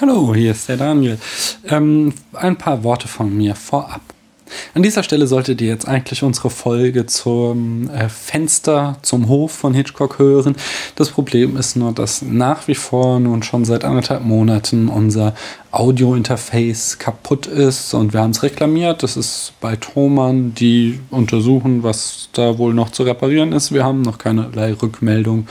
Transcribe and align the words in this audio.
Hallo, 0.00 0.34
hier 0.34 0.50
ist 0.50 0.68
der 0.68 0.76
Daniel. 0.76 1.18
Ähm, 1.68 2.12
ein 2.32 2.56
paar 2.56 2.82
Worte 2.82 3.06
von 3.06 3.36
mir 3.36 3.54
vorab. 3.54 4.00
An 4.74 4.82
dieser 4.82 5.04
Stelle 5.04 5.28
solltet 5.28 5.60
ihr 5.60 5.68
jetzt 5.68 5.86
eigentlich 5.86 6.24
unsere 6.24 6.50
Folge 6.50 7.06
zum 7.06 7.88
äh, 7.90 8.08
Fenster 8.08 8.96
zum 9.02 9.28
Hof 9.28 9.52
von 9.52 9.72
Hitchcock 9.72 10.18
hören. 10.18 10.56
Das 10.96 11.10
Problem 11.10 11.56
ist 11.56 11.76
nur, 11.76 11.92
dass 11.92 12.22
nach 12.22 12.66
wie 12.66 12.74
vor 12.74 13.20
nun 13.20 13.44
schon 13.44 13.64
seit 13.64 13.84
anderthalb 13.84 14.24
Monaten 14.24 14.88
unser 14.88 15.32
Audio-Interface 15.70 16.98
kaputt 16.98 17.46
ist 17.46 17.94
und 17.94 18.12
wir 18.12 18.20
haben 18.20 18.30
es 18.30 18.42
reklamiert. 18.42 19.04
Das 19.04 19.16
ist 19.16 19.52
bei 19.60 19.76
Thomann, 19.76 20.54
die 20.54 20.98
untersuchen, 21.10 21.84
was 21.84 22.30
da 22.32 22.58
wohl 22.58 22.74
noch 22.74 22.90
zu 22.90 23.04
reparieren 23.04 23.52
ist. 23.52 23.72
Wir 23.72 23.84
haben 23.84 24.02
noch 24.02 24.18
keinerlei 24.18 24.72
Rückmeldung 24.72 25.46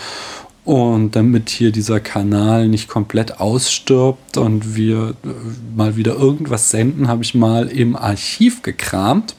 und 0.66 1.16
damit 1.16 1.50
hier 1.50 1.71
dieser 1.71 2.00
Kanal 2.00 2.68
nicht 2.68 2.88
komplett 2.88 3.39
ausstirbt 3.39 4.38
und 4.38 4.75
wir 4.75 5.16
äh, 5.23 5.28
mal 5.75 5.96
wieder 5.97 6.16
irgendwas 6.16 6.70
senden, 6.70 7.07
habe 7.07 7.24
ich 7.24 7.36
mal 7.36 7.68
im 7.68 7.96
Archiv 7.96 8.61
gekramt 8.61 9.36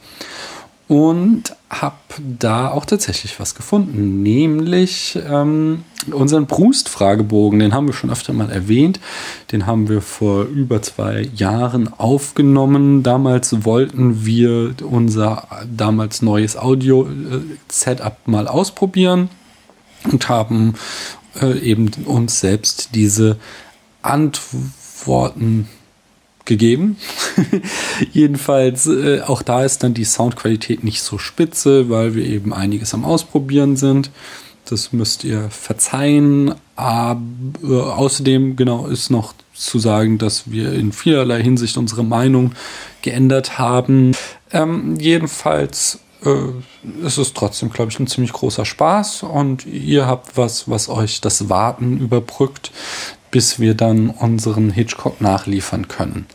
und 0.87 1.55
habe 1.69 1.95
da 2.39 2.69
auch 2.69 2.85
tatsächlich 2.85 3.39
was 3.39 3.55
gefunden, 3.55 4.21
nämlich 4.21 5.17
ähm, 5.27 5.83
unseren 6.11 6.45
Brust-Fragebogen. 6.45 7.57
Den 7.57 7.73
haben 7.73 7.87
wir 7.87 7.93
schon 7.93 8.11
öfter 8.11 8.33
mal 8.33 8.51
erwähnt. 8.51 8.99
Den 9.51 9.65
haben 9.65 9.89
wir 9.89 10.01
vor 10.01 10.43
über 10.43 10.83
zwei 10.83 11.27
Jahren 11.35 11.91
aufgenommen. 11.91 13.01
Damals 13.01 13.65
wollten 13.65 14.25
wir 14.25 14.75
unser 14.83 15.47
damals 15.75 16.21
neues 16.21 16.55
Audio-Setup 16.55 18.27
mal 18.27 18.47
ausprobieren 18.47 19.29
und 20.11 20.29
haben 20.29 20.75
äh, 21.41 21.57
eben 21.59 21.91
uns 22.05 22.39
selbst 22.39 22.89
diese 22.93 23.37
Antworten 24.01 25.67
gegeben. 26.45 26.97
Jedenfalls, 28.11 28.85
äh, 28.87 29.21
auch 29.21 29.41
da 29.41 29.63
ist 29.63 29.83
dann 29.83 29.93
die 29.93 30.05
Soundqualität 30.05 30.83
nicht 30.83 31.01
so 31.01 31.17
spitze, 31.17 31.89
weil 31.89 32.15
wir 32.15 32.25
eben 32.25 32.53
einiges 32.53 32.93
am 32.93 33.03
Ausprobieren 33.03 33.75
sind. 33.75 34.11
Das 34.65 34.93
müsst 34.93 35.23
ihr 35.23 35.49
verzeihen. 35.49 36.55
Aber 36.75 37.21
äh, 37.63 37.73
außerdem, 37.73 38.55
genau, 38.55 38.87
ist 38.87 39.09
noch 39.09 39.33
zu 39.53 39.79
sagen, 39.79 40.17
dass 40.17 40.51
wir 40.51 40.73
in 40.73 40.91
vielerlei 40.91 41.41
Hinsicht 41.41 41.77
unsere 41.77 42.03
Meinung 42.03 42.53
geändert 43.01 43.57
haben. 43.57 44.11
Ähm, 44.51 44.97
jedenfalls 44.99 45.99
äh, 46.23 47.05
ist 47.05 47.17
es 47.17 47.33
trotzdem, 47.33 47.69
glaube 47.69 47.91
ich, 47.91 47.99
ein 47.99 48.07
ziemlich 48.07 48.33
großer 48.33 48.65
Spaß 48.65 49.23
und 49.23 49.65
ihr 49.65 50.07
habt 50.07 50.37
was, 50.37 50.69
was 50.69 50.89
euch 50.89 51.21
das 51.21 51.49
Warten 51.49 51.97
überbrückt, 51.99 52.71
bis 53.31 53.59
wir 53.59 53.73
dann 53.73 54.09
unseren 54.09 54.69
Hitchcock 54.69 55.21
nachliefern 55.21 55.87
können. 55.87 56.25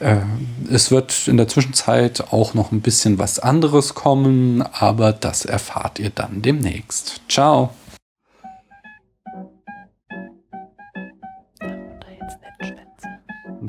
Äh, 0.00 0.22
es 0.70 0.90
wird 0.90 1.28
in 1.28 1.36
der 1.36 1.48
Zwischenzeit 1.48 2.32
auch 2.32 2.54
noch 2.54 2.72
ein 2.72 2.80
bisschen 2.80 3.18
was 3.18 3.38
anderes 3.38 3.94
kommen, 3.94 4.62
aber 4.62 5.12
das 5.12 5.44
erfahrt 5.44 5.98
ihr 6.00 6.10
dann 6.10 6.42
demnächst. 6.42 7.20
Ciao. 7.28 7.70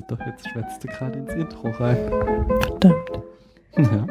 Doch, 0.10 0.20
jetzt 0.26 0.50
schwätzte 0.50 0.88
gerade 0.88 1.20
ins 1.20 1.34
Intro 1.34 1.70
rein. 1.70 1.98
Verdammt. 2.62 3.24
Ja. 3.78 4.08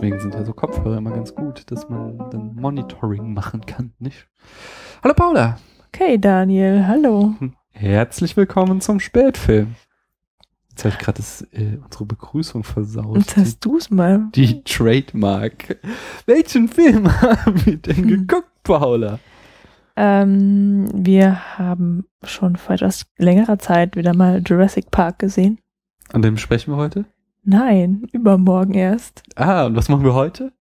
Deswegen 0.00 0.18
sind 0.18 0.32
ja 0.34 0.42
so 0.46 0.54
Kopfhörer 0.54 0.96
immer 0.96 1.10
ganz 1.10 1.34
gut, 1.34 1.70
dass 1.70 1.90
man 1.90 2.16
dann 2.30 2.54
Monitoring 2.54 3.34
machen 3.34 3.66
kann, 3.66 3.92
nicht? 3.98 4.28
Hallo 5.02 5.12
Paula. 5.12 5.58
Okay, 5.88 6.16
Daniel, 6.16 6.86
hallo. 6.86 7.34
Herzlich 7.68 8.34
willkommen 8.34 8.80
zum 8.80 8.98
Spätfilm. 8.98 9.74
Jetzt 10.70 10.86
habe 10.86 10.94
ich 10.94 10.98
gerade 10.98 11.22
äh, 11.52 11.76
unsere 11.84 12.06
Begrüßung 12.06 12.64
versaut. 12.64 13.18
Jetzt 13.18 13.36
hast 13.36 13.60
du 13.62 13.76
es 13.76 13.90
mal. 13.90 14.28
Die 14.34 14.64
Trademark. 14.64 15.76
Welchen 16.24 16.68
Film 16.68 17.06
haben 17.20 17.66
wir 17.66 17.76
denn 17.76 17.96
Hm. 17.96 18.08
geguckt, 18.26 18.48
Paula? 18.62 19.18
Ähm, 19.96 20.88
wir 20.94 21.58
haben 21.58 22.06
schon 22.24 22.56
vor 22.56 22.76
etwas 22.76 23.04
längerer 23.18 23.58
Zeit 23.58 23.96
wieder 23.96 24.14
mal 24.14 24.42
Jurassic 24.46 24.90
Park 24.90 25.18
gesehen. 25.18 25.58
An 26.10 26.22
dem 26.22 26.38
sprechen 26.38 26.72
wir 26.72 26.78
heute? 26.78 27.04
Nein, 27.50 28.06
übermorgen 28.12 28.74
erst. 28.74 29.22
Ah, 29.34 29.66
und 29.66 29.74
was 29.76 29.88
machen 29.88 30.04
wir 30.04 30.14
heute? 30.14 30.52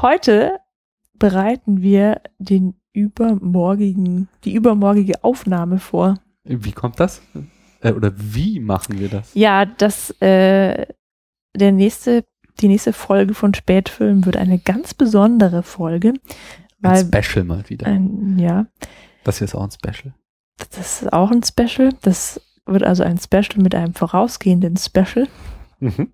Heute 0.00 0.58
bereiten 1.18 1.82
wir 1.82 2.20
den 2.38 2.74
übermorgigen, 2.92 4.28
die 4.44 4.54
übermorgige 4.54 5.24
Aufnahme 5.24 5.78
vor. 5.80 6.14
Wie 6.44 6.70
kommt 6.72 7.00
das? 7.00 7.20
Äh, 7.80 7.92
oder 7.92 8.12
wie 8.16 8.60
machen 8.60 8.98
wir 9.00 9.08
das? 9.08 9.34
Ja, 9.34 9.64
das, 9.66 10.10
äh, 10.20 10.86
der 11.56 11.72
nächste, 11.72 12.24
die 12.60 12.68
nächste 12.68 12.92
Folge 12.92 13.34
von 13.34 13.54
Spätfilm 13.54 14.24
wird 14.24 14.36
eine 14.36 14.58
ganz 14.60 14.94
besondere 14.94 15.64
Folge, 15.64 16.14
weil, 16.78 17.04
Ein 17.12 17.22
Special 17.24 17.44
mal 17.44 17.68
wieder. 17.68 17.86
ein, 17.86 18.38
ja, 18.38 18.66
Das 19.24 19.38
hier 19.38 19.46
ist 19.46 19.54
auch 19.56 19.64
ein 19.64 19.70
Special. 19.72 20.14
das 20.70 21.02
ist 21.02 21.12
auch 21.12 21.32
ein 21.32 21.42
Special. 21.42 21.90
Das 22.02 22.40
wird 22.66 22.84
also 22.84 23.02
ein 23.02 23.18
Special 23.18 23.60
mit 23.62 23.74
einem 23.74 23.94
vorausgehenden 23.94 24.76
Special. 24.76 25.26
Mhm. 25.80 26.12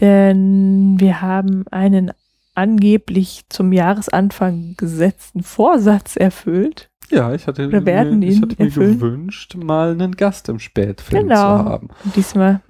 Denn 0.00 0.96
wir 0.98 1.20
haben 1.20 1.66
einen 1.70 2.12
angeblich 2.54 3.44
zum 3.48 3.72
Jahresanfang 3.72 4.74
gesetzten 4.76 5.42
Vorsatz 5.42 6.16
erfüllt. 6.16 6.90
Ja, 7.10 7.34
ich 7.34 7.46
hatte, 7.46 7.70
Wir 7.70 7.84
werden 7.84 8.20
mir, 8.20 8.28
ich 8.28 8.36
ihn 8.36 8.42
hatte 8.42 8.62
mir 8.62 8.70
gewünscht, 8.70 9.54
mal 9.56 9.92
einen 9.92 10.16
Gast 10.16 10.48
im 10.48 10.58
Spätfilm 10.58 11.28
Genau. 11.28 11.58
zu 11.58 11.64
haben. 11.64 11.88
Und 12.04 12.16
diesmal, 12.16 12.62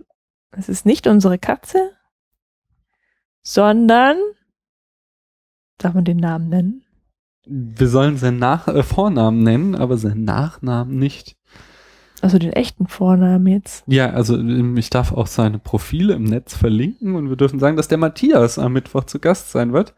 es 0.50 0.68
ist 0.68 0.84
nicht 0.84 1.06
unsere 1.06 1.38
Katze, 1.38 1.78
sondern, 3.42 4.16
darf 5.78 5.94
man 5.94 6.04
den 6.04 6.16
Namen 6.18 6.48
nennen? 6.48 6.84
Wir 7.46 7.88
sollen 7.88 8.16
seinen 8.16 8.38
Nach 8.38 8.68
äh, 8.68 8.82
Vornamen 8.82 9.42
nennen, 9.42 9.74
aber 9.74 9.96
seinen 9.96 10.24
Nachnamen 10.24 10.96
nicht. 10.96 11.36
Also 12.22 12.38
den 12.38 12.52
echten 12.52 12.86
Vornamen 12.86 13.46
jetzt. 13.48 13.84
Ja, 13.86 14.10
also 14.10 14.36
ähm, 14.36 14.76
ich 14.76 14.88
darf 14.90 15.12
auch 15.12 15.26
seine 15.26 15.58
Profile 15.58 16.14
im 16.14 16.24
Netz 16.24 16.56
verlinken 16.56 17.16
und 17.16 17.28
wir 17.28 17.36
dürfen 17.36 17.58
sagen, 17.58 17.76
dass 17.76 17.88
der 17.88 17.98
Matthias 17.98 18.58
am 18.58 18.72
Mittwoch 18.72 19.04
zu 19.04 19.18
Gast 19.18 19.50
sein 19.50 19.72
wird, 19.72 19.94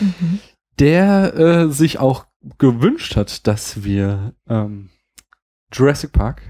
Mhm. 0.00 0.40
der 0.80 1.34
äh, 1.36 1.68
sich 1.70 1.98
auch 2.00 2.26
gewünscht 2.58 3.16
hat, 3.16 3.46
dass 3.46 3.84
wir 3.84 4.34
ähm, 4.48 4.90
Jurassic 5.72 6.12
Park 6.12 6.42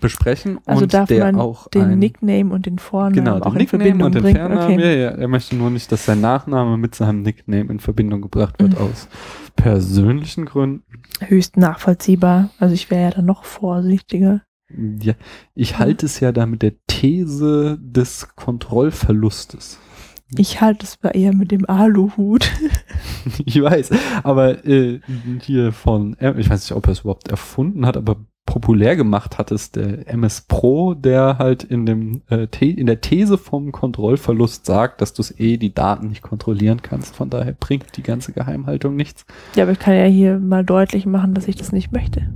besprechen 0.00 0.58
Also 0.66 0.82
und 0.84 0.94
darf 0.94 1.08
der 1.08 1.24
man 1.24 1.36
auch 1.36 1.68
den 1.68 1.82
ein, 1.82 1.98
Nickname 1.98 2.52
und 2.52 2.66
den 2.66 2.78
Vornamen 2.78 3.14
Genau, 3.14 3.36
auch 3.38 3.52
den 3.52 3.52
in 3.52 3.58
Nickname 3.58 3.84
Verbindung 3.84 4.06
und 4.06 4.14
den 4.14 4.22
bringen. 4.22 4.52
Okay. 4.58 4.80
Ja, 4.80 5.10
ja, 5.10 5.10
er 5.16 5.28
möchte 5.28 5.56
nur 5.56 5.70
nicht, 5.70 5.90
dass 5.92 6.06
sein 6.06 6.20
Nachname 6.20 6.76
mit 6.76 6.94
seinem 6.94 7.22
Nickname 7.22 7.70
in 7.70 7.80
Verbindung 7.80 8.22
gebracht 8.22 8.58
wird 8.60 8.72
Mhm. 8.72 8.78
aus 8.86 9.08
persönlichen 9.56 10.46
Gründen. 10.46 10.82
Höchst 11.20 11.56
nachvollziehbar. 11.56 12.50
Also 12.58 12.74
ich 12.74 12.90
wäre 12.90 13.02
ja 13.02 13.10
dann 13.10 13.26
noch 13.26 13.44
vorsichtiger. 13.44 14.42
Ja, 15.02 15.14
ich 15.54 15.78
halte 15.78 16.06
es 16.06 16.20
ja 16.20 16.30
da 16.32 16.46
mit 16.46 16.62
der 16.62 16.72
These 16.86 17.78
des 17.82 18.28
Kontrollverlustes. 18.36 19.78
Ich 20.36 20.60
halte 20.60 20.86
es 20.86 20.96
bei 20.96 21.10
eher 21.10 21.34
mit 21.34 21.50
dem 21.50 21.68
Aluhut. 21.68 22.50
Ich 23.44 23.60
weiß, 23.60 23.90
aber 24.22 24.64
äh, 24.64 25.00
hier 25.42 25.72
von, 25.72 26.16
äh, 26.18 26.32
ich 26.38 26.48
weiß 26.48 26.62
nicht, 26.62 26.72
ob 26.76 26.86
er 26.86 26.92
es 26.92 27.00
überhaupt 27.00 27.28
erfunden 27.28 27.84
hat, 27.84 27.96
aber 27.98 28.16
populär 28.50 28.96
gemacht 28.96 29.38
hat 29.38 29.52
es 29.52 29.70
der 29.70 30.08
MS 30.12 30.40
Pro, 30.40 30.94
der 30.94 31.38
halt 31.38 31.62
in 31.62 31.86
dem 31.86 32.22
äh, 32.28 32.48
in 32.60 32.86
der 32.86 33.00
These 33.00 33.38
vom 33.38 33.70
Kontrollverlust 33.70 34.66
sagt, 34.66 35.00
dass 35.00 35.12
du 35.12 35.22
es 35.22 35.38
eh 35.38 35.56
die 35.56 35.72
Daten 35.72 36.08
nicht 36.08 36.22
kontrollieren 36.22 36.82
kannst. 36.82 37.14
Von 37.14 37.30
daher 37.30 37.52
bringt 37.52 37.96
die 37.96 38.02
ganze 38.02 38.32
Geheimhaltung 38.32 38.96
nichts. 38.96 39.24
Ja, 39.54 39.62
aber 39.62 39.72
ich 39.72 39.78
kann 39.78 39.94
ja 39.94 40.04
hier 40.04 40.40
mal 40.40 40.64
deutlich 40.64 41.06
machen, 41.06 41.32
dass 41.32 41.46
ich 41.46 41.54
das 41.54 41.70
nicht 41.70 41.92
möchte. 41.92 42.28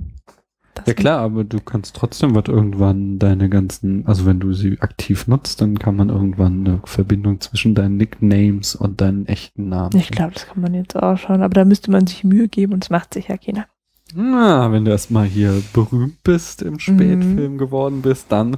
Das 0.75 0.87
Ja 0.87 0.95
klar, 0.95 1.19
aber 1.19 1.43
du 1.43 1.59
kannst 1.59 1.97
trotzdem 1.97 2.37
wird 2.37 2.49
irgendwann 2.49 3.19
deine 3.19 3.49
ganzen, 3.49 4.07
also 4.07 4.25
wenn 4.25 4.39
du 4.39 4.53
sie 4.53 4.81
aktiv 4.81 5.27
nutzt, 5.27 5.61
dann 5.63 5.81
kann 5.81 5.97
man 5.97 6.11
irgendwann 6.11 6.65
eine 6.65 6.81
Verbindung 6.85 7.41
zwischen 7.41 7.75
deinen 7.75 7.97
Nicknames 7.97 8.77
und 8.77 9.01
deinen 9.01 9.27
echten 9.27 9.69
Namen. 9.69 9.97
Ich 9.97 10.11
glaube, 10.11 10.35
das 10.35 10.47
kann 10.47 10.63
man 10.63 10.75
jetzt 10.75 10.95
auch 10.95 11.17
schauen, 11.17 11.43
aber 11.43 11.55
da 11.55 11.65
müsste 11.65 11.91
man 11.91 12.07
sich 12.07 12.23
Mühe 12.23 12.47
geben 12.47 12.73
und 12.73 12.85
es 12.85 12.91
macht 12.91 13.15
sich 13.15 13.27
ja 13.27 13.37
keiner. 13.37 13.67
Na, 14.17 14.71
wenn 14.71 14.85
du 14.85 14.93
erstmal 14.93 15.27
hier 15.27 15.61
berühmt 15.73 16.23
bist, 16.23 16.63
im 16.63 16.79
Spätfilm 16.79 17.59
geworden 17.59 18.01
bist, 18.01 18.27
dann, 18.31 18.57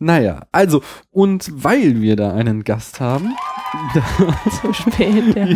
naja, 0.00 0.46
also, 0.50 0.82
und 1.10 1.48
weil 1.54 2.00
wir 2.00 2.16
da 2.16 2.32
einen 2.32 2.64
Gast 2.64 2.98
haben, 2.98 3.36
So 4.62 4.72
spät, 4.72 5.36
ja. 5.36 5.46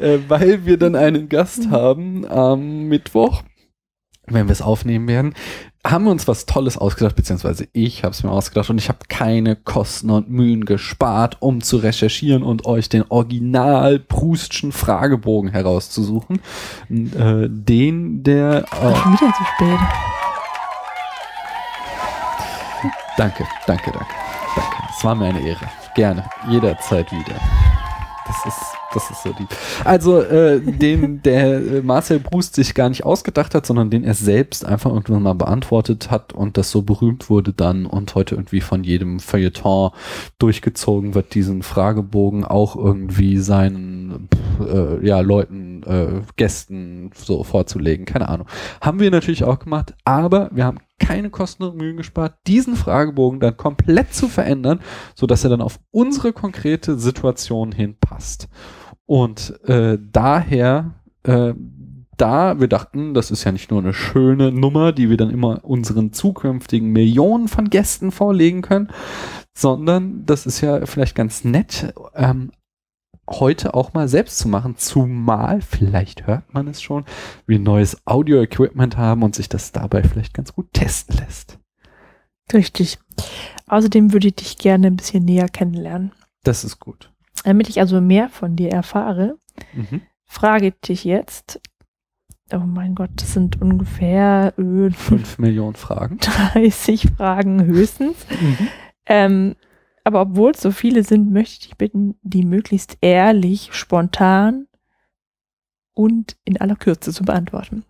äh, 0.00 0.20
weil 0.28 0.64
wir 0.64 0.76
dann 0.78 0.94
einen 0.94 1.28
Gast 1.28 1.66
Mhm. 1.66 1.70
haben 1.72 2.26
am 2.28 2.84
Mittwoch, 2.84 3.42
wenn 4.26 4.46
wir 4.46 4.52
es 4.52 4.62
aufnehmen 4.62 5.08
werden, 5.08 5.34
haben 5.86 6.04
wir 6.04 6.10
uns 6.10 6.26
was 6.26 6.46
Tolles 6.46 6.76
ausgedacht, 6.76 7.16
beziehungsweise 7.16 7.68
ich 7.72 8.04
habe 8.04 8.12
es 8.12 8.22
mir 8.22 8.30
ausgedacht 8.30 8.68
und 8.70 8.78
ich 8.78 8.88
habe 8.88 8.98
keine 9.08 9.56
Kosten 9.56 10.10
und 10.10 10.28
Mühen 10.28 10.64
gespart, 10.64 11.36
um 11.40 11.62
zu 11.62 11.78
recherchieren 11.78 12.42
und 12.42 12.66
euch 12.66 12.88
den 12.88 13.04
original 13.08 13.98
Proustschen 13.98 14.72
Fragebogen 14.72 15.50
herauszusuchen. 15.50 16.40
Äh, 16.90 17.48
den, 17.48 18.22
der... 18.22 18.64
Äh, 18.64 18.96
Schon 18.96 19.12
wieder 19.12 19.32
zu 19.36 19.44
spät. 19.54 19.78
Danke, 23.16 23.44
danke, 23.66 23.90
danke, 23.90 24.08
danke. 24.54 24.76
Es 24.96 25.04
war 25.04 25.14
mir 25.14 25.26
eine 25.26 25.40
Ehre. 25.40 25.68
Gerne, 25.94 26.24
jederzeit 26.48 27.10
wieder. 27.10 27.34
Das 28.26 28.46
ist 28.46 28.62
das 28.94 29.10
ist 29.10 29.22
so 29.22 29.32
die. 29.32 29.46
Also, 29.84 30.22
äh, 30.22 30.60
den 30.60 31.22
der 31.22 31.56
äh, 31.56 31.82
Marcel 31.82 32.20
Proust 32.20 32.54
sich 32.54 32.74
gar 32.74 32.88
nicht 32.88 33.04
ausgedacht 33.04 33.54
hat, 33.54 33.66
sondern 33.66 33.90
den 33.90 34.04
er 34.04 34.14
selbst 34.14 34.64
einfach 34.64 34.90
irgendwann 34.90 35.22
mal 35.22 35.34
beantwortet 35.34 36.10
hat 36.10 36.32
und 36.32 36.56
das 36.56 36.70
so 36.70 36.82
berühmt 36.82 37.28
wurde 37.28 37.52
dann 37.52 37.86
und 37.86 38.14
heute 38.14 38.34
irgendwie 38.34 38.60
von 38.60 38.84
jedem 38.84 39.20
Feuilleton 39.20 39.90
durchgezogen 40.38 41.14
wird, 41.14 41.34
diesen 41.34 41.62
Fragebogen 41.62 42.44
auch 42.44 42.76
irgendwie 42.76 43.38
seinen 43.38 44.28
äh, 44.60 45.06
ja, 45.06 45.20
Leuten, 45.20 45.82
äh, 45.82 46.22
Gästen 46.36 47.10
so 47.14 47.44
vorzulegen. 47.44 48.06
Keine 48.06 48.28
Ahnung. 48.28 48.46
Haben 48.80 49.00
wir 49.00 49.10
natürlich 49.10 49.44
auch 49.44 49.58
gemacht, 49.58 49.94
aber 50.04 50.50
wir 50.52 50.64
haben 50.64 50.78
keine 50.98 51.30
Kosten 51.30 51.62
und 51.62 51.76
Mühen 51.76 51.96
gespart, 51.96 52.34
diesen 52.46 52.76
Fragebogen 52.76 53.40
dann 53.40 53.56
komplett 53.56 54.12
zu 54.14 54.28
verändern, 54.28 54.80
so 55.14 55.26
dass 55.26 55.44
er 55.44 55.50
dann 55.50 55.60
auf 55.60 55.78
unsere 55.90 56.32
konkrete 56.32 56.98
Situation 56.98 57.72
hinpasst. 57.72 58.48
Und 59.08 59.58
äh, 59.66 59.96
daher, 60.12 60.96
äh, 61.22 61.54
da 62.18 62.60
wir 62.60 62.68
dachten, 62.68 63.14
das 63.14 63.30
ist 63.30 63.42
ja 63.42 63.52
nicht 63.52 63.70
nur 63.70 63.80
eine 63.80 63.94
schöne 63.94 64.52
Nummer, 64.52 64.92
die 64.92 65.08
wir 65.08 65.16
dann 65.16 65.30
immer 65.30 65.64
unseren 65.64 66.12
zukünftigen 66.12 66.90
Millionen 66.90 67.48
von 67.48 67.70
Gästen 67.70 68.10
vorlegen 68.10 68.60
können, 68.60 68.88
sondern 69.54 70.26
das 70.26 70.44
ist 70.44 70.60
ja 70.60 70.84
vielleicht 70.84 71.14
ganz 71.14 71.42
nett, 71.42 71.94
ähm, 72.14 72.50
heute 73.30 73.72
auch 73.72 73.94
mal 73.94 74.08
selbst 74.08 74.38
zu 74.40 74.48
machen, 74.48 74.76
zumal, 74.76 75.62
vielleicht 75.62 76.26
hört 76.26 76.52
man 76.52 76.68
es 76.68 76.82
schon, 76.82 77.06
wir 77.46 77.58
neues 77.58 78.06
Audio-Equipment 78.06 78.98
haben 78.98 79.22
und 79.22 79.34
sich 79.34 79.48
das 79.48 79.72
dabei 79.72 80.02
vielleicht 80.02 80.34
ganz 80.34 80.52
gut 80.52 80.74
testen 80.74 81.16
lässt. 81.16 81.58
Richtig. 82.52 82.98
Außerdem 83.68 84.12
würde 84.12 84.28
ich 84.28 84.34
dich 84.34 84.58
gerne 84.58 84.88
ein 84.88 84.96
bisschen 84.96 85.24
näher 85.24 85.48
kennenlernen. 85.48 86.12
Das 86.44 86.62
ist 86.62 86.78
gut. 86.78 87.10
Damit 87.44 87.68
ich 87.68 87.80
also 87.80 88.00
mehr 88.00 88.28
von 88.28 88.56
dir 88.56 88.70
erfahre, 88.70 89.38
mhm. 89.74 90.02
frage 90.24 90.68
ich 90.68 90.80
dich 90.80 91.04
jetzt, 91.04 91.60
oh 92.52 92.58
mein 92.58 92.94
Gott, 92.94 93.10
das 93.16 93.34
sind 93.34 93.60
ungefähr 93.60 94.54
äh, 94.58 94.90
5 94.90 95.38
Millionen 95.38 95.76
Fragen. 95.76 96.18
30 96.52 97.08
Fragen 97.16 97.64
höchstens. 97.64 98.26
Mhm. 98.40 98.68
Ähm, 99.06 99.56
aber 100.04 100.22
obwohl 100.22 100.52
es 100.52 100.60
so 100.60 100.70
viele 100.70 101.04
sind, 101.04 101.30
möchte 101.32 101.52
ich 101.52 101.60
dich 101.60 101.76
bitten, 101.76 102.18
die 102.22 102.44
möglichst 102.44 102.96
ehrlich, 103.00 103.70
spontan 103.72 104.66
und 105.94 106.36
in 106.44 106.58
aller 106.58 106.76
Kürze 106.76 107.12
zu 107.12 107.24
beantworten. 107.24 107.84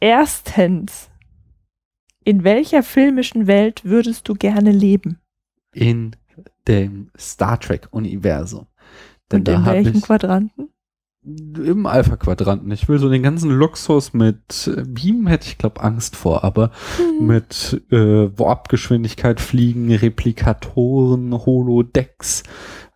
Erstens, 0.00 1.10
in 2.24 2.44
welcher 2.44 2.82
filmischen 2.82 3.46
Welt 3.46 3.84
würdest 3.84 4.28
du 4.28 4.34
gerne 4.34 4.70
leben? 4.70 5.20
In 5.72 6.16
dem 6.68 7.10
Star 7.18 7.58
Trek-Universum. 7.60 8.66
Und 9.32 9.48
in 9.48 9.66
welchem 9.66 10.00
Quadranten? 10.00 10.68
im 11.24 11.86
Alpha-Quadranten. 11.86 12.70
Ich 12.70 12.88
will 12.88 12.98
so 12.98 13.08
den 13.08 13.22
ganzen 13.22 13.50
Luxus 13.50 14.12
mit 14.12 14.68
äh, 14.68 14.82
Beam 14.82 15.26
hätte 15.26 15.46
ich 15.46 15.56
glaube 15.56 15.82
Angst 15.82 16.16
vor, 16.16 16.44
aber 16.44 16.70
mhm. 16.98 17.26
mit 17.26 17.82
äh, 17.90 17.96
Warp-Geschwindigkeit 18.38 19.40
fliegen, 19.40 19.90
Replikatoren, 19.90 21.32
Holodecks 21.32 22.42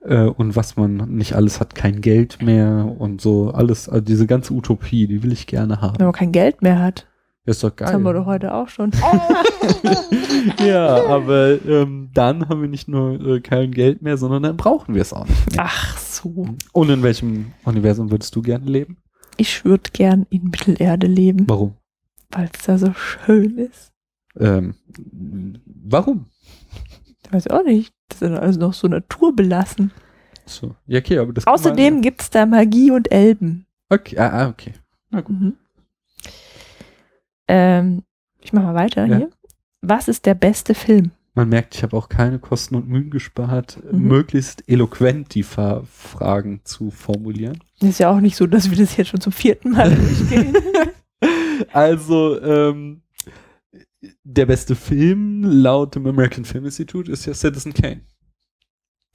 äh, 0.03 0.25
und 0.25 0.56
was 0.56 0.76
man 0.76 0.97
nicht 1.17 1.35
alles 1.35 1.59
hat, 1.61 1.75
kein 1.75 2.03
Geld 2.03 2.43
mehr 2.43 2.94
und 2.99 3.21
so 3.23 3.50
alles, 3.50 3.88
also 3.88 4.03
diese 4.03 4.26
ganze 4.26 4.53
Utopie, 4.53 5.06
die 5.06 5.23
will 5.23 5.32
ich 5.32 5.47
gerne 5.47 5.81
haben. 5.81 5.99
Wenn 5.99 6.06
man 6.06 6.14
kein 6.14 6.32
Geld 6.32 6.61
mehr 6.61 6.82
hat. 6.82 7.06
Ist 7.49 7.65
doch 7.65 7.75
geil. 7.75 7.87
Das 7.87 7.95
haben 7.95 8.03
wir 8.03 8.12
doch 8.12 8.27
heute 8.27 8.53
auch 8.53 8.69
schon. 8.69 8.91
ja, 10.67 11.03
aber 11.06 11.59
ähm, 11.67 12.11
dann 12.12 12.47
haben 12.47 12.61
wir 12.61 12.69
nicht 12.69 12.89
nur 12.89 13.19
äh, 13.27 13.41
kein 13.41 13.73
Geld 13.73 14.03
mehr, 14.03 14.19
sondern 14.19 14.43
dann 14.43 14.59
brauchen 14.59 14.95
wir 14.95 15.00
es 15.00 15.15
auch 15.15 15.27
nicht 15.27 15.53
mehr. 15.53 15.65
Ach 15.65 15.97
so. 15.97 16.47
Und 16.73 16.91
in 16.91 17.03
welchem 17.03 17.53
Universum 17.65 18.11
würdest 18.11 18.37
du 18.37 18.43
gerne 18.43 18.67
leben? 18.67 18.99
Ich 19.39 19.65
würde 19.65 19.91
gern 19.95 20.27
in 20.29 20.45
Mittelerde 20.45 21.06
leben. 21.06 21.47
Warum? 21.49 21.75
Weil 22.31 22.50
es 22.53 22.67
da 22.67 22.77
so 22.77 22.93
schön 22.93 23.56
ist. 23.56 23.93
Ähm, 24.39 24.75
warum? 25.65 26.27
Ich 27.25 27.33
weiß 27.33 27.47
auch 27.49 27.65
nicht. 27.65 27.95
Das 28.11 28.21
ist 28.21 28.31
also 28.31 28.61
noch 28.61 28.75
so 28.75 28.89
naturbelassen. 28.89 29.91
So, 30.45 30.75
ja, 30.87 30.99
okay, 30.99 31.17
aber 31.17 31.33
das 31.33 31.47
Außerdem 31.47 32.03
gibt 32.03 32.21
es 32.21 32.29
da 32.29 32.45
Magie 32.45 32.91
und 32.91 33.11
Elben. 33.11 33.65
Okay, 33.89 34.19
ah, 34.19 34.29
ah 34.29 34.49
okay. 34.50 34.75
Na 35.09 35.23
gut. 35.23 35.41
Mhm. 35.41 35.55
Ähm, 37.49 38.03
ich 38.41 38.53
mache 38.53 38.67
mal 38.67 38.75
weiter 38.75 39.06
ja. 39.06 39.17
hier. 39.17 39.31
Was 39.81 40.09
ist 40.09 40.27
der 40.27 40.35
beste 40.35 40.75
Film? 40.75 41.11
Man 41.35 41.50
merkt, 41.50 41.77
ich 41.77 41.83
habe 41.85 41.97
auch 41.97 42.09
keine 42.09 42.39
Kosten 42.39 42.75
und 42.75 42.89
Mühen 42.89 43.11
gespart, 43.11 43.79
mhm. 43.93 44.09
möglichst 44.09 44.69
eloquent 44.69 45.35
die 45.35 45.45
Fa 45.45 45.83
Fragen 45.85 46.62
zu 46.65 46.91
formulieren. 46.91 47.62
Ist 47.81 48.00
ja 48.00 48.11
auch 48.11 48.21
nicht 48.21 48.37
so, 48.37 48.47
dass 48.47 48.71
wir 48.71 48.77
das 48.77 48.97
jetzt 48.97 49.09
schon 49.09 49.21
zum 49.21 49.33
vierten 49.33 49.71
Mal 49.71 49.95
durchgehen. 49.95 50.56
also, 51.73 52.41
ähm, 52.43 53.03
der 54.25 54.47
beste 54.47 54.75
Film 54.75 55.43
laut 55.45 55.95
dem 55.95 56.06
American 56.06 56.45
Film 56.45 56.65
Institute 56.65 57.11
ist 57.11 57.27
ja 57.27 57.35
Citizen 57.35 57.73
Kane. 57.73 58.03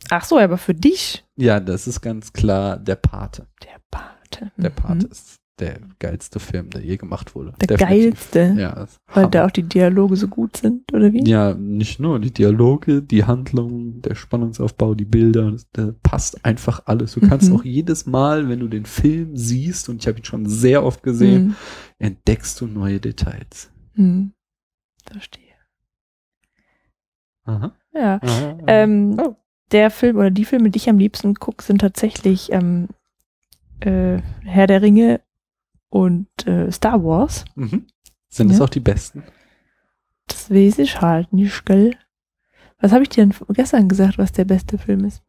Ach 0.10 0.24
so, 0.24 0.38
aber 0.38 0.58
für 0.58 0.74
dich? 0.74 1.26
Ja, 1.36 1.60
das 1.60 1.88
ist 1.88 2.02
ganz 2.02 2.34
klar 2.34 2.78
der 2.78 2.96
Pate. 2.96 3.48
Der 3.64 3.80
Pate. 3.90 4.52
Der 4.58 4.70
Pate 4.70 5.06
mhm. 5.06 5.12
ist 5.12 5.40
der 5.60 5.80
geilste 6.00 6.40
Film, 6.40 6.70
der 6.72 6.82
je 6.82 6.98
gemacht 6.98 7.36
wurde. 7.36 7.54
Der 7.62 7.78
Definitiv. 7.78 8.32
geilste? 8.32 8.56
Ja. 8.60 8.88
Weil 9.14 9.30
da 9.30 9.46
auch 9.46 9.52
die 9.52 9.64
Dialoge 9.64 10.16
so 10.16 10.28
gut 10.28 10.58
sind, 10.58 10.92
oder 10.94 11.14
wie? 11.14 11.24
Ja, 11.28 11.54
nicht 11.54 12.00
nur 12.00 12.20
die 12.20 12.32
Dialoge, 12.32 13.02
die 13.02 13.24
Handlung, 13.26 14.02
der 14.02 14.16
Spannungsaufbau, 14.16 14.96
die 14.96 15.06
Bilder, 15.06 15.56
das 15.74 15.94
passt 16.02 16.44
einfach 16.44 16.84
alles. 16.86 17.14
Du 17.14 17.22
kannst 17.22 17.50
mhm. 17.50 17.56
auch 17.56 17.64
jedes 17.64 18.06
Mal, 18.06 18.50
wenn 18.50 18.60
du 18.60 18.68
den 18.68 18.86
Film 18.86 19.36
siehst, 19.36 19.90
und 19.90 20.02
ich 20.02 20.08
habe 20.08 20.18
ihn 20.18 20.26
schon 20.26 20.48
sehr 20.48 20.84
oft 20.84 21.04
gesehen, 21.04 21.48
mhm. 21.48 21.56
entdeckst 22.00 22.60
du 22.60 22.68
neue 22.68 23.00
Details. 23.00 23.72
Mhm. 23.94 24.34
Verstehe. 25.06 25.44
Aha. 27.46 27.76
Ja. 27.94 28.20
Aha, 28.22 28.58
Ähm, 28.68 29.18
oh. 29.20 29.36
Der 29.72 29.90
Film 29.90 30.18
oder 30.18 30.30
die 30.30 30.46
Filme, 30.46 30.70
die 30.70 30.78
ich 30.78 30.90
am 30.90 31.00
liebsten 31.00 31.34
gucke, 31.34 31.64
sind 31.64 31.80
tatsächlich 31.82 32.52
ähm, 32.52 32.90
äh, 33.80 34.20
Herr 34.44 34.68
der 34.68 34.82
Ringe 34.82 35.22
und 35.94 36.28
äh, 36.48 36.72
Star 36.72 37.04
Wars. 37.04 37.46
Mhm. 37.54 37.86
Sind 38.28 38.48
ja. 38.50 38.54
das 38.54 38.62
auch 38.62 38.70
die 38.70 38.80
besten? 38.80 39.24
Das 40.26 40.50
weiß 40.50 40.80
ich 40.80 41.02
halt 41.02 41.32
nicht, 41.34 41.66
gell? 41.68 41.96
Was 42.80 42.92
habe 42.92 43.04
ich 43.04 43.10
dir 43.10 43.28
denn 43.28 43.36
gestern 43.50 43.88
gesagt, 43.88 44.18
was 44.18 44.32
der 44.32 44.46
beste 44.46 44.80
Film 44.80 45.06
ist? 45.06 45.22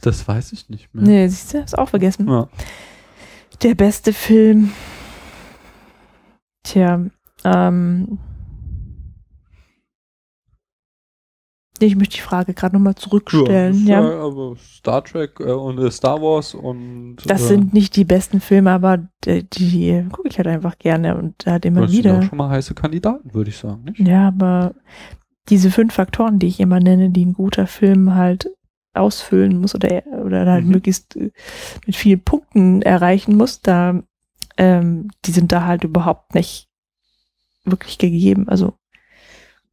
Das 0.00 0.26
weiß 0.26 0.52
ich 0.52 0.70
nicht 0.70 0.94
mehr. 0.94 1.04
Nee, 1.04 1.28
siehst 1.28 1.52
du, 1.52 1.60
hab's 1.60 1.74
auch 1.74 1.90
vergessen. 1.90 2.26
Ja. 2.26 2.48
Der 3.62 3.74
beste 3.74 4.14
Film. 4.14 4.72
Tja, 6.62 7.04
ähm, 7.44 8.18
Ich 11.86 11.96
möchte 11.96 12.16
die 12.16 12.22
Frage 12.22 12.54
gerade 12.54 12.76
nochmal 12.76 12.94
zurückstellen. 12.94 13.86
Ja, 13.86 14.02
ja. 14.02 14.20
aber 14.22 14.54
Star 14.56 15.04
Trek 15.04 15.40
äh, 15.40 15.44
und 15.44 15.78
äh, 15.78 15.90
Star 15.90 16.20
Wars 16.20 16.54
und. 16.54 17.16
Das 17.26 17.42
äh, 17.42 17.46
sind 17.48 17.74
nicht 17.74 17.96
die 17.96 18.04
besten 18.04 18.40
Filme, 18.40 18.70
aber 18.70 19.08
die, 19.24 19.48
die 19.48 20.04
gucke 20.12 20.28
ich 20.28 20.38
halt 20.38 20.48
einfach 20.48 20.78
gerne 20.78 21.16
und 21.16 21.46
da 21.46 21.52
hat 21.52 21.64
immer 21.64 21.82
das 21.82 21.92
wieder. 21.92 22.10
Das 22.10 22.12
sind 22.12 22.24
auch 22.24 22.28
schon 22.30 22.38
mal 22.38 22.50
heiße 22.50 22.74
Kandidaten, 22.74 23.34
würde 23.34 23.50
ich 23.50 23.56
sagen. 23.56 23.84
Nicht? 23.84 24.00
Ja, 24.00 24.28
aber 24.28 24.74
diese 25.48 25.70
fünf 25.70 25.94
Faktoren, 25.94 26.38
die 26.38 26.46
ich 26.46 26.60
immer 26.60 26.80
nenne, 26.80 27.10
die 27.10 27.24
ein 27.24 27.32
guter 27.32 27.66
Film 27.66 28.14
halt 28.14 28.50
ausfüllen 28.94 29.60
muss 29.60 29.74
oder, 29.74 30.02
oder 30.24 30.46
halt 30.46 30.64
mhm. 30.64 30.72
möglichst 30.72 31.16
äh, 31.16 31.30
mit 31.86 31.96
vielen 31.96 32.20
Punkten 32.20 32.82
erreichen 32.82 33.36
muss, 33.36 33.60
da, 33.60 34.02
ähm, 34.56 35.10
die 35.24 35.32
sind 35.32 35.52
da 35.52 35.64
halt 35.64 35.84
überhaupt 35.84 36.34
nicht 36.34 36.68
wirklich 37.64 37.98
gegeben. 37.98 38.48
Also 38.48 38.74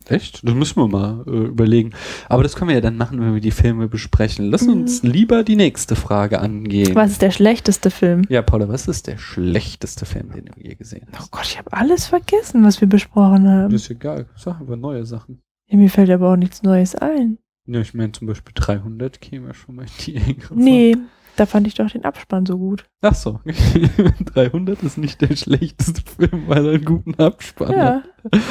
Echt? 0.09 0.47
Das 0.47 0.55
müssen 0.55 0.77
wir 0.77 0.87
mal 0.87 1.23
äh, 1.27 1.47
überlegen. 1.47 1.91
Aber 2.27 2.43
das 2.43 2.55
können 2.55 2.69
wir 2.69 2.75
ja 2.75 2.81
dann 2.81 2.97
machen, 2.97 3.19
wenn 3.19 3.33
wir 3.33 3.41
die 3.41 3.51
Filme 3.51 3.87
besprechen. 3.87 4.49
Lass 4.49 4.63
mhm. 4.63 4.81
uns 4.81 5.03
lieber 5.03 5.43
die 5.43 5.55
nächste 5.55 5.95
Frage 5.95 6.39
angehen. 6.39 6.95
Was 6.95 7.11
ist 7.11 7.21
der 7.21 7.31
schlechteste 7.31 7.91
Film? 7.91 8.23
Ja, 8.29 8.41
Paula, 8.41 8.67
was 8.69 8.87
ist 8.87 9.07
der 9.07 9.17
schlechteste 9.17 10.05
Film, 10.05 10.31
den 10.31 10.45
du 10.45 10.51
je 10.57 10.75
gesehen 10.75 11.07
hast? 11.11 11.25
Oh 11.25 11.27
Gott, 11.31 11.45
ich 11.45 11.57
habe 11.57 11.71
alles 11.73 12.07
vergessen, 12.07 12.63
was 12.63 12.81
wir 12.81 12.87
besprochen 12.87 13.47
haben. 13.47 13.71
Das 13.71 13.83
ist 13.83 13.91
egal. 13.91 14.25
Sag 14.35 14.59
aber 14.59 14.75
neue 14.75 15.05
Sachen. 15.05 15.41
Ja, 15.67 15.77
mir 15.77 15.89
fällt 15.89 16.09
aber 16.09 16.31
auch 16.31 16.37
nichts 16.37 16.63
Neues 16.63 16.95
ein. 16.95 17.37
Ja, 17.67 17.81
ich 17.81 17.93
meine 17.93 18.11
zum 18.11 18.25
Beispiel 18.25 18.53
300 18.55 19.21
käme 19.21 19.53
schon 19.53 19.75
mal 19.75 19.83
in 19.83 19.89
die 20.05 20.15
engere 20.15 20.55
Nee, 20.55 20.97
Da 21.39 21.45
fand 21.45 21.67
ich 21.67 21.73
doch 21.73 21.89
den 21.89 22.03
Abspann 22.03 22.45
so 22.45 22.57
gut. 22.57 22.83
Ach 23.01 23.15
so, 23.15 23.39
300 24.33 24.83
ist 24.83 24.97
nicht 24.97 25.21
der 25.21 25.35
schlechteste 25.37 26.01
Film, 26.01 26.43
weil 26.47 26.65
er 26.65 26.73
einen 26.73 26.83
guten 26.83 27.15
Abspann 27.15 27.71
Ja. 27.71 28.03
hat. 28.33 28.41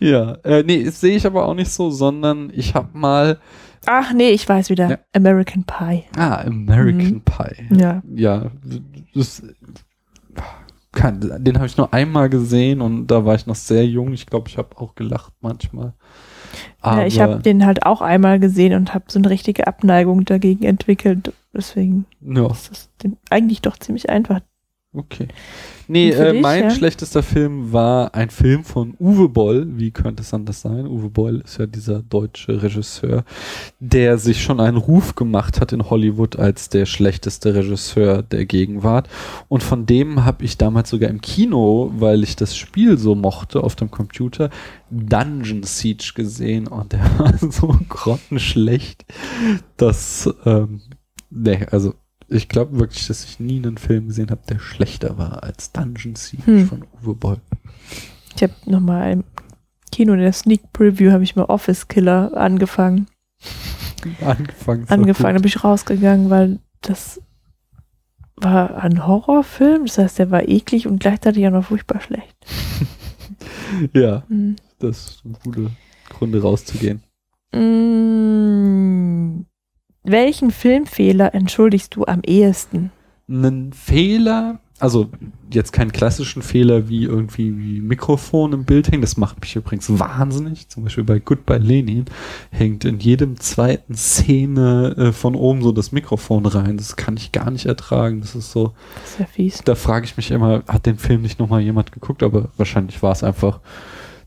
Ja, 0.00 0.32
äh, 0.44 0.62
nee, 0.62 0.82
das 0.84 0.98
sehe 1.00 1.14
ich 1.16 1.26
aber 1.26 1.44
auch 1.46 1.52
nicht 1.54 1.70
so, 1.70 1.90
sondern 1.90 2.50
ich 2.54 2.74
habe 2.74 2.96
mal, 2.96 3.38
Ach 3.84 4.12
nee, 4.14 4.30
ich 4.30 4.48
weiß 4.48 4.70
wieder. 4.70 4.88
Ja. 4.90 4.98
American 5.12 5.64
Pie. 5.64 6.04
ah, 6.16 6.36
American 6.36 7.14
Mhm. 7.16 7.20
Pie. 7.22 7.78
Ja. 7.78 8.02
Ja, 8.14 8.50
das, 9.14 9.42
kann, 10.92 11.20
den 11.44 11.56
habe 11.56 11.66
ich 11.66 11.76
nur 11.76 11.92
einmal 11.92 12.28
gesehen 12.30 12.80
und 12.80 13.06
da 13.08 13.24
war 13.24 13.34
ich 13.34 13.46
noch 13.46 13.54
sehr 13.56 13.86
jung. 13.86 14.12
Ich 14.12 14.26
glaube, 14.26 14.48
ich 14.48 14.56
habe 14.58 14.78
auch 14.78 14.94
gelacht 14.94 15.32
manchmal. 15.40 15.94
Aber, 16.80 17.02
ja, 17.02 17.06
ich 17.06 17.20
habe 17.20 17.38
den 17.38 17.66
halt 17.66 17.86
auch 17.86 18.00
einmal 18.00 18.38
gesehen 18.38 18.74
und 18.74 18.94
habe 18.94 19.04
so 19.08 19.18
eine 19.18 19.30
richtige 19.30 19.66
Abneigung 19.66 20.24
dagegen 20.24 20.64
entwickelt. 20.64 21.32
Deswegen 21.54 22.06
ja, 22.20 22.46
ist 22.50 22.70
das 22.70 22.90
eigentlich 23.30 23.62
doch 23.62 23.76
ziemlich 23.76 24.10
einfach. 24.10 24.40
Okay. 24.94 25.28
Nee, 25.88 26.10
äh, 26.10 26.32
dich, 26.32 26.42
mein 26.42 26.64
ja? 26.64 26.70
schlechtester 26.70 27.22
Film 27.22 27.72
war 27.72 28.14
ein 28.14 28.30
Film 28.30 28.64
von 28.64 28.94
Uwe 28.98 29.28
Boll. 29.28 29.66
Wie 29.76 29.90
könnte 29.90 30.22
es 30.22 30.32
anders 30.32 30.60
sein? 30.60 30.86
Uwe 30.86 31.10
Boll 31.10 31.42
ist 31.44 31.58
ja 31.58 31.66
dieser 31.66 32.02
deutsche 32.02 32.62
Regisseur, 32.62 33.24
der 33.80 34.18
sich 34.18 34.42
schon 34.42 34.60
einen 34.60 34.76
Ruf 34.76 35.14
gemacht 35.14 35.60
hat 35.60 35.72
in 35.72 35.90
Hollywood 35.90 36.36
als 36.36 36.68
der 36.68 36.86
schlechteste 36.86 37.54
Regisseur 37.54 38.22
der 38.22 38.46
Gegenwart. 38.46 39.08
Und 39.48 39.62
von 39.62 39.86
dem 39.86 40.24
habe 40.24 40.44
ich 40.44 40.56
damals 40.56 40.90
sogar 40.90 41.10
im 41.10 41.20
Kino, 41.20 41.92
weil 41.96 42.22
ich 42.22 42.36
das 42.36 42.56
Spiel 42.56 42.96
so 42.96 43.14
mochte 43.14 43.62
auf 43.62 43.76
dem 43.76 43.90
Computer, 43.90 44.50
Dungeon 44.90 45.62
Siege 45.62 46.12
gesehen 46.14 46.68
und 46.68 46.92
der 46.92 47.00
war 47.18 47.36
so 47.38 47.76
grottenschlecht, 47.88 49.04
dass, 49.76 50.32
ähm, 50.44 50.80
nee, 51.30 51.66
also 51.70 51.94
glaube 52.48 52.78
wirklich, 52.78 53.06
dass 53.06 53.24
ich 53.24 53.40
nie 53.40 53.56
einen 53.58 53.78
Film 53.78 54.08
gesehen 54.08 54.30
habe, 54.30 54.42
der 54.48 54.58
schlechter 54.58 55.18
war 55.18 55.42
als 55.42 55.72
Dungeon 55.72 56.14
Siege 56.16 56.42
Hm. 56.46 56.66
von 56.66 56.84
Uwe 57.02 57.14
Boll. 57.14 57.36
Ich 58.36 58.42
habe 58.42 58.54
nochmal 58.66 59.12
im 59.12 59.24
Kino 59.90 60.14
in 60.14 60.20
der 60.20 60.32
Sneak 60.32 60.72
Preview 60.72 61.10
habe 61.12 61.22
ich 61.24 61.36
mal 61.36 61.44
Office 61.44 61.86
Killer 61.88 62.34
angefangen. 62.36 63.06
Angefangen. 64.24 64.86
Angefangen, 64.88 65.36
bin 65.42 65.46
ich 65.48 65.62
rausgegangen, 65.62 66.30
weil 66.30 66.58
das 66.80 67.20
war 68.36 68.82
ein 68.82 69.06
Horrorfilm. 69.06 69.84
Das 69.86 69.98
heißt, 69.98 70.18
der 70.18 70.30
war 70.30 70.48
eklig 70.48 70.86
und 70.86 70.98
gleichzeitig 71.00 71.46
auch 71.46 71.50
noch 71.52 71.64
furchtbar 71.66 72.00
schlecht. 72.00 72.34
Ja, 73.94 74.22
Hm. 74.28 74.56
das 74.80 75.20
sind 75.22 75.40
gute 75.42 75.70
Gründe 76.10 76.42
rauszugehen. 76.42 77.02
Mm, 77.54 78.31
welchen 80.04 80.50
Filmfehler 80.50 81.34
entschuldigst 81.34 81.94
du 81.96 82.04
am 82.06 82.20
ehesten? 82.24 82.90
Einen 83.28 83.72
Fehler, 83.72 84.58
also 84.80 85.08
jetzt 85.50 85.72
keinen 85.72 85.92
klassischen 85.92 86.42
Fehler 86.42 86.88
wie 86.88 87.04
irgendwie 87.04 87.56
wie 87.56 87.80
Mikrofon 87.80 88.52
im 88.52 88.64
Bild 88.64 88.90
hängen, 88.90 89.00
das 89.02 89.16
macht 89.16 89.40
mich 89.40 89.54
übrigens 89.54 89.88
wahnsinnig. 89.98 90.68
Zum 90.68 90.82
Beispiel 90.82 91.04
bei 91.04 91.20
Goodbye 91.20 91.58
Lenin 91.58 92.06
hängt 92.50 92.84
in 92.84 92.98
jedem 92.98 93.38
zweiten 93.38 93.94
Szene 93.94 94.94
äh, 94.98 95.12
von 95.12 95.34
oben 95.36 95.62
so 95.62 95.70
das 95.72 95.92
Mikrofon 95.92 96.44
rein. 96.46 96.76
Das 96.78 96.96
kann 96.96 97.16
ich 97.16 97.30
gar 97.32 97.50
nicht 97.50 97.66
ertragen. 97.66 98.20
Das 98.20 98.34
ist 98.34 98.50
so, 98.50 98.72
Das 99.02 99.12
ist 99.12 99.20
ja 99.20 99.26
fies. 99.26 99.62
da 99.64 99.74
frage 99.76 100.04
ich 100.06 100.16
mich 100.16 100.30
immer, 100.32 100.64
hat 100.66 100.84
den 100.86 100.98
Film 100.98 101.22
nicht 101.22 101.38
nochmal 101.38 101.60
jemand 101.60 101.92
geguckt? 101.92 102.22
Aber 102.24 102.48
wahrscheinlich 102.56 103.02
war 103.02 103.12
es 103.12 103.22
einfach 103.22 103.60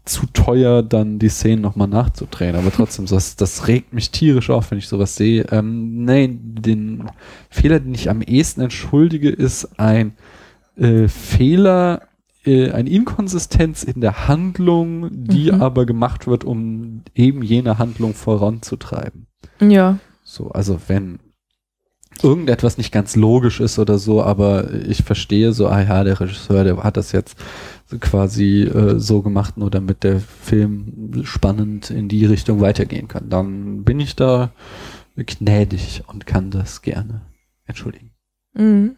zu 0.05 0.27
teuer, 0.27 0.83
dann 0.83 1.19
die 1.19 1.29
Szenen 1.29 1.61
nochmal 1.61 1.87
nachzudrehen. 1.87 2.55
Aber 2.55 2.71
trotzdem, 2.71 3.05
das, 3.07 3.35
das 3.35 3.67
regt 3.67 3.93
mich 3.93 4.11
tierisch 4.11 4.49
auf, 4.49 4.71
wenn 4.71 4.77
ich 4.77 4.87
sowas 4.87 5.15
sehe. 5.15 5.45
Ähm, 5.51 6.05
nee, 6.05 6.29
den 6.31 7.09
Fehler, 7.49 7.79
den 7.79 7.93
ich 7.95 8.09
am 8.09 8.21
ehesten 8.21 8.61
entschuldige, 8.61 9.29
ist 9.29 9.79
ein 9.79 10.13
äh, 10.77 11.07
Fehler, 11.07 12.03
äh, 12.45 12.71
eine 12.71 12.89
Inkonsistenz 12.89 13.83
in 13.83 14.01
der 14.01 14.27
Handlung, 14.27 15.09
die 15.11 15.51
Mhm. 15.51 15.61
aber 15.61 15.85
gemacht 15.85 16.27
wird, 16.27 16.43
um 16.43 17.01
eben 17.15 17.41
jene 17.41 17.79
Handlung 17.79 18.13
voranzutreiben. 18.13 19.27
Ja. 19.59 19.97
So, 20.23 20.51
also 20.51 20.79
wenn 20.87 21.19
irgendetwas 22.23 22.77
nicht 22.77 22.91
ganz 22.91 23.15
logisch 23.15 23.59
ist 23.59 23.77
oder 23.79 23.97
so, 23.97 24.23
aber 24.23 24.73
ich 24.73 25.03
verstehe 25.03 25.51
so, 25.51 25.67
ah 25.67 25.81
ja, 25.81 26.03
der 26.03 26.19
Regisseur, 26.19 26.63
der 26.63 26.77
hat 26.83 26.95
das 26.97 27.11
jetzt 27.11 27.37
quasi 27.99 28.63
äh, 28.63 28.99
so 28.99 29.21
gemacht, 29.21 29.57
nur 29.57 29.71
damit 29.71 30.03
der 30.03 30.19
Film 30.19 31.23
spannend 31.23 31.89
in 31.89 32.09
die 32.09 32.25
Richtung 32.25 32.61
weitergehen 32.61 33.07
kann. 33.07 33.29
Dann 33.29 33.83
bin 33.83 33.99
ich 33.99 34.15
da 34.15 34.51
gnädig 35.15 36.03
und 36.07 36.25
kann 36.25 36.51
das 36.51 36.81
gerne 36.81 37.21
entschuldigen. 37.65 38.11
Mhm. 38.53 38.97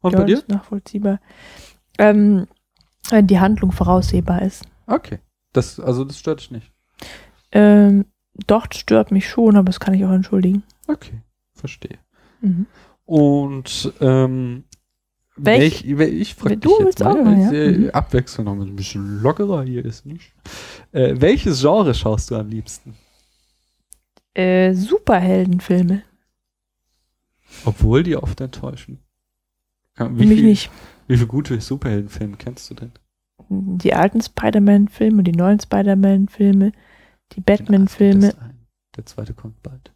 Und 0.00 0.12
ja, 0.12 0.18
bei 0.18 0.24
dir? 0.24 0.34
Das 0.36 0.42
ist 0.44 0.48
nachvollziehbar. 0.48 1.20
Ähm, 1.98 2.46
wenn 3.10 3.26
die 3.26 3.40
Handlung 3.40 3.72
voraussehbar 3.72 4.42
ist. 4.42 4.64
Okay. 4.86 5.18
Das, 5.52 5.78
also 5.78 6.04
das 6.04 6.18
stört 6.18 6.40
dich 6.40 6.50
nicht. 6.50 6.72
Ähm, 7.52 8.06
doch, 8.46 8.66
das 8.66 8.80
stört 8.80 9.10
mich 9.10 9.28
schon, 9.28 9.56
aber 9.56 9.66
das 9.66 9.80
kann 9.80 9.94
ich 9.94 10.04
auch 10.04 10.12
entschuldigen. 10.12 10.62
Okay, 10.88 11.20
verstehe. 11.52 11.98
Mhm. 12.40 12.66
Und 13.04 13.92
ähm, 14.00 14.64
Welch- 15.36 15.84
welch, 15.96 16.12
ich 16.12 16.34
frage 16.34 16.58
dich 16.58 16.70
jetzt 16.80 17.00
mal, 17.00 17.10
auch 17.20 17.24
mal, 17.24 17.38
ja? 17.40 17.52
äh, 17.52 17.70
Mhm. 17.78 17.90
Abwechslung 17.90 18.44
noch 18.44 18.64
ein 18.64 18.76
bisschen 18.76 19.22
lockerer 19.22 19.62
hier 19.64 19.84
ist 19.84 20.04
nicht. 20.04 20.32
Äh, 20.92 21.14
welches 21.20 21.60
Genre 21.60 21.94
schaust 21.94 22.30
du 22.30 22.36
am 22.36 22.48
liebsten? 22.48 22.94
Äh, 24.34 24.74
Superheldenfilme. 24.74 26.02
Obwohl 27.64 28.02
die 28.02 28.16
oft 28.16 28.40
enttäuschen. 28.40 28.98
Kann- 29.94 30.14
Mich 30.14 30.28
viel, 30.28 30.42
nicht. 30.44 30.70
Wie 31.06 31.16
viele 31.16 31.26
gute 31.28 31.60
Superheldenfilme 31.60 32.36
kennst 32.36 32.70
du 32.70 32.74
denn? 32.74 32.92
Die 33.48 33.92
alten 33.94 34.22
Spider-Man-Filme, 34.22 35.22
die 35.22 35.32
neuen 35.32 35.60
Spider-Man-Filme, 35.60 36.72
die 37.32 37.40
Batman-Filme. 37.40 38.28
Das 38.28 38.38
ein. 38.38 38.66
Der 38.96 39.04
zweite 39.06 39.34
kommt 39.34 39.62
bald. 39.62 39.92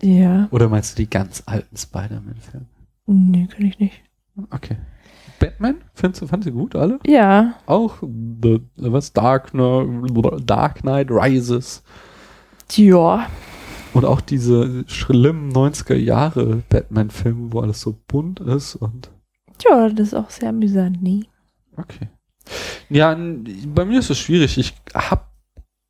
Ja, 0.00 0.48
Oder 0.50 0.68
meinst 0.68 0.92
du 0.98 1.02
die 1.02 1.10
ganz 1.10 1.42
alten 1.46 1.76
Spider-Man-Filme? 1.76 2.66
Nee, 3.06 3.46
kann 3.46 3.64
ich 3.66 3.78
nicht. 3.78 4.02
Okay. 4.50 4.76
Batman? 5.38 5.76
Findest 5.94 6.22
du, 6.22 6.26
fandst 6.26 6.48
du 6.48 6.52
gut, 6.52 6.74
alle? 6.76 6.98
Ja, 7.06 7.54
Auch 7.66 8.02
The, 8.02 8.60
was? 8.76 9.12
Dark, 9.12 9.52
Dark 10.46 10.80
Knight 10.82 11.10
Rises. 11.10 11.82
ja. 12.72 13.26
Und 13.92 14.04
auch 14.04 14.20
diese 14.20 14.84
schlimmen 14.88 15.52
90er 15.52 15.94
Jahre 15.94 16.62
Batman-Filme, 16.68 17.52
wo 17.52 17.60
alles 17.60 17.80
so 17.80 17.96
bunt 18.08 18.40
ist 18.40 18.74
und 18.74 19.08
Ja, 19.64 19.88
das 19.88 20.08
ist 20.08 20.14
auch 20.14 20.30
sehr 20.30 20.48
amüsant, 20.48 21.00
nie. 21.00 21.28
okay. 21.76 22.08
Ja, 22.88 23.16
bei 23.68 23.84
mir 23.84 24.00
ist 24.00 24.10
es 24.10 24.18
schwierig. 24.18 24.58
Ich 24.58 24.74
hab 24.94 25.30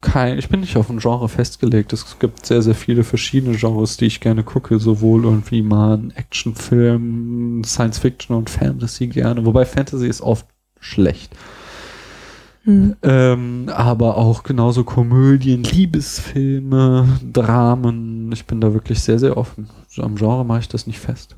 kein, 0.04 0.38
ich 0.38 0.48
bin 0.48 0.60
nicht 0.60 0.76
auf 0.76 0.90
ein 0.90 0.98
Genre 0.98 1.28
festgelegt. 1.28 1.92
Es 1.92 2.18
gibt 2.18 2.46
sehr, 2.46 2.62
sehr 2.62 2.74
viele 2.74 3.02
verschiedene 3.02 3.56
Genres, 3.56 3.96
die 3.96 4.06
ich 4.06 4.20
gerne 4.20 4.44
gucke. 4.44 4.78
Sowohl 4.78 5.24
irgendwie 5.24 5.62
mal 5.62 5.96
ein 5.96 6.10
Actionfilm, 6.12 7.62
Science 7.64 7.98
Fiction 7.98 8.36
und 8.36 8.50
Fantasy 8.50 9.08
gerne. 9.08 9.44
Wobei 9.44 9.64
Fantasy 9.64 10.06
ist 10.06 10.20
oft 10.20 10.46
schlecht. 10.78 11.34
Hm. 12.64 12.96
Ähm, 13.02 13.70
aber 13.74 14.16
auch 14.16 14.42
genauso 14.42 14.84
Komödien, 14.84 15.64
Liebesfilme, 15.64 17.08
Dramen. 17.32 18.30
Ich 18.32 18.46
bin 18.46 18.60
da 18.60 18.72
wirklich 18.72 19.00
sehr, 19.00 19.18
sehr 19.18 19.36
offen. 19.36 19.68
So 19.88 20.02
am 20.02 20.16
Genre 20.16 20.44
mache 20.44 20.60
ich 20.60 20.68
das 20.68 20.86
nicht 20.86 20.98
fest. 20.98 21.36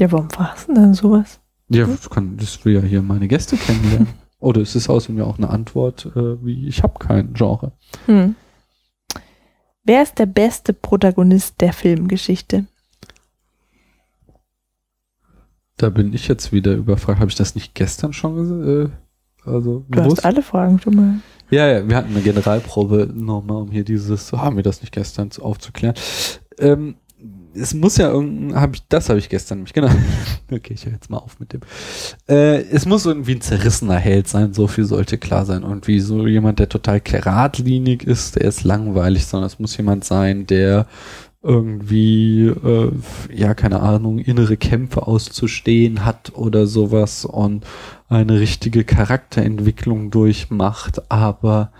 Ja, 0.00 0.10
warum 0.10 0.28
warst 0.36 0.68
du 0.68 0.74
denn 0.74 0.82
dann 0.82 0.94
sowas? 0.94 1.40
Ja, 1.68 1.86
das, 1.86 2.08
kann, 2.10 2.36
das 2.36 2.64
will 2.64 2.74
ja 2.74 2.80
hier 2.80 3.02
meine 3.02 3.28
Gäste 3.28 3.56
kennenlernen. 3.56 4.08
Oder 4.42 4.60
es 4.60 4.74
ist 4.74 4.88
außerdem 4.88 5.18
ja 5.18 5.24
auch 5.24 5.38
eine 5.38 5.50
Antwort, 5.50 6.06
äh, 6.16 6.44
wie 6.44 6.66
ich 6.66 6.82
habe 6.82 6.98
kein 6.98 7.32
Genre. 7.32 7.72
Hm. 8.06 8.34
Wer 9.84 10.02
ist 10.02 10.18
der 10.18 10.26
beste 10.26 10.72
Protagonist 10.72 11.60
der 11.60 11.72
Filmgeschichte? 11.72 12.66
Da 15.76 15.90
bin 15.90 16.12
ich 16.12 16.28
jetzt 16.28 16.52
wieder 16.52 16.74
überfragt. 16.74 17.20
Habe 17.20 17.30
ich 17.30 17.36
das 17.36 17.54
nicht 17.54 17.74
gestern 17.74 18.12
schon? 18.12 18.62
Äh, 18.84 19.48
also 19.48 19.80
Du 19.88 20.00
bewusst? 20.02 20.18
hast 20.18 20.24
alle 20.24 20.42
Fragen 20.42 20.78
schon 20.80 20.94
mal. 20.94 21.14
Ja, 21.50 21.68
ja, 21.68 21.86
wir 21.88 21.96
hatten 21.96 22.10
eine 22.12 22.22
Generalprobe 22.22 23.10
nochmal, 23.12 23.62
um 23.62 23.70
hier 23.70 23.84
dieses, 23.84 24.28
so 24.28 24.40
haben 24.40 24.56
wir 24.56 24.62
das 24.62 24.80
nicht 24.80 24.92
gestern 24.92 25.30
zu- 25.30 25.42
aufzuklären. 25.42 25.94
Ähm, 26.58 26.96
es 27.54 27.74
muss 27.74 27.96
ja 27.96 28.10
irgendein, 28.10 28.60
habe 28.60 28.76
ich, 28.76 28.82
das 28.88 29.08
habe 29.08 29.18
ich 29.18 29.28
gestern 29.28 29.58
nämlich, 29.58 29.72
genau. 29.72 29.88
Okay, 30.50 30.74
ich 30.74 30.84
höre 30.84 30.92
jetzt 30.92 31.08
mal 31.08 31.18
auf 31.18 31.40
mit 31.40 31.54
dem. 31.54 31.60
Äh, 32.28 32.62
es 32.64 32.84
muss 32.84 33.06
irgendwie 33.06 33.36
ein 33.36 33.40
zerrissener 33.40 33.96
Held 33.96 34.28
sein, 34.28 34.52
so 34.52 34.66
viel 34.66 34.84
sollte 34.84 35.16
klar 35.16 35.46
sein. 35.46 35.64
Und 35.64 35.88
wie 35.88 36.00
so 36.00 36.26
jemand, 36.26 36.58
der 36.58 36.68
total 36.68 37.00
geradlinig 37.00 38.02
ist, 38.04 38.36
der 38.36 38.44
ist 38.44 38.62
langweilig, 38.64 39.24
sondern 39.24 39.46
es 39.46 39.58
muss 39.58 39.76
jemand 39.76 40.04
sein, 40.04 40.46
der 40.46 40.86
irgendwie, 41.42 42.46
äh, 42.46 42.92
ja, 43.34 43.54
keine 43.54 43.80
Ahnung, 43.80 44.18
innere 44.18 44.56
Kämpfe 44.56 45.06
auszustehen 45.06 46.04
hat 46.04 46.32
oder 46.34 46.66
sowas 46.66 47.24
und 47.24 47.64
eine 48.08 48.38
richtige 48.38 48.84
Charakterentwicklung 48.84 50.10
durchmacht, 50.10 51.10
aber 51.10 51.72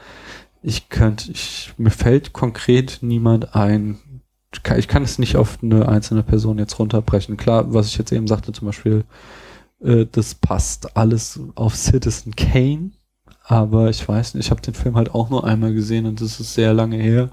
ich 0.62 0.88
könnte, 0.88 1.30
ich, 1.30 1.72
mir 1.76 1.90
fällt 1.90 2.32
konkret 2.32 2.98
niemand 3.02 3.54
ein, 3.54 3.98
ich 4.76 4.88
kann 4.88 5.02
es 5.02 5.18
nicht 5.18 5.36
auf 5.36 5.58
eine 5.62 5.88
einzelne 5.88 6.22
Person 6.22 6.58
jetzt 6.58 6.78
runterbrechen. 6.78 7.36
Klar, 7.36 7.72
was 7.72 7.86
ich 7.86 7.98
jetzt 7.98 8.12
eben 8.12 8.26
sagte, 8.26 8.52
zum 8.52 8.66
Beispiel, 8.66 9.04
äh, 9.82 10.06
das 10.10 10.34
passt 10.34 10.96
alles 10.96 11.40
auf 11.54 11.74
Citizen 11.74 12.36
Kane, 12.36 12.92
aber 13.44 13.90
ich 13.90 14.06
weiß 14.06 14.34
nicht, 14.34 14.46
ich 14.46 14.50
habe 14.50 14.62
den 14.62 14.74
Film 14.74 14.96
halt 14.96 15.14
auch 15.14 15.30
nur 15.30 15.44
einmal 15.44 15.74
gesehen 15.74 16.06
und 16.06 16.20
das 16.20 16.40
ist 16.40 16.54
sehr 16.54 16.74
lange 16.74 16.96
her. 16.96 17.30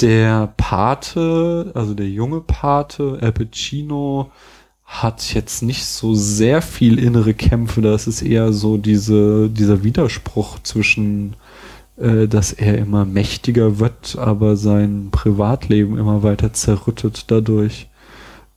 Der 0.00 0.52
Pate, 0.58 1.72
also 1.74 1.94
der 1.94 2.08
junge 2.08 2.42
Pate, 2.42 3.18
Al 3.22 3.32
Pacino, 3.32 4.30
hat 4.84 5.34
jetzt 5.34 5.62
nicht 5.62 5.84
so 5.84 6.14
sehr 6.14 6.62
viel 6.62 6.98
innere 6.98 7.34
Kämpfe. 7.34 7.80
Das 7.82 8.06
ist 8.06 8.22
eher 8.22 8.52
so 8.52 8.76
diese, 8.76 9.50
dieser 9.50 9.82
Widerspruch 9.82 10.60
zwischen, 10.62 11.34
dass 11.96 12.52
er 12.52 12.76
immer 12.78 13.04
mächtiger 13.04 13.78
wird, 13.78 14.16
aber 14.18 14.56
sein 14.56 15.08
Privatleben 15.10 15.98
immer 15.98 16.22
weiter 16.22 16.52
zerrüttet 16.52 17.30
dadurch. 17.30 17.88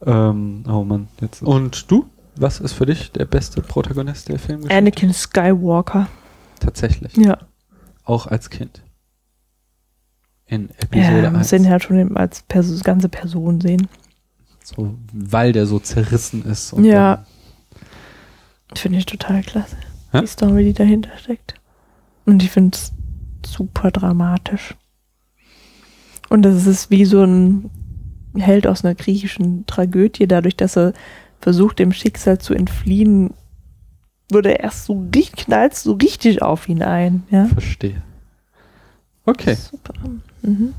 Ähm, 0.06 0.64
oh 0.68 0.84
Mann, 0.84 1.08
jetzt. 1.22 1.42
Und 1.42 1.90
du? 1.92 2.10
Was 2.36 2.60
ist 2.60 2.74
für 2.74 2.86
dich 2.86 3.12
der 3.12 3.26
beste 3.26 3.62
Protagonist 3.62 4.30
der 4.30 4.40
Filmgeschichte? 4.40 4.78
Anakin 4.78 5.14
Skywalker. 5.14 6.08
Tatsächlich. 6.60 7.16
Ja. 7.18 7.38
Auch 8.06 8.28
als 8.28 8.50
Kind. 8.50 8.82
In 10.46 10.70
Episode 10.78 11.18
ja, 11.18 11.22
man 11.24 11.34
muss 11.40 11.54
1. 11.54 11.62
den 11.62 11.70
halt 11.70 11.84
schon 11.84 12.18
als 12.18 12.42
Pers 12.44 12.84
ganze 12.84 13.10
Person 13.10 13.62
sehen. 13.62 13.88
So, 14.64 14.96
weil 15.14 15.52
der 15.52 15.66
so 15.66 15.80
zerrissen 15.80 16.44
ist. 16.46 16.74
und 16.74 16.86
Ja. 16.86 17.26
Finde 18.76 19.00
ich 19.00 19.06
total 19.06 19.42
klasse. 19.42 19.78
Ja? 20.14 20.22
Die 20.22 20.28
Story, 20.28 20.64
die 20.64 20.74
dahinter 20.74 21.12
steckt. 21.18 21.56
Und 22.26 22.44
ich 22.44 22.52
finde 22.52 22.76
es 22.76 22.92
super 23.46 23.92
dramatisch. 23.92 24.76
Und 26.30 26.44
das 26.44 26.66
ist 26.68 26.92
wie 26.92 27.06
so 27.06 27.24
ein 27.24 27.70
Held 28.36 28.68
aus 28.68 28.86
einer 28.86 28.94
griechischen 28.96 29.66
Tragödie, 29.66 30.28
dadurch, 30.28 30.56
dass 30.56 30.78
er 30.78 30.94
versucht, 31.42 31.80
dem 31.80 31.92
Schicksal 31.92 32.38
zu 32.38 32.54
entfliehen, 32.54 33.34
würde 34.32 34.52
er 34.52 34.60
erst 34.66 34.86
so 34.86 35.08
richtig, 35.16 35.46
knallt 35.46 35.74
so 35.76 35.94
richtig 35.94 36.42
auf 36.44 36.70
ihn 36.70 36.84
ein. 36.84 37.24
Ja? 37.32 37.46
Verstehe. 37.46 38.04
Okay. 39.26 39.56
Super. 39.56 39.94
Mhm. 40.44 40.74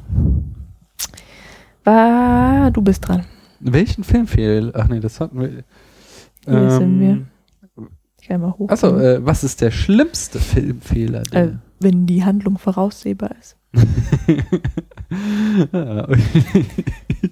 War, 1.84 2.70
du 2.70 2.82
bist 2.82 3.08
dran. 3.08 3.24
Welchen 3.60 4.04
Filmfehl? 4.04 4.72
Ach 4.74 4.88
nee, 4.88 5.00
das 5.00 5.20
hatten 5.20 5.40
wir. 5.40 5.64
Hier 6.46 6.70
sind 6.70 7.00
wir. 7.00 7.08
Ähm, 7.08 7.26
Ich 8.20 8.28
kann 8.28 8.40
mal 8.40 8.52
hoch. 8.52 8.68
Achso, 8.70 8.96
äh, 8.98 9.24
was 9.24 9.44
ist 9.44 9.60
der 9.60 9.70
schlimmste 9.70 10.38
Filmfehler? 10.38 11.22
äh, 11.22 11.24
Der 11.30 11.58
wenn 11.80 12.06
die 12.06 12.24
Handlung 12.24 12.58
voraussehbar 12.58 13.30
ist. 13.38 13.56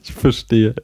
Ich 0.03 0.13
verstehe. 0.13 0.75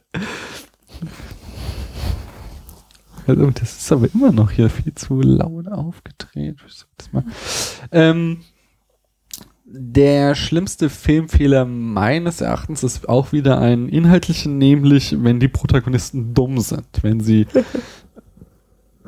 Also, 3.27 3.51
das 3.51 3.77
ist 3.77 3.91
aber 3.91 4.07
immer 4.13 4.31
noch 4.31 4.51
hier 4.51 4.69
viel 4.69 4.93
zu 4.93 5.21
laut 5.21 5.67
aufgedreht. 5.67 6.57
Ähm, 7.91 8.41
der 9.65 10.35
schlimmste 10.35 10.89
Filmfehler 10.89 11.65
meines 11.65 12.39
Erachtens 12.39 12.83
ist 12.83 13.09
auch 13.09 13.31
wieder 13.31 13.59
ein 13.59 13.89
inhaltlichen, 13.89 14.57
nämlich 14.57 15.15
wenn 15.23 15.39
die 15.39 15.47
Protagonisten 15.47 16.33
dumm 16.33 16.59
sind, 16.59 16.87
wenn 17.01 17.19
sie 17.19 17.47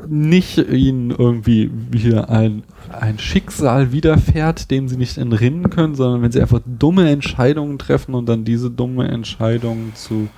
nicht 0.08 0.58
ihnen 0.58 1.12
irgendwie 1.12 1.72
hier 1.96 2.30
ein, 2.30 2.64
ein 2.92 3.20
Schicksal 3.20 3.92
widerfährt, 3.92 4.70
dem 4.72 4.88
sie 4.88 4.98
nicht 4.98 5.18
entrinnen 5.18 5.70
können, 5.70 5.96
sondern 5.96 6.22
wenn 6.22 6.32
sie 6.32 6.42
einfach 6.42 6.62
dumme 6.66 7.10
Entscheidungen 7.10 7.80
treffen 7.80 8.14
und 8.14 8.28
dann 8.28 8.46
diese 8.46 8.70
dumme 8.70 9.08
Entscheidungen 9.08 9.94
zu 9.96 10.30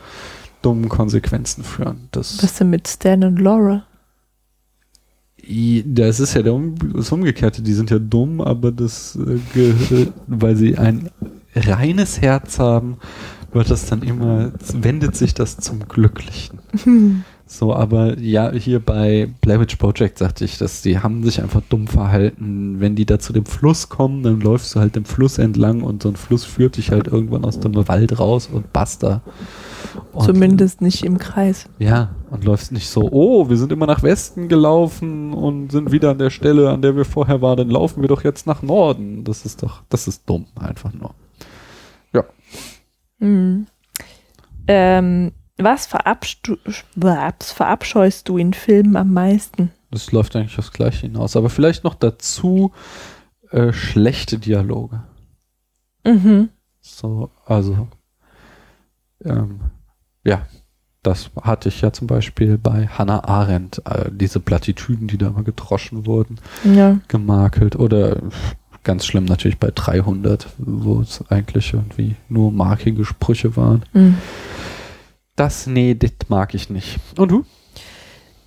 dummen 0.62 0.90
Konsequenzen 0.90 1.64
führen. 1.64 2.08
Das, 2.12 2.42
Was 2.44 2.56
denn 2.56 2.70
mit 2.70 2.88
Stan 2.88 3.24
und 3.24 3.40
Laura? 3.40 3.84
Das 5.86 6.20
ist 6.20 6.34
ja 6.36 6.42
der 6.42 6.54
um, 6.54 6.76
das 6.94 7.12
Umgekehrte. 7.12 7.62
Die 7.62 7.74
sind 7.74 7.90
ja 7.90 7.98
dumm, 8.00 8.42
aber 8.42 8.72
das, 8.72 9.16
äh, 9.16 9.40
ge- 9.54 10.08
weil 10.28 10.56
sie 10.56 10.78
ein 10.78 11.10
reines 11.56 12.22
Herz 12.22 12.60
haben, 12.60 12.98
wird 13.52 13.72
das 13.72 13.88
dann 13.88 14.04
immer, 14.04 14.52
wendet 14.74 15.16
sich 15.16 15.34
das 15.34 15.58
zum 15.58 15.88
Glücklichen. 15.88 16.60
So, 17.52 17.74
aber 17.74 18.20
ja, 18.20 18.52
hier 18.52 18.80
bei 18.80 19.28
Blair 19.42 19.60
Witch 19.60 19.76
Project 19.78 20.20
sagte 20.20 20.46
ich, 20.46 20.60
dass 20.60 20.84
die 20.84 21.00
haben 21.00 21.24
sich 21.24 21.42
einfach 21.42 21.62
dumm 21.68 21.88
verhalten. 21.88 22.80
Wenn 22.80 22.96
die 22.96 23.08
da 23.08 23.18
zu 23.18 23.34
dem 23.34 23.46
Fluss 23.46 23.90
kommen, 23.90 24.22
dann 24.22 24.40
läufst 24.40 24.76
du 24.76 24.80
halt 24.80 24.96
dem 24.96 25.04
Fluss 25.04 25.40
entlang 25.40 25.82
und 25.82 26.04
so 26.04 26.10
ein 26.10 26.16
Fluss 26.16 26.46
führt 26.46 26.78
dich 26.78 26.92
halt 26.92 27.08
irgendwann 27.08 27.44
aus 27.44 27.60
dem 27.60 27.76
Wald 27.88 28.20
raus 28.20 28.50
und 28.54 28.72
basta. 28.72 29.24
Und, 30.14 30.26
Zumindest 30.26 30.82
nicht 30.82 31.04
im 31.04 31.18
Kreis. 31.18 31.68
Ja, 31.80 32.16
und 32.30 32.44
läufst 32.44 32.72
nicht 32.72 32.88
so, 32.88 33.10
oh, 33.12 33.50
wir 33.50 33.58
sind 33.58 33.72
immer 33.72 33.88
nach 33.88 34.04
Westen 34.04 34.48
gelaufen 34.48 35.34
und 35.34 35.72
sind 35.72 35.92
wieder 35.92 36.12
an 36.12 36.20
der 36.20 36.30
Stelle, 36.30 36.70
an 36.70 36.84
der 36.84 36.96
wir 36.96 37.06
vorher 37.06 37.42
waren, 37.42 37.58
dann 37.58 37.70
laufen 37.70 38.02
wir 38.02 38.08
doch 38.08 38.24
jetzt 38.24 38.46
nach 38.46 38.62
Norden. 38.62 39.24
Das 39.24 39.44
ist 39.44 39.64
doch, 39.64 39.82
das 39.90 40.08
ist 40.08 40.30
dumm, 40.30 40.46
einfach 40.56 40.94
nur. 40.94 41.16
Mhm. 43.20 43.68
Ähm, 44.68 45.32
was 45.60 47.52
verabscheust 47.52 48.28
du 48.30 48.38
in 48.38 48.54
Filmen 48.54 48.96
am 48.96 49.14
meisten? 49.14 49.72
Das 49.92 50.12
läuft 50.12 50.36
eigentlich 50.36 50.58
aufs 50.60 50.72
Gleiche 50.72 51.08
hinaus. 51.08 51.36
Aber 51.36 51.50
vielleicht 51.50 51.84
noch 51.84 51.96
dazu 51.96 52.72
äh, 53.52 53.74
schlechte 53.74 54.38
Dialoge. 54.38 55.02
Mhm. 56.06 56.50
So, 56.82 57.30
also, 57.46 57.88
ähm, 59.26 59.60
ja, 60.24 60.46
das 61.04 61.32
hatte 61.42 61.70
ich 61.70 61.82
ja 61.82 61.92
zum 61.94 62.08
Beispiel 62.08 62.58
bei 62.58 62.88
Hannah 62.88 63.24
Arendt, 63.24 63.82
äh, 63.86 64.10
diese 64.12 64.40
Plattitüden, 64.40 65.08
die 65.08 65.18
da 65.18 65.28
immer 65.28 65.44
gedroschen 65.44 66.06
wurden, 66.06 66.40
Ja. 66.64 67.00
gemakelt. 67.08 67.76
Oder 67.78 68.18
ganz 68.84 69.06
schlimm 69.06 69.26
natürlich 69.26 69.58
bei 69.60 69.72
300, 69.74 70.48
wo 70.58 71.02
es 71.02 71.24
eigentlich 71.30 71.74
irgendwie 71.74 72.16
nur 72.28 72.52
markige 72.52 73.06
Sprüche 73.06 73.56
waren. 73.56 73.84
Mhm. 73.94 74.18
Das, 75.40 75.68
nee, 75.68 75.96
das 75.96 76.12
mag 76.28 76.54
ich 76.54 76.70
nicht. 76.70 77.00
Und 77.18 77.32
du? 77.32 77.46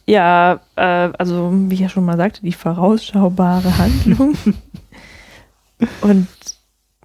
Ja, 0.07 0.61
äh, 0.77 0.83
also 1.19 1.51
wie 1.53 1.75
ich 1.75 1.81
ja 1.81 1.89
schon 1.89 2.05
mal 2.05 2.17
sagte, 2.17 2.43
die 2.43 2.53
vorausschaubare 2.53 3.79
Handlung. 3.79 4.37
Und 6.03 6.29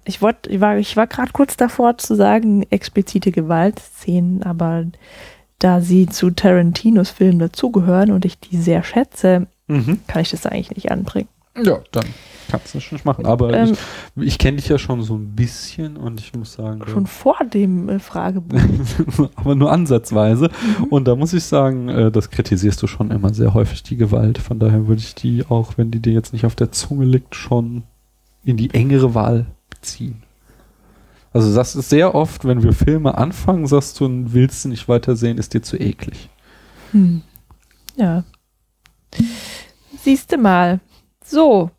ich 0.04 0.20
wollte, 0.22 0.50
ich 0.50 0.60
war, 0.60 0.76
ich 0.78 0.96
war 0.96 1.06
gerade 1.06 1.32
kurz 1.32 1.56
davor 1.56 1.96
zu 1.98 2.14
sagen, 2.14 2.66
explizite 2.70 3.30
Gewaltszenen, 3.32 4.42
aber 4.42 4.84
da 5.58 5.80
sie 5.80 6.06
zu 6.06 6.30
Tarantinos 6.30 7.10
Filmen 7.10 7.38
dazugehören 7.38 8.12
und 8.12 8.24
ich 8.24 8.38
die 8.38 8.56
sehr 8.56 8.82
schätze, 8.82 9.46
Mhm. 9.70 10.00
kann 10.06 10.22
ich 10.22 10.30
das 10.30 10.46
eigentlich 10.46 10.74
nicht 10.74 10.90
anbringen. 10.90 11.28
Ja, 11.62 11.78
dann 11.92 12.06
kannst 12.48 12.74
du 12.74 12.80
schon 12.80 12.98
machen. 13.04 13.26
Aber 13.26 13.52
Ähm, 13.52 13.76
ich, 14.16 14.26
ich 14.26 14.38
kenne 14.38 14.56
dich 14.56 14.68
ja 14.68 14.78
schon 14.78 15.02
so 15.02 15.14
ein 15.14 15.34
bisschen 15.34 15.96
und 15.96 16.20
ich 16.20 16.34
muss 16.34 16.54
sagen, 16.54 16.82
Schon 16.86 17.06
vor 17.06 17.38
dem 17.52 17.88
äh, 17.88 17.98
Fragebogen. 17.98 18.80
aber 19.36 19.54
nur 19.54 19.70
ansatzweise. 19.70 20.50
Mhm. 20.78 20.84
Und 20.84 21.08
da 21.08 21.16
muss 21.16 21.32
ich 21.32 21.44
sagen, 21.44 21.88
äh, 21.88 22.10
das 22.10 22.30
kritisierst 22.30 22.82
du 22.82 22.86
schon 22.86 23.10
immer 23.10 23.32
sehr 23.32 23.54
häufig, 23.54 23.82
die 23.82 23.96
Gewalt. 23.96 24.38
Von 24.38 24.58
daher 24.58 24.86
würde 24.86 25.00
ich 25.00 25.14
die, 25.14 25.44
auch 25.48 25.76
wenn 25.76 25.90
die 25.90 26.00
dir 26.00 26.12
jetzt 26.12 26.32
nicht 26.32 26.46
auf 26.46 26.54
der 26.54 26.72
Zunge 26.72 27.04
liegt, 27.04 27.34
schon 27.34 27.84
in 28.44 28.56
die 28.56 28.72
engere 28.74 29.14
Wahl 29.14 29.46
beziehen. 29.70 30.22
Also 31.32 31.54
das 31.54 31.76
ist 31.76 31.90
sehr 31.90 32.14
oft, 32.14 32.44
wenn 32.44 32.62
wir 32.62 32.72
Filme 32.72 33.18
anfangen, 33.18 33.66
sagst 33.66 34.00
du, 34.00 34.08
willst 34.32 34.64
du 34.64 34.70
nicht 34.70 34.88
weitersehen, 34.88 35.38
ist 35.38 35.54
dir 35.54 35.62
zu 35.62 35.76
eklig. 35.76 36.30
Hm. 36.92 37.22
Ja. 37.96 38.24
Siehste 40.02 40.38
mal. 40.38 40.80
So, 41.24 41.70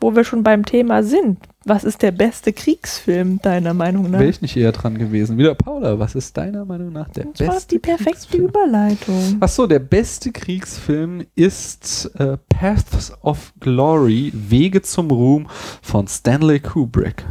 wo 0.00 0.16
wir 0.16 0.24
schon 0.24 0.42
beim 0.42 0.64
Thema 0.64 1.02
sind. 1.02 1.38
Was 1.64 1.84
ist 1.84 2.00
der 2.00 2.10
beste 2.10 2.54
Kriegsfilm 2.54 3.38
deiner 3.42 3.74
Meinung 3.74 4.10
nach? 4.10 4.18
Wäre 4.18 4.30
ich 4.30 4.40
nicht 4.40 4.56
eher 4.56 4.72
dran 4.72 4.96
gewesen. 4.96 5.36
Wieder 5.36 5.54
Paula, 5.54 5.98
was 5.98 6.14
ist 6.14 6.36
deiner 6.36 6.64
Meinung 6.64 6.92
nach 6.92 7.08
der 7.10 7.26
Das 7.26 7.46
war 7.46 7.54
beste 7.54 7.74
die 7.74 7.78
perfekte 7.78 8.10
Kriegsfilm? 8.12 8.44
Überleitung. 8.46 9.36
Ach 9.40 9.48
so, 9.48 9.66
der 9.66 9.78
beste 9.78 10.32
Kriegsfilm 10.32 11.26
ist 11.34 12.10
äh, 12.18 12.38
Paths 12.48 13.12
of 13.22 13.52
Glory, 13.60 14.32
Wege 14.34 14.80
zum 14.80 15.10
Ruhm 15.10 15.48
von 15.82 16.08
Stanley 16.08 16.60
Kubrick. 16.60 17.24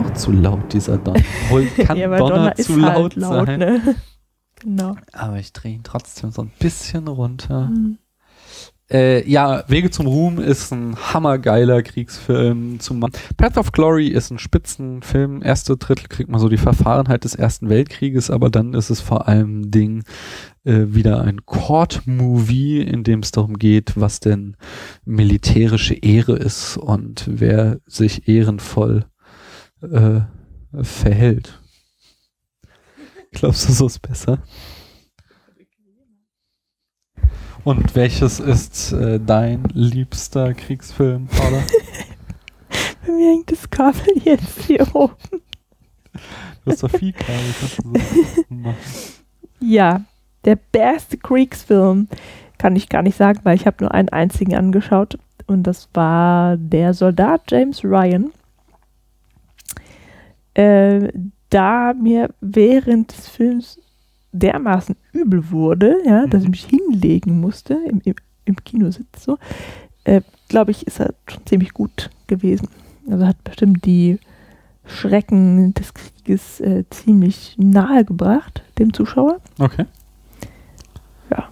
Auch 0.00 0.14
zu 0.14 0.30
laut, 0.30 0.72
dieser 0.72 0.96
Donner. 0.98 1.20
Kann 1.84 1.96
ja, 1.96 2.06
Donner, 2.16 2.34
Donner 2.34 2.58
ist 2.58 2.66
zu 2.66 2.76
laut, 2.76 2.94
halt 2.94 3.16
laut, 3.16 3.46
sein. 3.46 3.58
ne? 3.58 3.80
Genau. 4.64 4.96
Aber 5.12 5.38
ich 5.38 5.52
drehe 5.52 5.74
ihn 5.74 5.84
trotzdem 5.84 6.32
so 6.32 6.42
ein 6.42 6.50
bisschen 6.58 7.06
runter. 7.06 7.68
Hm. 7.68 7.98
Äh, 8.90 9.28
ja, 9.28 9.64
Wege 9.66 9.90
zum 9.90 10.06
Ruhm 10.06 10.38
ist 10.38 10.70
ein 10.70 10.94
hammergeiler 10.96 11.82
Kriegsfilm. 11.82 12.80
Zum 12.80 13.00
Path 13.36 13.56
of 13.56 13.72
Glory 13.72 14.08
ist 14.08 14.30
ein 14.30 14.38
Spitzenfilm. 14.38 15.42
Erste 15.42 15.78
Drittel 15.78 16.08
kriegt 16.08 16.28
man 16.28 16.38
so 16.38 16.50
die 16.50 16.58
Verfahrenheit 16.58 17.24
des 17.24 17.34
Ersten 17.34 17.70
Weltkrieges, 17.70 18.30
aber 18.30 18.50
dann 18.50 18.74
ist 18.74 18.90
es 18.90 19.00
vor 19.00 19.26
allem 19.26 19.70
Ding 19.70 20.04
äh, 20.64 20.84
wieder 20.88 21.22
ein 21.22 21.46
Court-Movie, 21.46 22.82
in 22.82 23.04
dem 23.04 23.20
es 23.20 23.30
darum 23.30 23.58
geht, 23.58 23.98
was 23.98 24.20
denn 24.20 24.54
militärische 25.06 25.94
Ehre 25.94 26.36
ist 26.36 26.76
und 26.76 27.24
wer 27.26 27.80
sich 27.86 28.28
ehrenvoll 28.28 29.06
äh, 29.80 30.20
verhält. 30.82 31.63
Glaubst 33.34 33.68
du, 33.68 33.72
so 33.72 33.86
ist 33.86 34.00
besser? 34.00 34.38
Und 37.64 37.94
welches 37.94 38.40
ist 38.40 38.92
äh, 38.92 39.18
dein 39.18 39.64
liebster 39.72 40.54
Kriegsfilm, 40.54 41.26
Paula? 41.26 41.62
Bei 43.06 43.12
mir 43.12 43.30
hängt 43.30 43.50
das 43.50 43.68
Kabel 43.70 44.14
jetzt 44.22 44.62
hier 44.62 44.86
oben. 44.94 45.14
Du 46.64 46.70
hast 46.70 46.82
doch 46.82 46.90
viel 46.90 47.12
Kabel. 47.12 47.54
so. 47.68 47.92
Ja, 49.60 50.02
der 50.44 50.56
beste 50.56 51.16
Kriegsfilm 51.16 52.08
kann 52.58 52.76
ich 52.76 52.90
gar 52.90 53.02
nicht 53.02 53.16
sagen, 53.16 53.40
weil 53.44 53.56
ich 53.56 53.66
habe 53.66 53.78
nur 53.80 53.94
einen 53.94 54.10
einzigen 54.10 54.54
angeschaut 54.54 55.18
und 55.46 55.62
das 55.62 55.88
war 55.94 56.58
der 56.58 56.92
Soldat 56.92 57.50
James 57.50 57.82
Ryan. 57.82 58.30
Äh, 60.52 61.12
da 61.50 61.94
mir 61.94 62.30
während 62.40 63.16
des 63.16 63.28
Films 63.28 63.78
dermaßen 64.32 64.96
übel 65.12 65.50
wurde, 65.50 65.96
ja, 66.04 66.26
dass 66.26 66.42
ich 66.42 66.48
Mhm. 66.48 66.50
mich 66.50 66.66
hinlegen 66.66 67.40
musste 67.40 67.74
im, 67.88 68.00
im, 68.04 68.14
im 68.44 68.56
Kinositz 68.64 69.24
so, 69.24 69.38
äh, 70.04 70.20
glaube 70.48 70.72
ich, 70.72 70.86
ist 70.86 71.00
er 71.00 71.14
schon 71.28 71.46
ziemlich 71.46 71.72
gut 71.72 72.10
gewesen. 72.26 72.68
Also 73.08 73.26
hat 73.26 73.42
bestimmt 73.44 73.84
die 73.84 74.18
Schrecken 74.86 75.72
des 75.74 75.94
Krieges 75.94 76.60
äh, 76.60 76.84
ziemlich 76.90 77.54
nahe 77.58 78.04
gebracht, 78.04 78.62
dem 78.78 78.92
Zuschauer. 78.92 79.40
Okay. 79.58 79.84
Ja. 81.30 81.48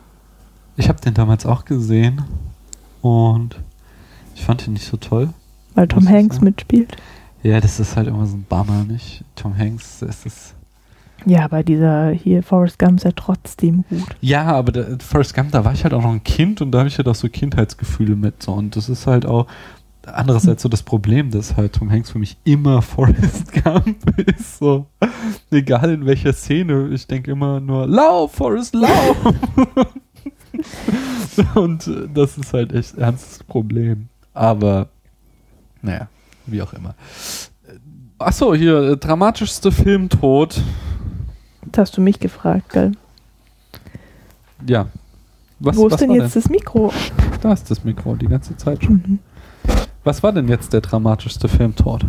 Ich 0.77 0.89
habe 0.89 1.01
den 1.01 1.15
damals 1.15 1.47
auch 1.47 1.65
gesehen 1.65 2.23
und 3.01 3.57
ich 4.35 4.45
fand 4.45 4.67
ihn 4.67 4.73
nicht 4.75 4.87
so 4.87 4.97
toll. 4.97 5.31
Weil 5.75 5.89
Tom 5.89 6.07
Hanks 6.09 6.41
mitspielt. 6.41 6.97
Ja, 7.43 7.61
das 7.61 7.81
ist 7.81 7.97
halt 7.97 8.09
immer 8.09 8.27
so 8.27 8.37
ein 8.37 8.47
Bummer, 8.49 8.85
nicht? 8.85 9.25
Tom 9.35 9.57
Hanks 9.57 10.03
ist 10.03 10.27
es. 10.27 10.55
Ja, 11.25 11.47
bei 11.49 11.63
dieser 11.63 12.11
hier 12.11 12.43
Forrest 12.43 12.79
Gump 12.79 12.99
ist 12.99 13.05
er 13.05 13.15
trotzdem 13.15 13.85
gut. 13.89 14.05
Ja, 14.21 14.45
aber 14.45 14.73
der 14.73 14.99
First 14.99 15.35
Gump, 15.35 15.53
da 15.53 15.65
war 15.65 15.73
ich 15.73 15.85
halt 15.85 15.95
auch 15.95 16.03
noch 16.03 16.13
ein 16.13 16.25
Kind 16.25 16.61
und 16.61 16.73
da 16.73 16.79
habe 16.79 16.89
ich 16.89 16.99
halt 16.99 17.09
auch 17.09 17.15
so 17.15 17.29
Kindheitsgefühle 17.29 18.17
mit. 18.17 18.43
So. 18.43 18.53
Und 18.53 18.77
das 18.77 18.89
ist 18.89 19.07
halt 19.07 19.27
auch 19.27 19.47
andererseits 20.07 20.63
so 20.63 20.69
das 20.69 20.83
Problem, 20.83 21.31
dass 21.31 21.57
halt 21.57 21.75
Tom 21.75 21.91
Hanks 21.91 22.11
für 22.11 22.19
mich 22.19 22.37
immer 22.45 22.83
Forrest 22.83 23.53
Gump 23.53 24.19
ist. 24.19 24.59
So. 24.59 24.87
Egal 25.51 25.91
in 25.91 26.07
welcher 26.07 26.33
Szene, 26.33 26.89
ich 26.93 27.07
denke 27.07 27.31
immer 27.31 27.61
nur, 27.61 27.87
lauf, 27.87 28.33
Forrest, 28.33 28.75
lauf! 28.75 29.17
und 31.55 31.87
äh, 31.87 32.09
das 32.13 32.37
ist 32.37 32.53
halt 32.53 32.73
echt 32.73 32.97
ein 32.97 33.03
ernstes 33.03 33.45
Problem. 33.45 34.09
Aber, 34.35 34.89
naja, 35.83 36.09
wie 36.47 36.63
auch 36.63 36.73
immer. 36.73 36.95
Achso, 38.19 38.55
hier, 38.55 38.79
äh, 38.83 38.97
dramatischste 38.97 39.73
Filmtod. 39.73 40.61
Das 41.67 41.89
hast 41.89 41.97
du 41.97 42.01
mich 42.01 42.21
gefragt, 42.21 42.71
gell? 42.71 42.93
Ja. 44.67 44.87
Was, 45.59 45.77
Wo 45.77 45.87
ist 45.87 45.93
was 45.93 46.01
denn 46.01 46.13
jetzt 46.13 46.37
das 46.37 46.49
Mikro? 46.49 46.93
Da 47.41 47.53
ist 47.53 47.71
das 47.71 47.85
Mikro 47.85 48.17
die 48.17 48.27
ganze 48.27 48.57
Zeit 48.57 48.83
schon. 48.85 48.95
Mhm. 48.95 49.19
Was 50.05 50.23
war 50.23 50.33
denn 50.33 50.49
jetzt 50.49 50.73
der 50.73 50.81
dramatischste 50.81 51.49
Filmtod? 51.49 52.05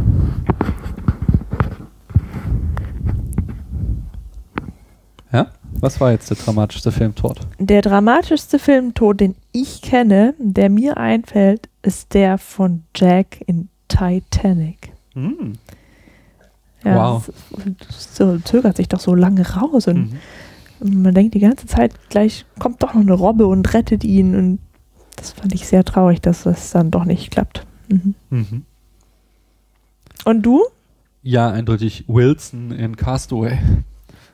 Ja? 5.31 5.47
Was 5.79 5.99
war 5.99 6.11
jetzt 6.11 6.29
der 6.29 6.37
dramatischste 6.37 6.91
Filmtod? 6.91 7.41
Der 7.59 7.81
dramatischste 7.81 8.57
Filmtod, 8.57 9.19
den 9.19 9.35
ich 9.51 9.81
kenne, 9.81 10.33
der 10.39 10.69
mir 10.69 10.97
einfällt, 10.97 11.69
ist 11.81 12.13
der 12.13 12.37
von 12.37 12.83
Jack 12.95 13.41
in 13.45 13.69
Titanic. 13.97 14.91
Hm. 15.13 15.53
Ja, 16.83 16.95
Wow. 17.15 17.29
es- 17.29 18.15
So 18.15 18.37
zögert 18.39 18.77
sich 18.77 18.87
doch 18.89 18.99
so 18.99 19.13
lange 19.15 19.47
raus 19.55 19.87
und 19.87 20.11
Mhm. 20.81 21.03
man 21.03 21.13
denkt 21.13 21.33
die 21.35 21.39
ganze 21.39 21.65
Zeit, 21.67 21.93
gleich 22.09 22.45
kommt 22.59 22.81
doch 22.83 22.93
noch 22.93 23.01
eine 23.01 23.13
Robbe 23.13 23.45
und 23.47 23.73
rettet 23.73 24.03
ihn 24.03 24.35
und 24.35 24.59
das 25.15 25.31
fand 25.31 25.53
ich 25.53 25.67
sehr 25.67 25.83
traurig, 25.85 26.19
dass 26.21 26.43
das 26.43 26.71
dann 26.71 26.91
doch 26.91 27.05
nicht 27.05 27.31
klappt. 27.31 27.65
Mhm. 27.87 28.15
Mhm. 28.29 28.65
Und 30.25 30.41
du? 30.41 30.61
Ja, 31.21 31.51
eindeutig 31.51 32.03
Wilson 32.07 32.71
in 32.71 32.95
Castaway. 32.97 33.59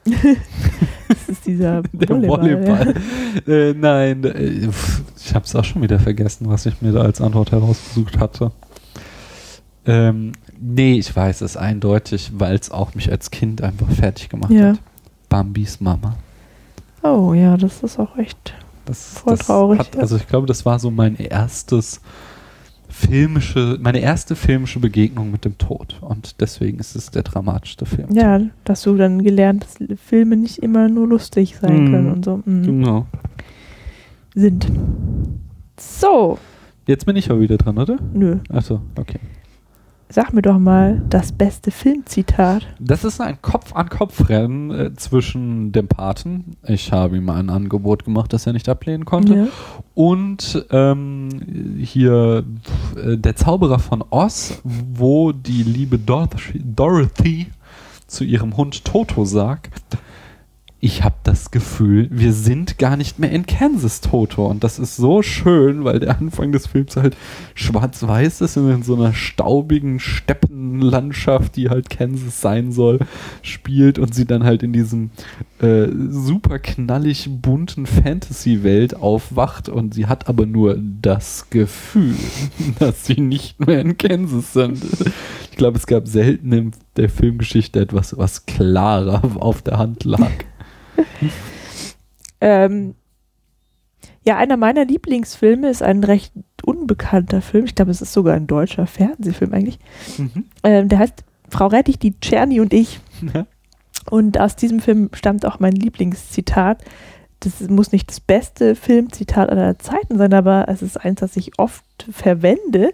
Das 0.06 1.30
ist 1.30 1.46
dieser 1.46 1.82
Der 1.94 2.10
Volleyball. 2.10 2.40
Volleyball. 2.42 2.96
äh, 3.48 3.74
nein, 3.74 4.24
äh, 4.24 4.70
ich 5.18 5.36
habe 5.36 5.46
es 5.46 5.56
auch 5.56 5.64
schon 5.66 5.82
wieder 5.84 6.00
vergessen, 6.00 6.48
was 6.50 6.66
ich 6.66 6.82
mir 6.82 6.92
da 6.94 7.02
als 7.02 7.22
Antwort 7.22 7.52
herausgesucht 7.52 8.18
hatte. 8.18 8.52
Ähm, 9.90 10.32
nee, 10.60 10.94
ich 11.00 11.16
weiß 11.16 11.42
es 11.42 11.58
eindeutig, 11.58 12.32
weil 12.36 12.56
es 12.56 12.72
auch 12.72 12.96
mich 12.96 13.12
als 13.12 13.32
Kind 13.32 13.62
einfach 13.62 13.90
fertig 13.90 14.30
gemacht 14.30 14.52
Ja. 14.52 14.70
hat. 14.74 14.80
Bambis 15.30 15.80
Mama. 15.82 16.16
Oh 17.04 17.34
ja, 17.34 17.56
das 17.58 17.82
ist 17.84 18.00
auch 18.00 18.18
echt. 18.18 18.54
Das, 18.86 19.20
Voll 19.20 19.38
das 19.38 19.46
traurig, 19.48 19.80
Hat, 19.80 19.96
ja. 19.96 20.02
also 20.02 20.16
ich 20.18 20.28
glaube, 20.28 20.48
das 20.48 20.66
war 20.66 20.80
so 20.80 20.90
mein 20.90 21.16
erstes 21.18 22.02
filmische, 22.90 23.78
meine 23.80 24.00
erste 24.00 24.36
filmische 24.36 24.80
Begegnung 24.80 25.30
mit 25.32 25.46
dem 25.46 25.58
Tod. 25.60 25.98
Und 26.02 26.42
deswegen 26.42 26.80
ist 26.80 26.96
es 26.96 27.12
der 27.12 27.22
dramatischste 27.24 27.86
Film. 27.86 28.08
Ja, 28.12 28.42
dass 28.64 28.82
du 28.82 28.96
dann 28.98 29.22
gelernt, 29.24 29.64
dass 29.64 30.00
Filme 30.00 30.36
nicht 30.36 30.58
immer 30.58 30.90
nur 30.90 31.08
lustig 31.08 31.56
sein 31.62 31.86
Mhm. 31.86 31.92
können 31.92 32.12
und 32.12 32.26
so 32.26 32.42
mhm. 32.46 32.64
Genau. 32.64 33.06
sind. 34.34 34.72
So, 35.80 36.38
Jetzt 36.88 37.06
bin 37.06 37.16
ich 37.16 37.30
aber 37.30 37.40
wieder 37.40 37.58
dran, 37.58 37.78
oder? 37.78 37.98
nö. 38.14 38.38
Achso, 38.50 38.82
okay. 38.98 39.20
Sag 40.12 40.34
mir 40.34 40.42
doch 40.42 40.58
mal 40.58 41.04
das 41.08 41.32
beste 41.32 41.70
Filmzitat. 41.70 42.66
Das 42.80 43.04
ist 43.04 43.22
ein 43.22 43.40
Kopf-an-Kopf-Rennen 43.44 44.72
äh, 44.72 44.94
zwischen 44.96 45.72
dem 45.72 45.88
Paten. 45.88 46.58
Ich 46.66 46.92
habe 46.92 47.18
ihm 47.18 47.30
ein 47.30 47.52
Angebot 47.52 48.06
gemacht, 48.06 48.34
das 48.34 48.48
er 48.48 48.54
nicht 48.54 48.68
ablehnen 48.68 49.06
konnte. 49.06 49.36
Ja. 49.36 49.48
Und 49.94 50.66
ähm, 50.72 51.78
hier 51.78 52.44
äh, 52.96 53.18
der 53.18 53.36
Zauberer 53.36 53.78
von 53.78 54.04
Oz, 54.10 54.64
wo 54.64 55.32
die 55.32 55.62
liebe 55.62 56.00
Dorothy, 56.00 56.60
Dorothy 56.64 57.48
zu 58.08 58.24
ihrem 58.24 58.58
Hund 58.58 58.84
Toto 58.86 59.26
sagt, 59.26 59.98
ich 60.82 61.04
habe 61.04 61.16
das 61.24 61.52
Gefühl, 61.52 62.08
wir 62.10 62.32
sind 62.32 62.78
gar 62.78 62.96
nicht 62.96 63.20
mehr 63.20 63.32
in 63.32 63.46
Kansas, 63.46 64.00
Toto. 64.00 64.46
Und 64.46 64.64
das 64.64 64.80
ist 64.80 64.96
so 64.96 65.22
schön, 65.22 65.84
weil 65.84 66.00
der 66.00 66.18
Anfang 66.18 66.54
des 66.54 66.68
Films 66.68 66.96
halt 66.96 67.18
schwarz-weiß 67.54 68.40
ist 68.40 68.56
und 68.56 68.72
in 68.72 68.84
so 68.84 68.96
einer 68.96 69.14
staubigen 69.14 70.00
Steppenlandschaft, 70.00 71.58
die 71.58 71.70
halt 71.70 71.90
Kansas 71.90 72.40
sein 72.40 72.72
soll, 72.72 73.00
spielt 73.42 74.00
und 74.00 74.16
sie 74.16 74.26
dann 74.26 74.46
halt 74.46 74.64
in 74.64 74.72
diesem 74.72 75.12
äh, 75.60 75.88
super 76.10 76.60
knallig 76.60 77.30
bunten 77.30 77.86
Fantasy-Welt 77.86 78.96
aufwacht 78.96 79.68
und 79.68 79.94
sie 79.94 80.06
hat 80.06 80.30
aber 80.30 80.46
nur 80.46 80.78
das 81.02 81.50
Gefühl, 81.50 82.16
dass 82.80 83.06
sie 83.06 83.20
nicht 83.20 83.60
mehr 83.66 83.82
in 83.82 83.98
Kansas 83.98 84.54
sind. 84.54 84.82
Ich 85.52 85.58
glaube, 85.58 85.78
es 85.78 85.88
gab 85.88 86.08
selten 86.08 86.54
in 86.54 86.72
der 86.96 87.10
Filmgeschichte 87.10 87.82
etwas, 87.82 88.18
was 88.18 88.46
klarer 88.46 89.24
auf 89.36 89.62
der 89.62 89.78
Hand 89.78 90.06
lag. 90.06 90.32
Ähm, 92.42 92.96
ja, 94.24 94.38
einer 94.38 94.58
meiner 94.58 94.86
Lieblingsfilme 94.86 95.70
ist 95.70 95.82
ein 95.82 96.04
recht 96.04 96.34
unbekannter 96.64 97.42
Film. 97.42 97.66
Ich 97.66 97.76
glaube, 97.76 97.92
es 97.92 98.02
ist 98.02 98.14
sogar 98.14 98.36
ein 98.36 98.48
deutscher 98.48 98.88
Fernsehfilm 98.88 99.54
eigentlich. 99.54 99.80
Mhm. 100.18 100.46
Ähm, 100.64 100.90
der 100.90 101.00
heißt 101.00 101.24
Frau 101.50 101.68
Rettich, 101.68 102.00
die 102.00 102.20
Czerny 102.20 102.60
und 102.60 102.74
ich. 102.74 103.00
Ja. 103.34 103.46
Und 104.10 104.40
aus 104.40 104.56
diesem 104.56 104.80
Film 104.80 105.10
stammt 105.14 105.46
auch 105.46 105.60
mein 105.60 105.74
Lieblingszitat. 105.74 106.84
Das 107.42 107.62
muss 107.70 107.92
nicht 107.92 108.10
das 108.10 108.20
beste 108.20 108.76
Filmzitat 108.76 109.50
aller 109.50 109.80
Zeiten 109.80 110.18
sein, 110.18 110.34
aber 110.34 110.68
es 110.68 110.82
ist 110.82 110.98
eins, 110.98 111.22
das 111.22 111.38
ich 111.38 111.58
oft 111.58 111.86
verwende. 112.12 112.92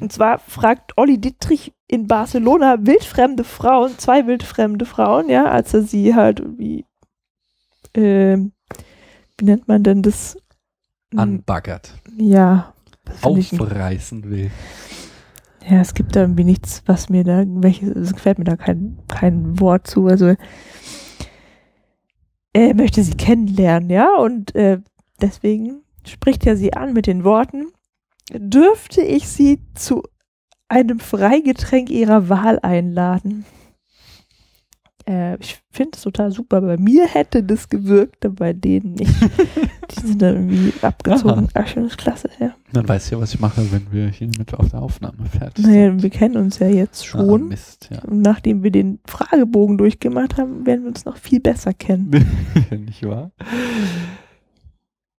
Und 0.00 0.12
zwar 0.12 0.38
fragt 0.38 0.96
Olli 0.96 1.18
Dittrich 1.18 1.72
in 1.86 2.06
Barcelona 2.06 2.78
wildfremde 2.80 3.44
Frauen, 3.44 3.98
zwei 3.98 4.26
wildfremde 4.26 4.86
Frauen, 4.86 5.28
ja, 5.28 5.44
als 5.44 5.74
er 5.74 5.82
sie 5.82 6.14
halt 6.14 6.40
irgendwie, 6.40 6.86
ähm, 7.94 8.52
wie 9.38 9.44
nennt 9.44 9.68
man 9.68 9.82
denn 9.82 10.02
das? 10.02 10.36
Hm, 11.12 11.18
Anbaggert. 11.18 11.94
Ja. 12.16 12.72
ich 13.36 13.52
ein- 13.52 13.60
Aufreißen 13.60 14.24
will. 14.30 14.50
Ja, 15.68 15.80
es 15.80 15.94
gibt 15.94 16.14
da 16.14 16.20
irgendwie 16.20 16.44
nichts, 16.44 16.82
was 16.86 17.08
mir 17.08 17.24
da, 17.24 17.42
welches, 17.46 17.88
es 17.96 18.12
gefällt 18.12 18.38
mir 18.38 18.44
da 18.44 18.56
kein, 18.56 18.98
kein 19.08 19.58
Wort 19.60 19.86
zu. 19.86 20.06
Also 20.06 20.34
er 22.52 22.74
möchte 22.74 23.02
sie 23.02 23.14
kennenlernen, 23.14 23.90
ja, 23.90 24.14
und 24.16 24.54
äh, 24.54 24.78
deswegen 25.20 25.82
spricht 26.06 26.46
er 26.46 26.56
sie 26.56 26.74
an 26.74 26.92
mit 26.92 27.06
den 27.06 27.24
Worten, 27.24 27.66
dürfte 28.32 29.02
ich 29.02 29.26
sie 29.28 29.60
zu 29.74 30.02
einem 30.68 31.00
Freigetränk 31.00 31.90
ihrer 31.90 32.28
Wahl 32.28 32.58
einladen. 32.60 33.44
Äh, 35.06 35.36
ich 35.38 35.58
finde 35.70 35.90
es 35.96 36.02
total 36.02 36.32
super. 36.32 36.60
Bei 36.62 36.76
mir 36.78 37.06
hätte 37.06 37.42
das 37.42 37.68
gewirkt, 37.68 38.24
aber 38.24 38.34
bei 38.36 38.52
denen 38.54 38.94
nicht. 38.94 39.12
Die 39.90 40.06
sind 40.06 40.22
dann 40.22 40.34
irgendwie 40.50 40.72
abgezogen. 40.82 41.48
Ach, 41.52 41.66
schon 41.66 41.84
ist 41.86 41.98
klasse, 41.98 42.30
ja. 42.40 42.54
Dann 42.72 42.88
weißt 42.88 43.10
du 43.10 43.16
ja, 43.16 43.20
was 43.20 43.34
ich 43.34 43.40
mache, 43.40 43.70
wenn 43.70 43.86
wir 43.92 44.08
hier 44.08 44.28
mit 44.38 44.54
auf 44.54 44.70
der 44.70 44.80
Aufnahme 44.82 45.26
fertig 45.26 45.64
Naja, 45.66 45.90
sind. 45.90 46.02
wir 46.02 46.10
kennen 46.10 46.36
uns 46.38 46.58
ja 46.58 46.68
jetzt 46.68 47.02
Ah, 47.02 47.06
schon. 47.06 47.48
Mist, 47.48 47.90
ja. 47.92 48.02
Und 48.04 48.22
nachdem 48.22 48.62
wir 48.62 48.70
den 48.70 48.98
Fragebogen 49.06 49.76
durchgemacht 49.78 50.38
haben, 50.38 50.64
werden 50.64 50.82
wir 50.84 50.88
uns 50.88 51.04
noch 51.04 51.18
viel 51.18 51.40
besser 51.40 51.74
kennen. 51.74 52.10
Nicht 52.70 53.04
wahr? 53.06 53.30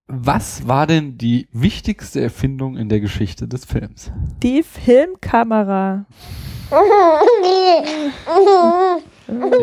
Was 0.07 0.67
war 0.67 0.85
denn 0.85 1.17
die 1.17 1.47
wichtigste 1.51 2.21
Erfindung 2.21 2.77
in 2.77 2.89
der 2.89 2.99
Geschichte 2.99 3.47
des 3.47 3.65
Films? 3.65 4.11
Die 4.43 4.61
Filmkamera. 4.61 6.05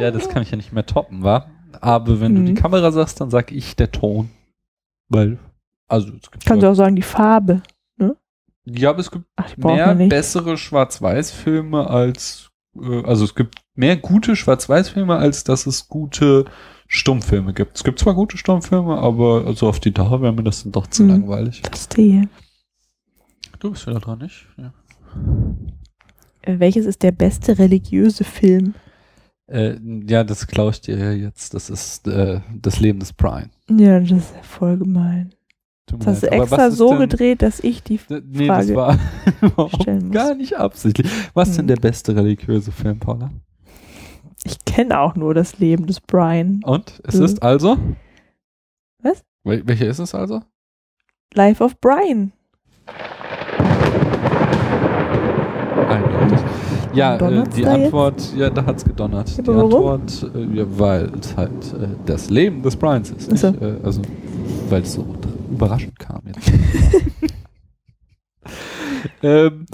Ja, 0.01 0.11
das 0.11 0.29
kann 0.29 0.43
ich 0.43 0.51
ja 0.51 0.57
nicht 0.57 0.73
mehr 0.73 0.87
toppen, 0.87 1.23
wa? 1.23 1.47
Aber 1.81 2.21
wenn 2.21 2.35
du 2.35 2.41
Mhm. 2.43 2.47
die 2.47 2.55
Kamera 2.55 2.91
sagst, 2.93 3.21
dann 3.21 3.31
sag 3.31 3.53
ich 3.53 3.77
der 3.77 3.91
Ton. 3.91 4.31
Weil, 5.09 5.39
also 5.89 6.09
es 6.21 6.31
gibt 6.31 6.45
Kannst 6.45 6.63
du 6.63 6.71
auch 6.71 6.75
sagen, 6.75 6.97
die 6.97 7.03
Farbe. 7.03 7.63
ja, 8.65 8.91
aber 8.91 9.01
es 9.01 9.11
gibt 9.11 9.25
Ach, 9.37 9.57
mehr 9.57 9.95
bessere 9.95 10.57
Schwarz-Weiß-Filme 10.57 11.89
als, 11.89 12.51
äh, 12.81 13.03
also 13.05 13.25
es 13.25 13.35
gibt 13.35 13.57
mehr 13.75 13.97
gute 13.97 14.37
Schwarz-Weiß-Filme, 14.37 15.17
als 15.17 15.45
dass 15.45 15.67
es 15.67 15.89
gute 15.89 16.45
Stummfilme 16.87 17.53
gibt. 17.55 17.77
Es 17.77 17.85
gibt 17.85 17.99
zwar 17.99 18.15
gute 18.15 18.37
Stummfilme, 18.37 18.99
aber 18.99 19.45
also 19.47 19.67
auf 19.69 19.81
die 19.81 19.93
Dauer 19.93 20.21
wäre 20.23 20.33
mir 20.33 20.45
das 20.45 20.63
dann 20.63 20.73
doch 20.73 20.87
zu 20.87 21.03
Mhm. 21.05 21.09
langweilig. 21.11 21.63
Verstehe. 21.65 22.29
Du 23.61 23.71
bist 23.71 23.87
wieder 23.87 23.99
dran, 24.01 24.19
nicht? 24.19 24.47
Ja. 24.57 24.73
Äh, 26.43 26.59
Welches 26.59 26.87
ist 26.87 27.03
der 27.03 27.13
beste 27.13 27.59
religiöse 27.59 28.25
Film? 28.25 28.75
Äh, 29.47 29.77
ja, 30.07 30.25
das 30.25 30.47
klaue 30.47 30.71
ich 30.71 30.81
dir 30.81 30.97
ja 30.99 31.13
jetzt. 31.13 31.55
Das 31.55 31.69
ist 31.71 32.07
äh, 32.09 32.41
das 32.55 32.81
Leben 32.81 33.01
des 33.01 33.13
Brian. 33.13 33.51
Ja, 33.71 34.01
das 34.01 34.11
ist 34.13 34.35
voll 34.43 34.79
gemein. 34.79 35.35
Das 35.87 36.07
hast 36.07 36.23
du 36.23 36.31
extra 36.31 36.71
so 36.71 36.91
denn- 36.91 37.01
gedreht, 37.01 37.43
dass 37.43 37.61
ich 37.61 37.83
die. 37.83 37.99
D- 37.99 38.23
Nee, 38.25 38.47
Frage 38.47 38.67
das 38.69 38.77
war 38.77 38.99
überhaupt 39.43 39.83
stellen 39.83 40.07
muss. 40.07 40.15
gar 40.15 40.35
nicht 40.35 40.57
absichtlich. 40.57 41.11
Was 41.35 41.49
ist 41.51 41.57
denn 41.59 41.65
Hm. 41.65 41.69
der 41.69 41.77
beste 41.77 42.15
religiöse 42.17 42.73
Film, 42.73 42.99
Paula? 42.99 43.31
Ich 44.45 44.65
kenne 44.65 44.99
auch 45.01 45.15
nur 45.17 45.35
das 45.35 45.59
Leben 45.59 45.87
des 45.87 46.01
Brian. 46.01 46.61
Und 46.65 47.01
es 47.05 47.17
Hm. 47.17 47.25
ist 47.25 47.43
also? 47.43 47.77
Was? 49.03 49.23
Wel 49.45 49.67
welcher 49.67 49.87
ist 49.89 49.99
es 49.99 50.15
also? 50.15 50.41
Life 51.35 51.63
of 51.63 51.79
Brian. 51.81 52.33
Eindeutig. 55.93 56.39
Ja, 56.95 57.17
äh, 57.17 57.45
die 57.55 57.63
da 57.63 57.77
jetzt? 57.77 57.85
Antwort, 57.85 58.35
ja, 58.37 58.51
da 58.51 58.67
hat's 58.67 58.85
gedonnert. 58.85 59.37
Ja, 59.37 59.43
die 59.43 59.49
warum? 59.49 59.87
Antwort, 59.87 60.31
äh, 60.35 60.59
ja, 60.59 60.65
weil 60.69 61.11
es 61.19 61.37
halt 61.37 61.75
äh, 61.75 61.89
das 62.07 62.31
Leben 62.31 62.63
des 62.63 62.77
Brians 62.77 63.11
ist. 63.11 63.37
So. 63.39 63.49
Äh, 63.49 63.77
also, 63.83 64.03
weil 64.69 64.83
es 64.83 64.95
so 64.95 65.07
überraschend 65.51 65.99
kam 65.99 66.23
jetzt. 66.27 66.53
ähm, 69.23 69.67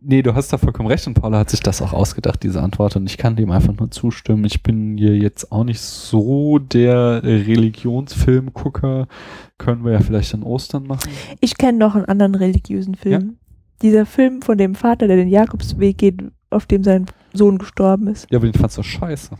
nee, 0.00 0.22
du 0.22 0.34
hast 0.34 0.52
da 0.52 0.58
vollkommen 0.58 0.88
recht 0.88 1.06
und 1.06 1.14
Paula 1.14 1.38
hat 1.38 1.50
sich 1.50 1.60
das 1.60 1.82
auch 1.82 1.92
ausgedacht, 1.92 2.42
diese 2.42 2.62
Antwort 2.62 2.96
und 2.96 3.06
ich 3.08 3.16
kann 3.18 3.36
dem 3.36 3.50
einfach 3.50 3.74
nur 3.74 3.90
zustimmen. 3.90 4.44
Ich 4.44 4.62
bin 4.62 4.96
hier 4.96 5.16
jetzt 5.16 5.52
auch 5.52 5.64
nicht 5.64 5.80
so 5.80 6.58
der 6.58 7.22
Religionsfilmgucker. 7.22 9.08
Können 9.58 9.84
wir 9.84 9.92
ja 9.92 10.00
vielleicht 10.00 10.34
an 10.34 10.42
Ostern 10.42 10.86
machen. 10.86 11.10
Ich 11.40 11.56
kenne 11.56 11.78
noch 11.78 11.94
einen 11.94 12.06
anderen 12.06 12.34
religiösen 12.34 12.94
Film. 12.94 13.38
Dieser 13.82 14.06
Film 14.06 14.42
von 14.42 14.56
dem 14.58 14.74
Vater, 14.74 15.06
der 15.06 15.16
den 15.16 15.28
Jakobsweg 15.28 15.98
geht, 15.98 16.22
auf 16.50 16.66
dem 16.66 16.82
sein 16.84 17.06
Sohn 17.34 17.58
gestorben 17.58 18.06
ist. 18.08 18.26
Ja, 18.30 18.38
aber 18.38 18.46
den 18.46 18.54
fandst 18.58 18.78
du 18.78 18.82
scheiße. 18.82 19.30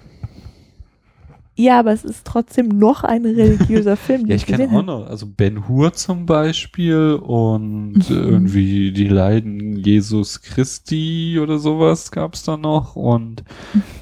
Ja, 1.59 1.79
aber 1.81 1.93
es 1.93 2.05
ist 2.05 2.27
trotzdem 2.27 2.69
noch 2.69 3.03
ein 3.03 3.25
religiöser 3.25 3.97
Film, 3.97 4.27
Ja, 4.27 4.35
ich, 4.35 4.43
ich 4.43 4.47
kenne 4.49 4.69
auch 4.77 4.83
noch, 4.85 5.07
also 5.07 5.25
Ben 5.27 5.67
Hur 5.67 5.95
zum 5.95 6.27
Beispiel 6.27 7.15
und 7.23 7.95
Mhm. 7.95 8.05
irgendwie 8.11 8.93
die 8.93 9.09
Leiden 9.09 9.79
Jesus 9.79 10.43
Christi 10.43 11.39
oder 11.41 11.59
sowas 11.59 12.11
gab's 12.11 12.43
da 12.43 12.59
noch 12.59 12.95
und 12.95 13.43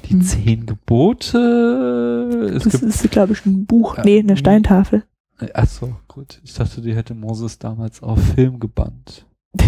die 0.09 0.15
Mhm. 0.15 0.21
zehn 0.21 0.65
Gebote. 0.65 2.51
Es 2.57 2.63
Das 2.65 2.81
ist, 2.81 3.09
glaube 3.11 3.31
ich, 3.31 3.45
ein 3.45 3.65
Buch. 3.65 3.97
Äh, 3.99 4.01
Nee, 4.03 4.19
eine. 4.19 4.35
Steintafel. 4.35 5.03
ach 5.53 5.67
so, 5.67 5.95
gut. 6.09 6.41
Ich 6.43 6.53
dachte, 6.55 6.81
die 6.81 6.93
hätte 6.93 7.13
Moses 7.15 7.57
damals 7.57 8.03
auf 8.03 8.19
Film 8.35 8.59
gebannt. 8.59 9.25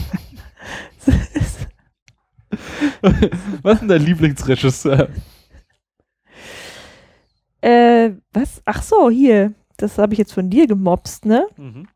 Was 3.62 3.74
ist 3.74 3.80
denn 3.80 3.88
dein 3.88 4.02
Lieblingsregisseur? 4.02 5.08
äh, 7.60 8.10
was? 8.32 8.62
Ach 8.64 8.82
so, 8.82 9.10
hier. 9.10 9.52
Das 9.76 9.98
habe 9.98 10.12
ich 10.12 10.18
jetzt 10.18 10.32
von 10.32 10.50
dir 10.50 10.66
gemobst, 10.66 11.26
ne? 11.26 11.46
Mhm. 11.56 11.88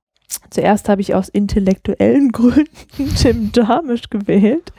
Zuerst 0.51 0.89
habe 0.89 1.01
ich 1.01 1.15
aus 1.15 1.29
intellektuellen 1.29 2.29
Gründen 2.33 3.15
Jim 3.17 3.51
Jarmusch 3.55 4.11
gewählt. 4.11 4.73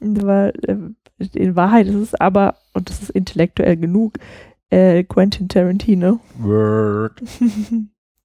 Aber, 0.00 0.52
äh, 0.66 0.76
in 1.34 1.54
Wahrheit 1.54 1.86
ist 1.86 1.94
es 1.94 2.14
aber, 2.14 2.56
und 2.72 2.88
das 2.88 3.02
ist 3.02 3.10
intellektuell 3.10 3.76
genug, 3.76 4.14
äh, 4.70 5.04
Quentin 5.04 5.48
Tarantino. 5.48 6.20
Word. 6.38 7.20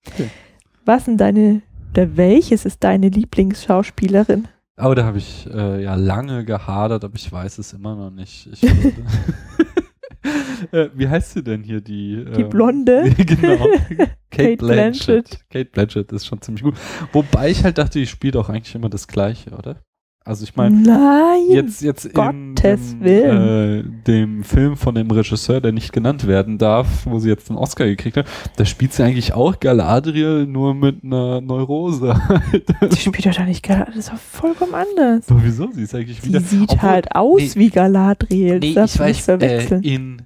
Okay. 0.08 0.30
Was 0.86 1.06
sind 1.06 1.18
deine, 1.18 1.62
oder 1.96 2.18
welches 2.18 2.66
ist 2.66 2.84
deine 2.84 3.08
Lieblingsschauspielerin? 3.08 4.50
Aber 4.76 4.96
da 4.96 5.06
habe 5.06 5.18
ich 5.18 5.48
äh, 5.50 5.82
ja 5.82 5.96
lange 5.96 6.44
gehadert, 6.44 7.06
aber 7.06 7.16
ich 7.16 7.32
weiß 7.32 7.58
es 7.58 7.72
immer 7.72 7.96
noch 7.96 8.12
nicht. 8.12 8.50
Ich 8.52 8.64
äh, 10.74 10.90
wie 10.94 11.08
heißt 11.08 11.36
sie 11.36 11.44
denn 11.44 11.64
hier, 11.64 11.80
die? 11.80 12.26
Die 12.36 12.42
ähm, 12.42 12.50
Blonde? 12.50 13.10
genau. 13.18 13.58
Kate, 13.88 14.10
Kate 14.30 14.58
Blanchett. 14.58 15.06
Blanchett. 15.06 15.50
Kate 15.50 15.70
Blanchett 15.72 16.12
ist 16.12 16.26
schon 16.26 16.42
ziemlich 16.42 16.66
gut. 16.66 16.76
Wobei 17.14 17.50
ich 17.50 17.64
halt 17.64 17.78
dachte, 17.78 18.00
die 18.00 18.08
spielt 18.08 18.36
auch 18.36 18.50
eigentlich 18.50 18.76
immer 18.76 18.90
das 18.90 19.08
Gleiche, 19.08 19.52
oder? 19.52 19.82
Also 20.28 20.44
ich 20.44 20.56
meine, 20.56 21.38
jetzt, 21.52 21.84
jetzt 21.84 22.06
in 22.06 22.14
Gottes 22.14 22.94
dem, 22.94 23.02
Willen. 23.04 23.78
äh, 24.02 24.04
dem 24.08 24.44
Film 24.44 24.76
von 24.76 24.96
dem 24.96 25.12
Regisseur, 25.12 25.62
der 25.62 25.72
nicht 25.72 25.94
genannt 25.94 26.26
werden 26.26 26.58
darf, 26.58 27.06
wo 27.06 27.20
sie 27.20 27.30
jetzt 27.30 27.50
den 27.50 27.58
Oscar 27.58 27.86
gekriegt 27.86 28.18
hat, 28.18 28.26
da 28.58 28.66
spielt 28.66 28.92
sie 28.92 29.04
eigentlich 29.04 29.34
auch 29.34 29.60
Galadriel, 29.60 30.48
nur 30.48 30.74
mit 30.74 31.04
einer 31.04 31.42
Neurose. 31.42 32.20
Die 32.92 32.96
spielt 32.98 33.24
doch 33.28 33.36
da 33.36 33.46
nicht 33.46 33.62
gerade, 33.62 33.86
das 33.92 33.98
ist 33.98 34.10
doch 34.14 34.18
vollkommen 34.18 34.74
anders. 34.74 35.28
Sowieso, 35.28 35.70
sie 35.72 35.84
ist 35.84 35.94
eigentlich 35.94 36.20
Sie 36.22 36.30
wieder. 36.30 36.40
sieht 36.42 36.72
Obwohl- 36.72 36.82
halt 36.82 37.16
aus 37.16 37.40
nee, 37.40 37.52
wie 37.56 37.70
Galadriel. 37.70 38.60
Nee, 38.60 38.74
das 38.74 38.96
ich 38.96 38.98
darf 38.98 39.00
man 39.00 39.08
nicht 39.10 39.28
weiß, 39.28 39.28
äh, 39.28 39.38
verwechseln. 39.38 39.84
in 39.84 40.22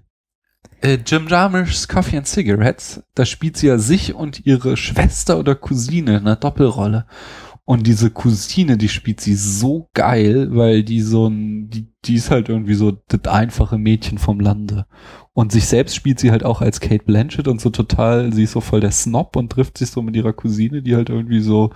äh, 0.82 0.98
Jim 1.06 1.28
Jarmusch's 1.28 1.90
Coffee 1.90 2.16
and 2.16 2.26
Cigarettes, 2.26 3.04
da 3.16 3.26
spielt 3.26 3.58
sie 3.58 3.68
ja 3.68 3.78
sich 3.78 4.14
und 4.16 4.46
ihre 4.46 4.78
Schwester 4.78 5.38
oder 5.40 5.56
Cousine 5.56 6.12
in 6.12 6.20
einer 6.20 6.38
Doppelrolle. 6.38 7.06
Und 7.69 7.86
diese 7.86 8.10
Cousine, 8.10 8.77
die 8.77 8.89
spielt 8.89 9.21
sie 9.21 9.36
so 9.36 9.91
geil, 9.93 10.47
weil 10.55 10.82
die 10.82 11.01
so 11.01 11.27
ein, 11.27 11.69
die, 11.69 11.93
die 12.03 12.15
ist 12.15 12.32
halt 12.32 12.49
irgendwie 12.49 12.73
so 12.73 12.93
das 13.10 13.32
einfache 13.32 13.77
Mädchen 13.77 14.17
vom 14.17 14.39
Lande. 14.39 14.88
Und 15.34 15.51
sich 15.51 15.67
selbst 15.67 15.95
spielt 15.95 16.19
sie 16.19 16.32
halt 16.32 16.43
auch 16.43 16.62
als 16.62 16.79
Kate 16.79 17.05
Blanchett 17.05 17.47
und 17.47 17.62
so 17.62 17.69
total, 17.69 18.34
sie 18.34 18.45
ist 18.45 18.53
so 18.53 18.60
voll 18.60 18.79
der 18.79 18.89
Snob 18.89 19.36
und 19.36 19.51
trifft 19.51 19.77
sich 19.77 19.91
so 19.91 20.01
mit 20.01 20.15
ihrer 20.15 20.34
Cousine, 20.34 20.82
die 20.82 20.95
halt 20.95 21.10
irgendwie 21.10 21.41
so 21.41 21.69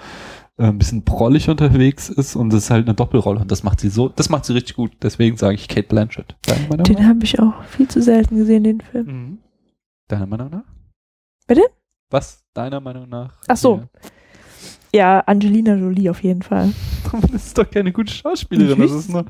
äh, 0.57 0.63
ein 0.63 0.79
bisschen 0.79 1.05
prollig 1.05 1.47
unterwegs 1.47 2.09
ist 2.09 2.35
und 2.35 2.51
das 2.51 2.63
ist 2.63 2.69
halt 2.71 2.87
eine 2.87 2.95
Doppelrolle 2.95 3.41
und 3.41 3.51
das 3.51 3.61
macht 3.61 3.79
sie 3.79 3.89
so, 3.89 4.09
das 4.09 4.29
macht 4.29 4.45
sie 4.45 4.53
richtig 4.53 4.75
gut. 4.75 4.93
Deswegen 5.03 5.37
sage 5.37 5.53
ich 5.53 5.67
Kate 5.67 5.87
Blanchett. 5.87 6.35
Deine 6.47 6.69
Meinung 6.69 6.85
Den 6.85 7.07
habe 7.07 7.23
ich 7.23 7.39
auch 7.39 7.63
viel 7.65 7.87
zu 7.87 8.01
selten 8.01 8.37
gesehen, 8.37 8.63
den 8.63 8.81
Film. 8.81 9.05
Mhm. 9.05 9.37
Deiner 10.07 10.25
Meinung 10.25 10.49
nach? 10.49 10.65
Bitte? 11.45 11.61
Was 12.09 12.43
deiner 12.55 12.79
Meinung 12.79 13.09
nach? 13.09 13.37
Ach 13.47 13.57
so. 13.57 13.83
Ja, 14.95 15.19
Angelina 15.21 15.73
Jolie 15.75 16.09
auf 16.09 16.21
jeden 16.23 16.41
Fall. 16.41 16.71
Das 17.31 17.45
ist 17.47 17.57
doch 17.57 17.69
keine 17.69 17.91
gute 17.91 18.11
Schauspielerin. 18.11 18.79
Das 18.79 18.91
ist 18.91 19.09
nur, 19.09 19.25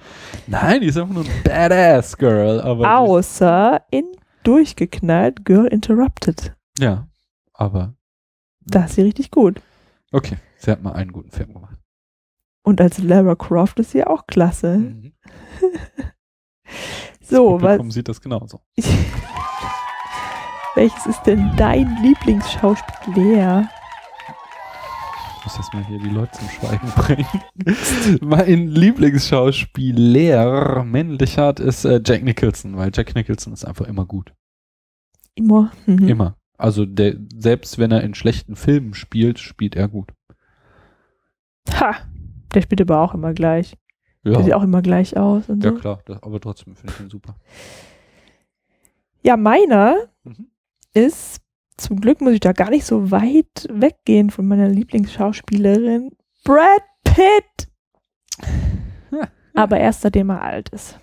nein, 0.47 0.79
die 0.79 0.87
ist 0.87 0.97
einfach 0.97 1.13
nur 1.13 1.25
ein 1.25 1.43
Badass 1.43 2.17
Girl. 2.17 2.61
Aber 2.61 2.97
Außer 2.97 3.81
in 3.91 4.05
Durchgeknallt 4.43 5.43
Girl 5.43 5.65
Interrupted. 5.67 6.55
Ja, 6.79 7.07
aber 7.53 7.93
Da 8.61 8.85
ist 8.85 8.95
sie 8.95 9.01
richtig 9.01 9.31
gut. 9.31 9.61
okay. 10.13 10.37
Sie 10.57 10.71
hat 10.71 10.81
mal 10.81 10.93
einen 10.93 11.11
guten 11.11 11.31
Film 11.31 11.53
gemacht. 11.53 11.75
Und 12.63 12.79
als 12.79 12.99
Lara 12.99 13.35
Croft 13.35 13.79
ist 13.79 13.91
sie 13.91 14.05
auch 14.05 14.27
klasse. 14.27 14.77
Mhm. 14.77 15.13
So, 17.21 17.53
was, 17.55 17.61
Publikum 17.61 17.91
sieht 17.91 18.07
das 18.09 18.21
genauso. 18.21 18.61
welches 20.75 21.05
ist 21.05 21.23
denn 21.23 21.51
dein 21.57 21.97
Lieblingsschauspieler? 22.01 23.69
Ich 25.45 25.45
muss 25.45 25.57
jetzt 25.57 25.73
mal 25.73 25.85
hier 25.85 25.99
die 25.99 26.07
Leute 26.09 26.31
zum 26.31 26.47
Schweigen 26.49 26.87
bringen. 26.95 27.27
mein 28.21 28.67
Lieblingsschauspieler 28.67 30.85
männlicher 30.85 31.57
ist 31.59 31.83
äh, 31.83 32.01
Jack 32.05 32.23
Nicholson, 32.23 32.77
weil 32.77 32.91
Jack 32.93 33.13
Nicholson 33.13 33.51
ist 33.51 33.65
einfach 33.65 33.85
immer 33.87 34.05
gut. 34.05 34.33
Immer. 35.35 35.69
Mhm. 35.85 36.07
Immer. 36.07 36.37
Also 36.57 36.85
der, 36.85 37.17
selbst 37.35 37.77
wenn 37.77 37.91
er 37.91 38.03
in 38.03 38.15
schlechten 38.15 38.55
Filmen 38.55 38.93
spielt, 38.93 39.37
spielt 39.39 39.75
er 39.75 39.89
gut. 39.89 40.11
Ha! 41.73 41.95
Der 42.53 42.61
spielt 42.61 42.79
aber 42.81 43.01
auch 43.01 43.13
immer 43.13 43.33
gleich. 43.33 43.75
Ja, 44.23 44.31
Der 44.33 44.43
sieht 44.43 44.53
auch 44.53 44.63
immer 44.63 44.81
gleich 44.81 45.17
aus 45.17 45.49
und 45.49 45.61
ja 45.63 45.71
so. 45.71 45.77
klar, 45.77 45.99
das, 46.05 46.23
aber 46.23 46.39
trotzdem 46.39 46.75
finde 46.77 46.93
ich 46.93 46.99
ihn 47.01 47.09
super. 47.09 47.35
Ja, 49.23 49.35
meiner 49.35 49.95
Mhm. 50.23 50.47
ist, 50.93 51.41
zum 51.77 51.99
Glück 51.99 52.21
muss 52.21 52.33
ich 52.33 52.39
da 52.39 52.51
gar 52.51 52.69
nicht 52.69 52.85
so 52.85 53.11
weit 53.11 53.67
weggehen 53.69 54.29
von 54.29 54.45
meiner 54.47 54.67
Lieblingsschauspielerin, 54.67 56.11
Brad 56.43 56.83
Pitt. 57.03 57.69
Aber 59.53 59.79
erst 59.79 60.01
seitdem 60.01 60.29
er 60.29 60.41
alt 60.41 60.69
ist. 60.69 60.99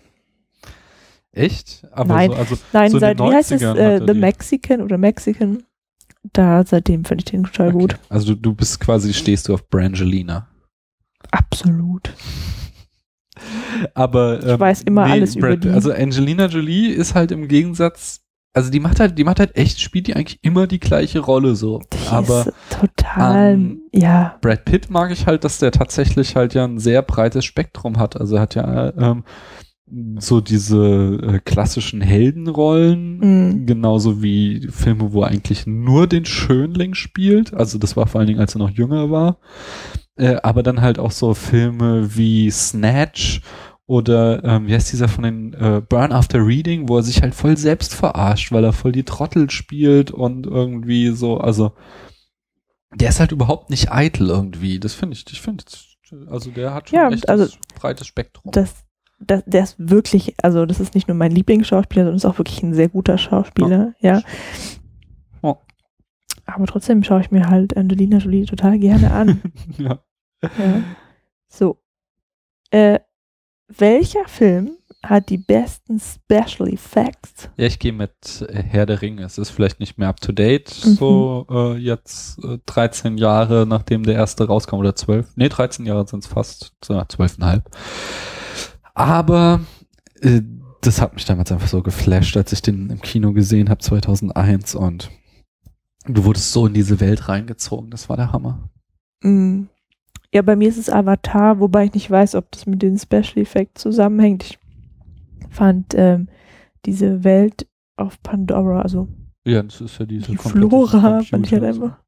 Echt? 1.32 1.86
Aber 1.92 2.14
Nein. 2.14 2.30
so, 2.30 2.36
also 2.36 2.58
Nein, 2.72 2.90
So 2.90 2.98
seit, 2.98 3.18
wie 3.18 3.32
heißt 3.32 3.52
es, 3.52 3.62
90ern 3.62 3.76
äh, 3.76 4.06
The 4.06 4.14
Mexican 4.14 4.80
oder 4.82 4.98
Mexican. 4.98 5.62
Da, 6.32 6.64
seitdem 6.66 7.04
finde 7.04 7.22
ich 7.22 7.30
den 7.30 7.44
total 7.44 7.68
okay. 7.68 7.78
gut. 7.78 7.98
Also 8.08 8.34
du, 8.34 8.40
du 8.40 8.54
bist 8.54 8.80
quasi, 8.80 9.14
stehst 9.14 9.48
du 9.48 9.54
auf 9.54 9.68
Brangelina. 9.68 10.48
Absolut. 11.30 12.12
Aber 13.94 14.44
ähm, 14.44 14.60
weiß 14.60 14.82
immer 14.82 15.04
alles 15.04 15.36
über 15.36 15.56
die. 15.56 15.70
Also 15.70 15.92
Angelina 15.92 16.46
Jolie 16.46 16.92
ist 16.92 17.14
halt 17.14 17.30
im 17.30 17.48
Gegensatz, 17.48 18.20
also 18.52 18.70
die 18.70 18.80
macht 18.80 18.98
halt, 19.00 19.16
die 19.18 19.24
macht 19.24 19.38
halt 19.40 19.56
echt, 19.56 19.80
spielt 19.80 20.06
die 20.08 20.16
eigentlich 20.16 20.38
immer 20.42 20.66
die 20.66 20.80
gleiche 20.80 21.20
Rolle 21.20 21.54
so. 21.54 21.80
Die 21.92 22.08
Aber 22.08 22.40
ist 22.46 22.52
total, 22.80 23.52
ähm, 23.54 23.82
ja. 23.92 24.38
Brad 24.40 24.64
Pitt 24.64 24.90
mag 24.90 25.12
ich 25.12 25.26
halt, 25.26 25.44
dass 25.44 25.58
der 25.58 25.70
tatsächlich 25.70 26.34
halt 26.36 26.54
ja 26.54 26.64
ein 26.64 26.78
sehr 26.78 27.02
breites 27.02 27.44
Spektrum 27.44 27.98
hat. 27.98 28.16
Also 28.20 28.36
er 28.36 28.42
hat 28.42 28.54
ja 28.56 28.92
ähm, 28.96 29.24
so 30.18 30.40
diese 30.40 31.18
äh, 31.22 31.38
klassischen 31.44 32.00
Heldenrollen, 32.00 33.18
Mhm. 33.18 33.66
genauso 33.66 34.22
wie 34.22 34.68
Filme, 34.70 35.12
wo 35.12 35.22
er 35.22 35.28
eigentlich 35.28 35.66
nur 35.66 36.06
den 36.06 36.24
Schönling 36.24 36.94
spielt. 36.94 37.54
Also 37.54 37.78
das 37.78 37.96
war 37.96 38.06
vor 38.06 38.20
allen 38.20 38.28
Dingen, 38.28 38.40
als 38.40 38.54
er 38.54 38.60
noch 38.60 38.70
jünger 38.70 39.10
war. 39.10 39.38
Äh, 40.16 40.36
aber 40.42 40.62
dann 40.62 40.80
halt 40.80 40.98
auch 40.98 41.12
so 41.12 41.34
Filme 41.34 42.16
wie 42.16 42.50
Snatch 42.50 43.40
oder 43.90 44.44
ähm, 44.44 44.68
wie 44.68 44.74
heißt 44.74 44.92
dieser 44.92 45.08
von 45.08 45.24
den 45.24 45.52
äh, 45.52 45.82
Burn 45.86 46.12
After 46.12 46.46
Reading, 46.46 46.88
wo 46.88 46.98
er 46.98 47.02
sich 47.02 47.22
halt 47.22 47.34
voll 47.34 47.56
selbst 47.56 47.92
verarscht, 47.92 48.52
weil 48.52 48.62
er 48.62 48.72
voll 48.72 48.92
die 48.92 49.02
Trottel 49.02 49.50
spielt 49.50 50.12
und 50.12 50.46
irgendwie 50.46 51.08
so, 51.08 51.38
also 51.38 51.72
der 52.94 53.08
ist 53.08 53.18
halt 53.18 53.32
überhaupt 53.32 53.68
nicht 53.68 53.90
eitel 53.90 54.28
irgendwie. 54.28 54.78
Das 54.78 54.94
finde 54.94 55.16
ich, 55.16 55.24
ich 55.32 55.40
finde, 55.40 55.64
also 56.28 56.52
der 56.52 56.72
hat 56.72 56.88
schon 56.88 57.00
Ja, 57.00 57.10
echt 57.10 57.28
also 57.28 57.52
breites 57.74 58.06
Spektrum. 58.06 58.52
Das, 58.52 58.84
das, 59.18 59.42
der 59.44 59.64
ist 59.64 59.74
wirklich, 59.78 60.36
also 60.40 60.66
das 60.66 60.78
ist 60.78 60.94
nicht 60.94 61.08
nur 61.08 61.16
mein 61.16 61.32
Lieblingsschauspieler, 61.32 62.04
sondern 62.04 62.16
ist 62.16 62.26
auch 62.26 62.38
wirklich 62.38 62.62
ein 62.62 62.74
sehr 62.74 62.90
guter 62.90 63.18
Schauspieler, 63.18 63.94
ja. 63.98 64.22
Ja. 65.42 65.56
Aber 66.46 66.66
trotzdem 66.66 67.02
schaue 67.02 67.22
ich 67.22 67.32
mir 67.32 67.48
halt 67.48 67.76
Angelina 67.76 68.18
Jolie 68.18 68.46
total 68.46 68.78
gerne 68.78 69.10
an. 69.10 69.42
ja. 69.78 69.98
ja. 70.42 70.82
So. 71.48 71.82
Äh, 72.70 73.00
welcher 73.78 74.26
Film 74.26 74.72
hat 75.02 75.30
die 75.30 75.38
besten 75.38 75.98
Special 76.00 76.68
Effects? 76.68 77.48
Ja, 77.56 77.66
ich 77.66 77.78
gehe 77.78 77.92
mit 77.92 78.42
äh, 78.48 78.62
Herr 78.62 78.84
der 78.86 79.00
Ringe. 79.00 79.22
Es 79.24 79.38
ist 79.38 79.50
vielleicht 79.50 79.80
nicht 79.80 79.96
mehr 79.98 80.08
up 80.08 80.20
to 80.20 80.32
date, 80.32 80.70
Mhm. 80.84 80.94
so 80.94 81.46
äh, 81.50 81.76
jetzt 81.78 82.38
äh, 82.44 82.58
13 82.66 83.16
Jahre 83.16 83.66
nachdem 83.66 84.02
der 84.02 84.14
erste 84.14 84.46
rauskam 84.46 84.76
oder 84.76 84.94
12. 84.94 85.28
Nee, 85.36 85.48
13 85.48 85.86
Jahre 85.86 86.06
sind 86.06 86.24
es 86.24 86.26
fast, 86.30 86.72
so 86.84 86.94
12,5. 86.94 87.62
Aber 88.94 89.60
äh, 90.20 90.42
das 90.82 91.00
hat 91.00 91.14
mich 91.14 91.24
damals 91.24 91.52
einfach 91.52 91.68
so 91.68 91.82
geflasht, 91.82 92.36
als 92.36 92.52
ich 92.52 92.62
den 92.62 92.90
im 92.90 93.00
Kino 93.00 93.32
gesehen 93.32 93.70
habe 93.70 93.80
2001 93.80 94.74
und 94.74 95.10
du 96.06 96.24
wurdest 96.24 96.52
so 96.52 96.66
in 96.66 96.74
diese 96.74 97.00
Welt 97.00 97.28
reingezogen. 97.28 97.90
Das 97.90 98.08
war 98.08 98.16
der 98.16 98.32
Hammer. 98.32 98.68
Mm. 99.22 99.64
Ja, 100.32 100.42
bei 100.42 100.54
mir 100.54 100.68
ist 100.68 100.78
es 100.78 100.88
Avatar, 100.88 101.58
wobei 101.58 101.86
ich 101.86 101.94
nicht 101.94 102.10
weiß, 102.10 102.36
ob 102.36 102.50
das 102.52 102.66
mit 102.66 102.82
den 102.82 102.98
Special 102.98 103.38
Effects 103.38 103.82
zusammenhängt. 103.82 104.44
Ich 104.44 104.58
fand 105.50 105.94
ähm, 105.96 106.28
diese 106.86 107.24
Welt 107.24 107.66
auf 107.96 108.22
Pandora, 108.22 108.82
also 108.82 109.08
Ja, 109.44 109.62
das 109.62 109.80
ist 109.80 109.98
ja 109.98 110.06
diese 110.06 110.30
die 110.30 110.36
Flora, 110.36 111.22
fand 111.22 111.46
ich 111.46 111.52
halt 111.52 111.64
einfach. 111.64 111.98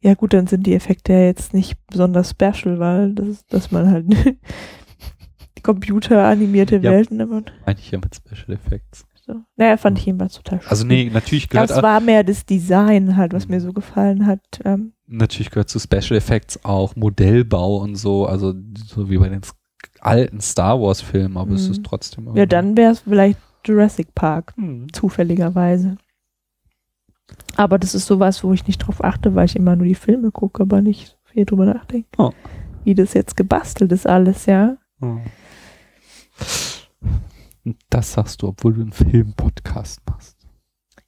Ja 0.00 0.14
gut, 0.14 0.32
dann 0.32 0.46
sind 0.48 0.66
die 0.66 0.74
Effekte 0.74 1.12
ja 1.12 1.20
jetzt 1.26 1.54
nicht 1.54 1.76
besonders 1.86 2.30
special, 2.30 2.78
weil 2.78 3.14
das, 3.14 3.46
dass 3.46 3.70
man 3.70 3.88
halt 3.88 4.06
die 5.56 5.62
computeranimierte 5.62 6.76
Ja. 6.76 6.90
Welten 6.90 7.20
immer 7.20 7.42
Meine 7.64 7.78
ich 7.78 7.90
ja 7.92 7.98
mit 7.98 8.14
Special 8.14 8.52
Effects. 8.56 9.06
So. 9.32 9.40
Naja, 9.56 9.76
fand 9.76 9.98
ich 9.98 10.06
jedenfalls 10.06 10.34
total 10.34 10.60
schön. 10.60 10.70
Also 10.70 10.86
nee, 10.86 11.10
natürlich 11.12 11.44
Aber 11.46 11.52
gehört 11.66 11.70
es 11.70 11.82
war 11.82 12.00
mehr 12.00 12.24
das 12.24 12.44
Design 12.46 13.16
halt, 13.16 13.32
was 13.32 13.48
mir 13.48 13.60
so 13.60 13.72
gefallen 13.72 14.26
hat. 14.26 14.40
Ähm, 14.64 14.92
natürlich 15.06 15.50
gehört 15.50 15.68
zu 15.68 15.78
Special 15.78 16.16
Effects 16.16 16.64
auch 16.64 16.96
Modellbau 16.96 17.76
und 17.78 17.96
so, 17.96 18.26
also 18.26 18.54
so 18.86 19.08
wie 19.10 19.18
bei 19.18 19.28
den 19.28 19.40
alten 20.00 20.40
Star 20.40 20.80
Wars 20.80 21.00
Filmen, 21.00 21.36
aber 21.36 21.52
es 21.54 21.66
Mhm. 21.66 21.72
ist 21.72 21.84
trotzdem 21.84 22.34
ja, 22.36 22.46
dann 22.46 22.76
wäre 22.76 22.92
es 22.92 23.00
vielleicht 23.00 23.38
Jurassic 23.64 24.14
Park, 24.14 24.52
Hm. 24.56 24.92
zufälligerweise. 24.92 25.96
Aber 27.56 27.78
das 27.78 27.94
ist 27.94 28.06
sowas, 28.06 28.42
wo 28.44 28.52
ich 28.52 28.66
nicht 28.66 28.78
drauf 28.78 29.02
achte, 29.04 29.34
weil 29.34 29.46
ich 29.46 29.56
immer 29.56 29.76
nur 29.76 29.86
die 29.86 29.94
Filme 29.94 30.30
gucke, 30.30 30.62
aber 30.62 30.82
nicht 30.82 31.08
so 31.08 31.32
viel 31.32 31.44
drüber 31.44 31.64
nachdenke. 31.66 32.08
Oh. 32.18 32.32
Wie 32.84 32.94
das 32.94 33.14
jetzt 33.14 33.36
gebastelt 33.36 33.92
ist 33.92 34.06
alles, 34.08 34.46
ja. 34.46 34.76
Oh. 35.00 35.18
Und 37.64 37.76
Das 37.90 38.12
sagst 38.12 38.42
du, 38.42 38.48
obwohl 38.48 38.74
du 38.74 38.80
einen 38.82 38.92
Filmpodcast 38.92 40.00
machst. 40.08 40.36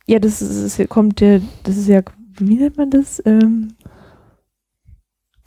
Ja, 0.06 0.18
das 0.18 0.42
ist, 0.42 0.78
ist, 0.78 0.88
kommt 0.90 1.20
ja, 1.20 1.40
das 1.62 1.76
ist 1.76 1.88
ja, 1.88 2.02
wie 2.38 2.56
nennt 2.56 2.76
man 2.76 2.90
das? 2.90 3.22
Ähm, 3.26 3.74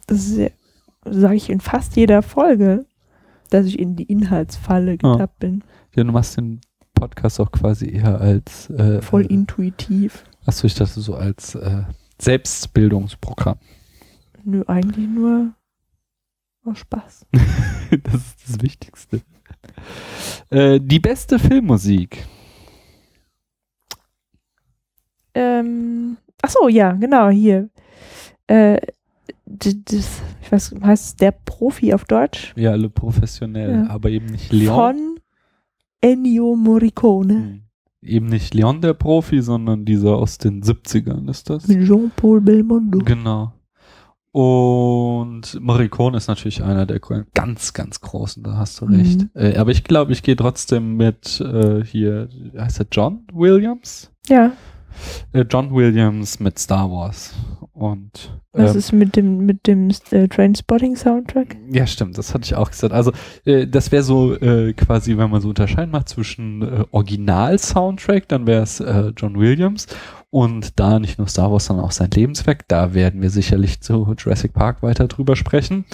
das 0.08 0.26
ist 0.28 0.38
ja, 0.38 0.50
sage 1.06 1.36
ich 1.36 1.50
in 1.50 1.60
fast 1.62 1.96
jeder 1.96 2.22
Folge, 2.22 2.86
dass 3.50 3.66
ich 3.66 3.80
in 3.80 3.96
die 3.96 4.04
Inhaltsfalle 4.04 4.98
Ah. 5.04 5.14
getappt 5.14 5.40
bin. 5.40 5.64
Ja, 5.96 6.04
du 6.04 6.12
machst 6.12 6.38
den 6.38 6.60
Podcast 6.94 7.40
auch 7.40 7.52
quasi 7.52 7.90
eher 7.90 8.20
als 8.20 8.70
äh, 8.72 9.02
Voll 9.02 9.24
äh, 9.24 9.28
intuitiv. 9.34 10.24
Achso, 10.46 10.66
ich 10.68 10.76
dachte 10.76 11.00
so 11.02 11.16
als 11.16 11.56
äh, 11.56 11.84
Selbstbildungsprogramm. 12.20 13.58
Nö, 14.44 14.64
eigentlich 14.68 15.08
nur 15.08 15.54
aus 16.66 16.80
Spaß. 16.80 17.26
das 18.04 18.14
ist 18.16 18.50
das 18.50 18.62
Wichtigste. 18.62 19.22
Äh, 20.50 20.80
die 20.82 21.00
beste 21.00 21.40
Filmmusik. 21.40 22.26
Ähm, 25.34 26.18
ach 26.42 26.50
so, 26.50 26.68
ja, 26.68 26.94
genau, 26.94 27.30
hier. 27.30 27.70
Äh, 28.48 28.78
das, 29.46 29.76
ich 30.42 30.52
weiß, 30.52 30.76
heißt 30.82 31.06
es 31.06 31.16
der 31.16 31.32
Profi 31.32 31.94
auf 31.94 32.06
Deutsch? 32.06 32.54
Ja, 32.58 32.72
alle 32.72 32.90
professionell, 32.90 33.72
Ja. 33.86 33.90
aber 33.90 34.10
eben 34.10 34.26
nicht 34.28 34.52
Leon. 34.52 34.76
Von 34.76 35.20
Ennio 36.02 36.56
Morricone. 36.56 37.34
Hm. 37.34 37.62
Eben 38.02 38.28
nicht 38.28 38.54
Leon 38.54 38.82
der 38.82 38.94
Profi, 38.94 39.42
sondern 39.42 39.84
dieser 39.84 40.16
aus 40.18 40.38
den 40.38 40.62
70ern 40.64 41.30
ist 41.30 41.50
das. 41.50 41.68
Jean-Paul 41.68 42.42
Belmondo. 42.42 43.00
Genau. 43.00 43.54
Und 44.38 45.60
Morricone 45.60 46.16
ist 46.16 46.28
natürlich 46.28 46.62
einer 46.62 46.86
der 46.86 47.00
ganz, 47.34 47.74
ganz 47.74 48.02
großen, 48.02 48.44
da 48.44 48.56
hast 48.58 48.80
du 48.80 48.86
Mhm. 48.86 48.94
recht. 48.96 49.26
Äh, 49.34 49.58
aber 49.58 49.72
ich 49.72 49.84
glaube, 49.84 50.12
ich 50.12 50.22
gehe 50.22 50.36
trotzdem 50.36 50.96
mit 50.96 51.42
äh, 51.42 51.84
hier, 51.84 52.30
heißt 52.56 52.82
er 52.82 52.86
John 52.92 53.22
Williams? 53.34 54.12
Ja, 54.28 54.52
Äh, 55.32 55.46
John 55.50 55.74
Williams 55.74 56.40
mit 56.40 56.58
Star 56.60 56.90
Wars. 56.92 57.34
Und 57.74 58.32
was 58.52 58.72
ähm, 58.72 58.78
ist 58.78 58.92
mit 58.92 59.16
dem, 59.16 59.46
mit 59.46 59.68
dem 59.68 59.90
äh, 60.12 60.28
Trainspotting-Soundtrack? 60.28 61.56
Ja, 61.72 61.86
stimmt, 61.86 62.18
das 62.18 62.34
hatte 62.34 62.46
ich 62.46 62.56
auch 62.56 62.72
gesagt. 62.72 62.94
Also, 62.94 63.12
äh, 63.46 63.68
das 63.68 63.92
wäre 63.92 64.02
so 64.02 64.34
äh, 64.36 64.74
quasi, 64.74 65.16
wenn 65.18 65.30
man 65.30 65.42
so 65.42 65.50
unterscheiden 65.50 65.92
macht 65.92 66.10
zwischen 66.10 66.62
äh, 66.64 66.86
Original-Soundtrack, 66.92 68.28
dann 68.28 68.48
wäre 68.48 68.64
es 68.64 68.80
äh, 68.80 69.12
John 69.16 69.38
Williams 69.40 69.86
und 70.30 70.80
da 70.80 71.00
nicht 71.00 71.18
nur 71.18 71.28
Star 71.28 71.52
Wars, 71.52 71.66
sondern 71.66 71.86
auch 71.86 71.92
sein 71.92 72.12
Lebenswerk. 72.12 72.68
Da 72.68 72.94
werden 72.94 73.22
wir 73.22 73.30
sicherlich 73.30 73.82
zu 73.82 74.14
Jurassic 74.18 74.54
Park 74.54 74.84
weiter 74.84 75.08
drüber 75.08 75.36
sprechen. 75.36 75.86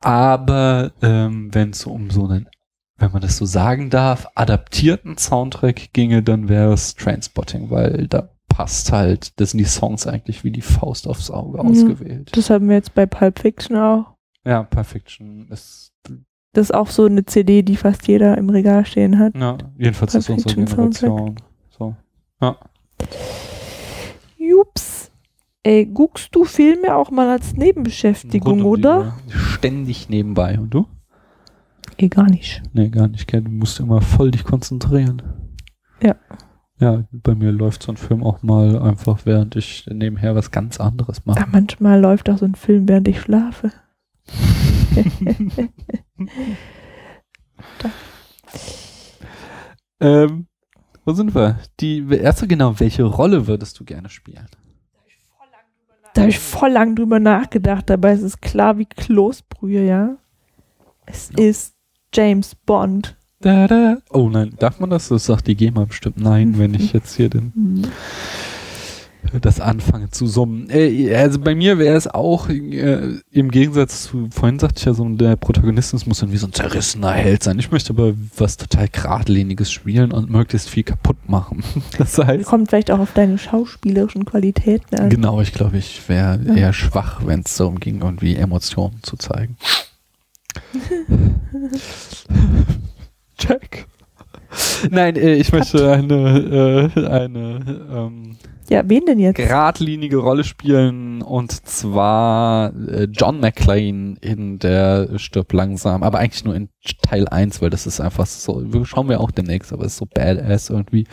Aber 0.00 0.92
ähm, 1.02 1.54
wenn 1.54 1.70
es 1.70 1.86
um 1.86 2.10
so 2.10 2.26
einen, 2.26 2.48
wenn 2.98 3.12
man 3.12 3.22
das 3.22 3.36
so 3.36 3.46
sagen 3.46 3.90
darf, 3.90 4.28
adaptierten 4.34 5.16
Soundtrack 5.18 5.92
ginge, 5.92 6.22
dann 6.22 6.48
wäre 6.48 6.72
es 6.72 6.94
Trainspotting, 6.94 7.70
weil 7.70 8.08
da 8.08 8.28
passt 8.48 8.92
halt, 8.92 9.40
das 9.40 9.52
sind 9.52 9.58
die 9.58 9.64
Songs 9.64 10.06
eigentlich 10.06 10.44
wie 10.44 10.50
die 10.50 10.60
Faust 10.60 11.08
aufs 11.08 11.30
Auge 11.30 11.62
Mhm. 11.62 11.70
ausgewählt. 11.70 12.30
Das 12.36 12.50
haben 12.50 12.68
wir 12.68 12.76
jetzt 12.76 12.94
bei 12.94 13.06
Pulp 13.06 13.38
Fiction 13.38 13.76
auch. 13.76 14.14
Ja, 14.44 14.62
Perfection 14.64 15.48
ist 15.50 15.92
Das 16.54 16.64
ist 16.66 16.74
auch 16.74 16.88
so 16.88 17.06
eine 17.06 17.24
CD, 17.24 17.62
die 17.62 17.76
fast 17.76 18.06
jeder 18.08 18.36
im 18.36 18.50
Regal 18.50 18.84
stehen 18.84 19.18
hat. 19.18 19.34
Ja, 19.34 19.56
jedenfalls 19.78 20.14
ist 20.14 20.28
unsere 20.28 20.54
Generation. 20.54 21.36
So. 21.70 21.96
Ja. 22.42 22.58
Jups. 24.52 25.10
Ey, 25.62 25.86
guckst 25.86 26.34
du 26.34 26.44
Filme 26.44 26.94
auch 26.94 27.10
mal 27.10 27.30
als 27.30 27.54
Nebenbeschäftigung, 27.54 28.58
die 28.58 28.64
oder? 28.64 29.16
Ständig 29.28 30.10
nebenbei. 30.10 30.58
Und 30.58 30.74
du? 30.74 30.86
Eh, 31.96 32.08
gar 32.08 32.28
nicht. 32.28 32.62
Nee, 32.74 32.90
gar 32.90 33.08
nicht. 33.08 33.26
gell. 33.28 33.40
Du 33.40 33.50
musst 33.50 33.80
immer 33.80 34.02
voll 34.02 34.30
dich 34.30 34.44
konzentrieren. 34.44 35.22
Ja. 36.02 36.16
Ja, 36.78 37.04
bei 37.12 37.34
mir 37.34 37.50
läuft 37.52 37.84
so 37.84 37.92
ein 37.92 37.96
Film 37.96 38.22
auch 38.24 38.42
mal 38.42 38.78
einfach, 38.78 39.24
während 39.24 39.56
ich 39.56 39.86
nebenher 39.88 40.34
was 40.34 40.50
ganz 40.50 40.78
anderes 40.80 41.24
mache. 41.24 41.40
Ja, 41.40 41.46
manchmal 41.50 41.98
läuft 42.00 42.28
auch 42.28 42.36
so 42.38 42.44
ein 42.44 42.56
Film, 42.56 42.88
während 42.88 43.08
ich 43.08 43.20
schlafe. 43.20 43.72
ähm, 50.00 50.46
wo 51.04 51.12
sind 51.12 51.34
wir? 51.34 51.58
Die 51.80 52.06
erste, 52.10 52.46
genau, 52.46 52.78
welche 52.80 53.02
Rolle 53.04 53.46
würdest 53.46 53.78
du 53.80 53.84
gerne 53.84 54.08
spielen? 54.08 54.46
Da 56.14 56.22
habe 56.22 56.30
ich 56.30 56.38
voll 56.38 56.70
lang 56.70 56.94
drüber 56.94 57.18
nachgedacht, 57.20 57.88
dabei 57.88 58.12
ist 58.12 58.22
es 58.22 58.40
klar 58.40 58.76
wie 58.76 58.84
Kloßbrühe, 58.84 59.86
ja. 59.86 60.16
Es 61.06 61.30
Ja. 61.36 61.44
ist 61.44 61.74
James 62.14 62.54
Bond. 62.54 63.16
Da, 63.40 63.66
da. 63.66 63.96
Oh 64.10 64.28
nein, 64.28 64.54
darf 64.58 64.78
man 64.78 64.90
das? 64.90 65.08
Das 65.08 65.24
sagt 65.24 65.46
die 65.46 65.56
GEMA 65.56 65.84
bestimmt 65.86 66.18
nein, 66.18 66.58
wenn 66.58 66.74
ich 66.74 66.92
jetzt 66.92 67.14
hier 67.16 67.28
den, 67.30 67.52
Hm. 67.54 67.82
Das 69.40 69.60
anfange 69.60 70.10
zu 70.10 70.26
summen. 70.26 70.68
Äh, 70.70 71.14
also 71.14 71.38
bei 71.38 71.54
mir 71.54 71.78
wäre 71.78 71.96
es 71.96 72.06
auch, 72.08 72.48
äh, 72.48 73.18
im 73.30 73.50
Gegensatz 73.50 74.04
zu, 74.04 74.28
vorhin 74.32 74.58
sagte 74.58 74.80
ich 74.80 74.84
ja 74.84 74.94
so, 74.94 75.08
der 75.08 75.36
Protagonist 75.36 76.06
muss 76.06 76.20
irgendwie 76.22 76.38
so 76.38 76.46
ein 76.46 76.52
zerrissener 76.52 77.12
Held 77.12 77.42
sein. 77.42 77.58
Ich 77.58 77.70
möchte 77.70 77.92
aber 77.92 78.14
was 78.36 78.56
total 78.56 78.88
geradliniges 78.88 79.70
spielen 79.70 80.12
und 80.12 80.30
möglichst 80.30 80.68
viel 80.68 80.82
kaputt 80.82 81.16
machen. 81.28 81.62
Das 81.98 82.18
heißt, 82.18 82.46
Kommt 82.46 82.68
vielleicht 82.70 82.90
auch 82.90 82.98
auf 82.98 83.12
deine 83.12 83.38
schauspielerischen 83.38 84.24
Qualitäten 84.24 84.96
an. 84.98 85.10
Genau, 85.10 85.40
ich 85.40 85.52
glaube, 85.52 85.78
ich 85.78 86.08
wäre 86.08 86.40
Ja. 86.44 86.54
eher 86.54 86.72
schwach, 86.72 87.20
wenn 87.24 87.40
es 87.40 87.56
darum 87.56 87.78
ging, 87.80 88.00
irgendwie 88.00 88.34
Emotionen 88.36 88.98
zu 89.02 89.16
zeigen. 89.16 89.56
Check. 93.38 93.86
Nein, 94.90 95.16
äh, 95.16 95.34
ich 95.34 95.52
möchte 95.52 95.90
eine, 95.92 96.90
äh, 96.94 97.06
eine 97.06 97.80
ähm, 97.90 98.36
Ja, 98.72 98.88
wen 98.88 99.04
denn 99.06 99.18
jetzt? 99.18 99.36
geradlinige 99.36 100.16
Rolle 100.16 100.44
spielen 100.44 101.20
und 101.22 101.52
zwar 101.66 102.74
äh, 102.88 103.04
John 103.12 103.38
McClane 103.40 104.16
in 104.20 104.58
der 104.58 105.18
Stirb 105.18 105.52
langsam, 105.52 106.02
aber 106.02 106.18
eigentlich 106.18 106.44
nur 106.44 106.54
in 106.56 106.68
Teil 107.02 107.28
1, 107.28 107.60
weil 107.62 107.70
das 107.70 107.86
ist 107.86 108.00
einfach 108.00 108.26
so, 108.26 108.64
schauen 108.84 109.08
wir 109.08 109.20
auch 109.20 109.30
demnächst, 109.30 109.72
aber 109.72 109.84
es 109.84 109.92
ist 109.92 109.98
so 109.98 110.06
badass 110.06 110.70
irgendwie 110.70 111.06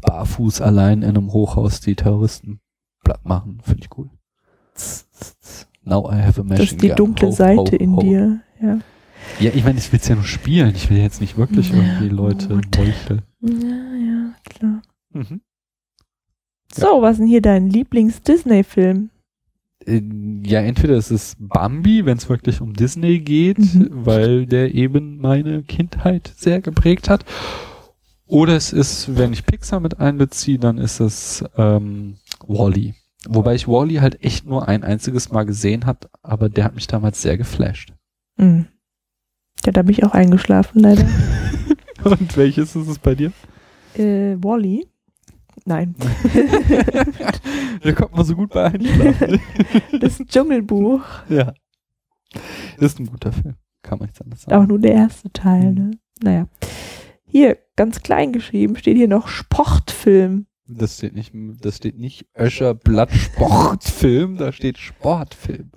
barfuß 0.00 0.60
allein 0.62 1.02
in 1.02 1.10
einem 1.10 1.32
Hochhaus 1.32 1.80
die 1.80 1.94
Terroristen 1.94 2.60
platt 3.04 3.24
machen, 3.24 3.58
finde 3.62 3.82
ich 3.84 3.98
cool. 3.98 4.08
Now 5.84 6.08
I 6.10 6.22
have 6.22 6.40
a 6.40 6.44
machine 6.44 6.56
Das 6.64 6.72
ist 6.72 6.82
die 6.82 6.88
gun. 6.88 6.96
dunkle 6.96 7.28
Ho, 7.28 7.32
Seite 7.32 7.72
ho, 7.72 7.76
in 7.76 7.96
ho. 7.96 8.00
dir. 8.00 8.40
Ja. 8.60 8.78
Ja, 9.40 9.50
ich 9.54 9.64
meine, 9.64 9.78
ich 9.78 9.92
will 9.92 10.00
es 10.00 10.08
ja 10.08 10.14
nur 10.14 10.24
spielen. 10.24 10.72
Ich 10.74 10.90
will 10.90 10.98
jetzt 10.98 11.20
nicht 11.20 11.36
wirklich 11.36 11.70
Ja, 11.70 11.76
irgendwie 11.76 12.08
Leute 12.08 12.54
meucheln. 12.76 13.22
ja, 13.40 13.50
ja, 13.50 14.34
klar. 14.44 14.82
Mhm. 15.12 15.40
So, 16.74 17.02
was 17.02 17.12
ist 17.12 17.18
denn 17.20 17.26
hier 17.28 17.42
dein 17.42 17.68
Lieblings-Disney-Film? 17.70 19.10
Äh, 19.86 20.00
Ja, 20.44 20.60
entweder 20.60 20.94
es 20.96 21.10
ist 21.10 21.36
Bambi, 21.38 22.04
wenn 22.06 22.16
es 22.18 22.28
wirklich 22.28 22.60
um 22.60 22.72
Disney 22.74 23.18
geht, 23.20 23.58
Mhm. 23.58 23.88
weil 23.92 24.46
der 24.46 24.74
eben 24.74 25.18
meine 25.18 25.62
Kindheit 25.62 26.32
sehr 26.36 26.60
geprägt 26.60 27.08
hat. 27.08 27.24
Oder 28.26 28.56
es 28.56 28.72
ist, 28.72 29.16
wenn 29.16 29.32
ich 29.32 29.44
Pixar 29.44 29.80
mit 29.80 30.00
einbeziehe, 30.00 30.58
dann 30.58 30.78
ist 30.78 31.00
es 31.00 31.44
ähm, 31.56 32.16
Wally. 32.46 32.94
Wobei 33.28 33.54
ich 33.54 33.68
Wally 33.68 33.96
halt 33.96 34.22
echt 34.24 34.46
nur 34.46 34.66
ein 34.68 34.82
einziges 34.82 35.30
Mal 35.30 35.44
gesehen 35.44 35.84
hat, 35.86 36.08
aber 36.22 36.48
der 36.48 36.64
hat 36.64 36.74
mich 36.74 36.86
damals 36.86 37.20
sehr 37.22 37.36
geflasht. 37.36 37.92
Hm. 38.38 38.66
Ja, 39.64 39.72
da 39.72 39.82
bin 39.82 39.92
ich 39.92 40.02
auch 40.04 40.12
eingeschlafen, 40.12 40.80
leider. 40.80 41.06
Und 42.04 42.36
welches 42.36 42.74
ist 42.74 42.88
es 42.88 42.98
bei 42.98 43.14
dir? 43.14 43.32
äh, 43.94 44.34
Wally? 44.42 44.88
Nein. 45.64 45.94
da 47.82 47.92
kommt 47.92 48.16
man 48.16 48.24
so 48.24 48.34
gut 48.34 48.50
bei 48.50 48.64
einschlafen. 48.64 49.40
Das 50.00 50.18
Dschungelbuch. 50.18 51.02
ja. 51.28 51.52
Ist 52.78 52.98
ein 52.98 53.06
guter 53.06 53.30
Film. 53.32 53.54
Kann 53.82 53.98
man 53.98 54.06
nichts 54.06 54.20
anderes 54.22 54.46
Auch 54.46 54.50
sagen. 54.50 54.66
nur 54.68 54.78
der 54.78 54.92
erste 54.92 55.30
Teil, 55.32 55.72
ne? 55.72 55.90
Naja. 56.22 56.48
Hier, 57.24 57.58
ganz 57.76 58.00
klein 58.02 58.32
geschrieben, 58.32 58.76
steht 58.76 58.96
hier 58.96 59.08
noch 59.08 59.28
Sportfilm. 59.28 60.46
Das 60.66 60.96
steht 60.98 61.14
nicht, 61.14 61.32
das 61.60 61.76
steht 61.76 61.98
nicht 61.98 62.26
Öscher 62.38 62.74
Blatt 62.74 63.10
Sportfilm, 63.12 64.36
da 64.38 64.52
steht 64.52 64.78
Sportfilm. 64.78 65.70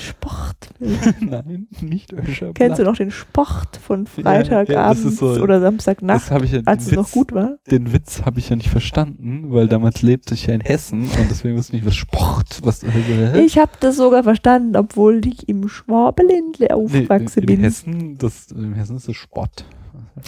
Sportfilm. 0.00 0.98
Nein, 1.20 1.68
nicht 1.80 2.12
Öscher 2.12 2.52
Kennst 2.54 2.78
du 2.78 2.84
noch 2.84 2.96
den 2.96 3.10
Sport 3.10 3.76
von 3.76 4.06
Ja, 4.24 4.40
ja, 4.64 4.92
ist 4.92 5.18
so- 5.18 5.26
oder 5.40 5.60
Samstagnacht, 5.60 6.22
Das 6.22 6.30
habe 6.30 6.44
ich 6.46 6.52
ja, 6.52 6.60
als 6.64 6.86
es 6.86 6.92
noch 6.92 7.10
gut 7.10 7.32
war? 7.32 7.56
den 7.70 7.92
Witz 7.92 8.22
habe 8.24 8.38
ich 8.40 8.48
ja 8.48 8.56
nicht 8.56 8.68
verstanden, 8.70 9.52
weil 9.52 9.68
damals 9.68 10.02
lebte 10.02 10.34
ich 10.34 10.46
ja 10.46 10.54
in 10.54 10.60
Hessen 10.60 11.02
und 11.02 11.30
deswegen 11.30 11.56
wusste 11.56 11.76
ich 11.76 11.82
nicht, 11.82 11.86
was 11.86 11.96
Sport, 11.96 12.60
was, 12.64 12.82
hä? 12.82 13.40
Ich 13.44 13.58
habe 13.58 13.72
das 13.80 13.96
sogar 13.96 14.22
verstanden, 14.22 14.76
obwohl 14.76 15.20
ich 15.26 15.48
im 15.48 15.68
Schwabeländle 15.68 16.66
Nee, 16.68 16.70
aufgewachsen 16.74 17.40
in, 17.40 17.46
bin. 17.46 17.56
in 17.58 17.62
Hessen, 17.64 18.18
das, 18.18 18.50
in 18.52 18.74
Hessen 18.74 18.96
ist 18.96 19.08
das 19.08 19.16
Sport. 19.16 19.64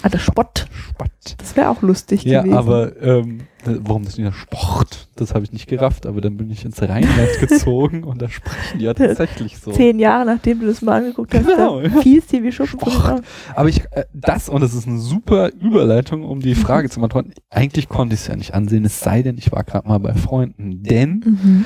Ah, 0.02 0.08
der 0.08 0.18
Spott. 0.18 0.66
Sport. 0.72 1.10
Das 1.38 1.56
wäre 1.56 1.68
auch 1.68 1.82
lustig 1.82 2.24
Ja, 2.24 2.42
gewesen. 2.42 2.56
aber 2.56 3.00
ähm, 3.02 3.40
warum 3.64 4.04
das 4.04 4.18
nicht 4.18 4.34
Sport? 4.34 5.08
Das 5.16 5.34
habe 5.34 5.44
ich 5.44 5.52
nicht 5.52 5.68
gerafft, 5.68 6.06
aber 6.06 6.20
dann 6.20 6.36
bin 6.36 6.50
ich 6.50 6.64
ins 6.64 6.80
Rheinland 6.82 7.28
gezogen 7.40 8.04
und 8.04 8.20
da 8.20 8.28
sprechen 8.28 8.78
die 8.78 8.84
ja 8.84 8.94
tatsächlich 8.94 9.58
so. 9.58 9.70
Zehn 9.72 9.98
Jahre 9.98 10.24
nachdem 10.26 10.60
du 10.60 10.66
das 10.66 10.82
mal 10.82 10.98
angeguckt 11.00 11.34
hast, 11.34 11.46
Genau, 11.46 11.80
da 11.80 11.88
ja. 11.88 12.00
fiel 12.00 12.18
es 12.18 12.26
dir 12.26 12.42
wie 12.42 12.50
Schuppen. 12.52 13.22
Aber 13.54 13.68
ich, 13.68 13.80
äh, 13.92 14.04
das, 14.12 14.48
und 14.48 14.60
das 14.62 14.74
ist 14.74 14.86
eine 14.88 14.98
super 14.98 15.50
Überleitung, 15.60 16.24
um 16.24 16.40
die 16.40 16.54
Frage 16.54 16.88
zu 16.90 17.00
beantworten. 17.00 17.32
Eigentlich 17.50 17.88
konnte 17.88 18.14
ich 18.14 18.20
es 18.22 18.26
ja 18.26 18.36
nicht 18.36 18.54
ansehen, 18.54 18.84
es 18.84 19.00
sei 19.00 19.22
denn, 19.22 19.38
ich 19.38 19.52
war 19.52 19.62
gerade 19.64 19.86
mal 19.88 19.98
bei 19.98 20.14
Freunden. 20.14 20.82
Denn 20.82 21.22
Mhm. 21.24 21.64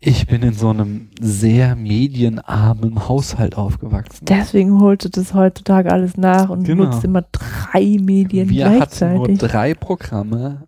Ich 0.00 0.26
bin 0.26 0.42
in 0.42 0.54
so 0.54 0.70
einem 0.70 1.08
sehr 1.20 1.76
medienarmen 1.76 3.06
Haushalt 3.06 3.56
aufgewachsen. 3.56 4.24
Deswegen 4.24 4.80
holte 4.80 5.10
das 5.10 5.34
heutzutage 5.34 5.92
alles 5.92 6.16
nach 6.16 6.48
und 6.48 6.64
Genau. 6.64 6.84
nutzt 6.84 7.04
immer 7.04 7.22
drei 7.32 7.98
Medien 8.00 8.48
Wir 8.48 8.64
hatten 8.64 9.14
nur 9.16 9.26
gleichzeitig. 9.26 9.38
drei 9.38 9.74
Programme, 9.74 10.66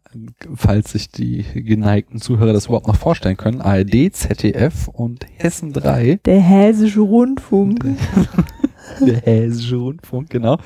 falls 0.54 0.92
sich 0.92 1.08
die 1.10 1.44
geneigten 1.54 2.20
Zuhörer 2.20 2.52
das 2.52 2.66
überhaupt 2.66 2.88
noch 2.88 2.96
vorstellen 2.96 3.38
können. 3.38 3.62
ARD, 3.62 4.10
ZDF 4.12 4.88
und 4.88 5.24
Hessen 5.36 5.72
3. 5.72 6.20
Der 6.24 6.40
Hessische 6.40 7.00
Rundfunk. 7.00 7.84
Der 9.00 9.16
Hessische 9.20 9.76
Rundfunk, 9.76 10.28
genau. 10.30 10.58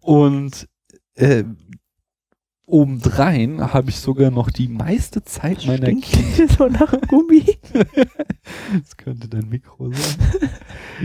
Und 0.00 0.66
äh, 1.14 1.44
obendrein 2.72 3.72
habe 3.72 3.90
ich 3.90 3.96
sogar 3.98 4.30
noch 4.30 4.50
die 4.50 4.68
meiste 4.68 5.22
Zeit 5.22 5.66
meiner 5.66 5.86
Stinkt 5.86 6.04
Kindheit. 6.06 6.50
so 6.56 6.66
nach 6.66 6.94
Gummi. 7.08 7.44
Das 8.72 8.96
könnte 8.96 9.28
dein 9.28 9.48
Mikro 9.48 9.92
sein. 9.92 10.50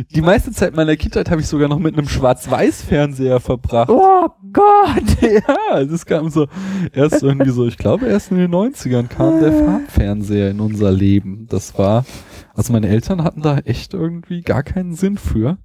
Die 0.10 0.22
meiste 0.22 0.52
Zeit 0.52 0.76
meiner 0.76 0.96
Kindheit 0.96 1.30
habe 1.30 1.42
ich 1.42 1.48
sogar 1.48 1.68
noch 1.68 1.78
mit 1.78 1.96
einem 1.96 2.08
Schwarz-Weiß-Fernseher 2.08 3.40
verbracht. 3.40 3.90
Oh 3.92 4.28
Gott. 4.52 5.04
Ja, 5.48 5.84
das 5.84 6.06
kam 6.06 6.30
so, 6.30 6.48
erst 6.94 7.22
irgendwie 7.22 7.52
so, 7.52 7.68
ich 7.68 7.78
glaube 7.78 8.08
erst 8.08 8.32
in 8.32 8.38
den 8.38 8.52
90ern 8.52 9.08
kam 9.08 9.40
der 9.40 9.52
Farbfernseher 9.52 10.52
in 10.52 10.60
unser 10.60 10.92
Leben. 10.92 11.48
Das 11.50 11.78
war, 11.78 12.06
also 12.54 12.74
meine 12.74 12.88
Eltern 12.88 13.24
hatten 13.24 13.42
da 13.42 13.60
echt 13.60 13.94
irgendwie 13.94 14.42
gar 14.42 14.64
keinen 14.64 14.94
Sinn 14.96 15.18
für. 15.18 15.58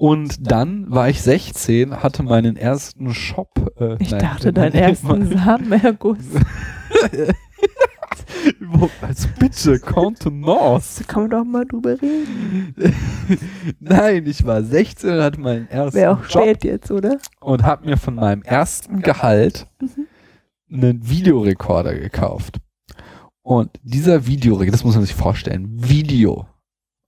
Und 0.00 0.50
dann 0.50 0.90
war 0.90 1.10
ich 1.10 1.20
16, 1.20 2.02
hatte 2.02 2.22
meinen 2.22 2.56
ersten 2.56 3.12
Shop. 3.12 3.70
Äh, 3.78 3.96
Ich 4.02 4.10
nein, 4.10 4.20
dachte, 4.20 4.50
deinen 4.50 4.72
ersten 4.72 5.28
Samenerguss. 5.28 6.24
Also 9.02 9.28
bitte, 9.38 9.78
Contenance. 9.78 11.00
Da 11.00 11.12
kann 11.12 11.22
man 11.24 11.30
doch 11.30 11.44
mal 11.44 11.66
drüber 11.66 12.00
reden. 12.00 12.74
Nein, 13.80 14.24
ich 14.26 14.46
war 14.46 14.62
16 14.62 15.10
und 15.10 15.20
hatte 15.20 15.40
meinen 15.40 15.68
ersten 15.68 15.98
Wäre 15.98 16.12
auch 16.12 16.22
Job 16.26 16.44
spät 16.44 16.64
jetzt, 16.64 16.90
oder? 16.90 17.18
und 17.40 17.64
habe 17.64 17.86
mir 17.86 17.98
von 17.98 18.14
meinem 18.14 18.40
ersten 18.42 19.02
Gehalt 19.02 19.66
einen 20.72 21.06
Videorekorder 21.06 21.94
gekauft. 21.94 22.56
Und 23.42 23.70
dieser 23.82 24.26
Videorekorder, 24.26 24.72
das 24.72 24.84
muss 24.84 24.94
man 24.94 25.04
sich 25.04 25.14
vorstellen, 25.14 25.68
Video. 25.76 26.46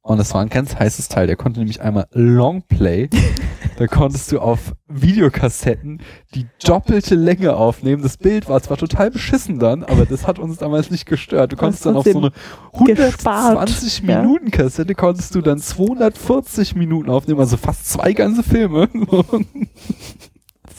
Und 0.02 0.18
das 0.18 0.34
war 0.34 0.42
ein 0.42 0.48
ganz 0.48 0.74
heißes 0.76 1.08
Teil. 1.08 1.28
Der 1.28 1.36
konnte 1.36 1.60
nämlich 1.60 1.80
einmal 1.80 2.08
Longplay. 2.10 3.08
da 3.78 3.86
konntest 3.86 4.32
du 4.32 4.40
auf 4.40 4.74
Videokassetten 4.88 6.02
die 6.34 6.46
doppelte 6.64 7.14
Länge 7.14 7.54
aufnehmen. 7.54 8.02
Das 8.02 8.16
Bild 8.16 8.48
war 8.48 8.60
zwar 8.60 8.76
total 8.76 9.12
beschissen 9.12 9.60
dann, 9.60 9.84
aber 9.84 10.04
das 10.04 10.26
hat 10.26 10.40
uns 10.40 10.58
damals 10.58 10.90
nicht 10.90 11.06
gestört. 11.06 11.52
Du 11.52 11.56
konntest 11.56 11.86
dann 11.86 11.96
auf 11.96 12.04
so 12.04 12.18
eine 12.18 12.32
gespart, 12.84 13.56
120 13.56 14.00
ja. 14.00 14.22
Minuten 14.22 14.50
Kassette 14.50 14.94
konntest 14.96 15.34
du 15.36 15.40
dann 15.40 15.58
240 15.58 16.74
Minuten 16.74 17.08
aufnehmen, 17.08 17.40
also 17.40 17.56
fast 17.56 17.88
zwei 17.88 18.12
ganze 18.12 18.42
Filme. 18.42 18.88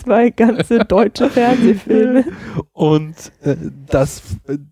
zwei 0.04 0.30
ganze 0.30 0.80
deutsche 0.80 1.30
Fernsehfilme. 1.30 2.26
Und 2.74 3.16
äh, 3.42 3.56
das, 3.88 4.22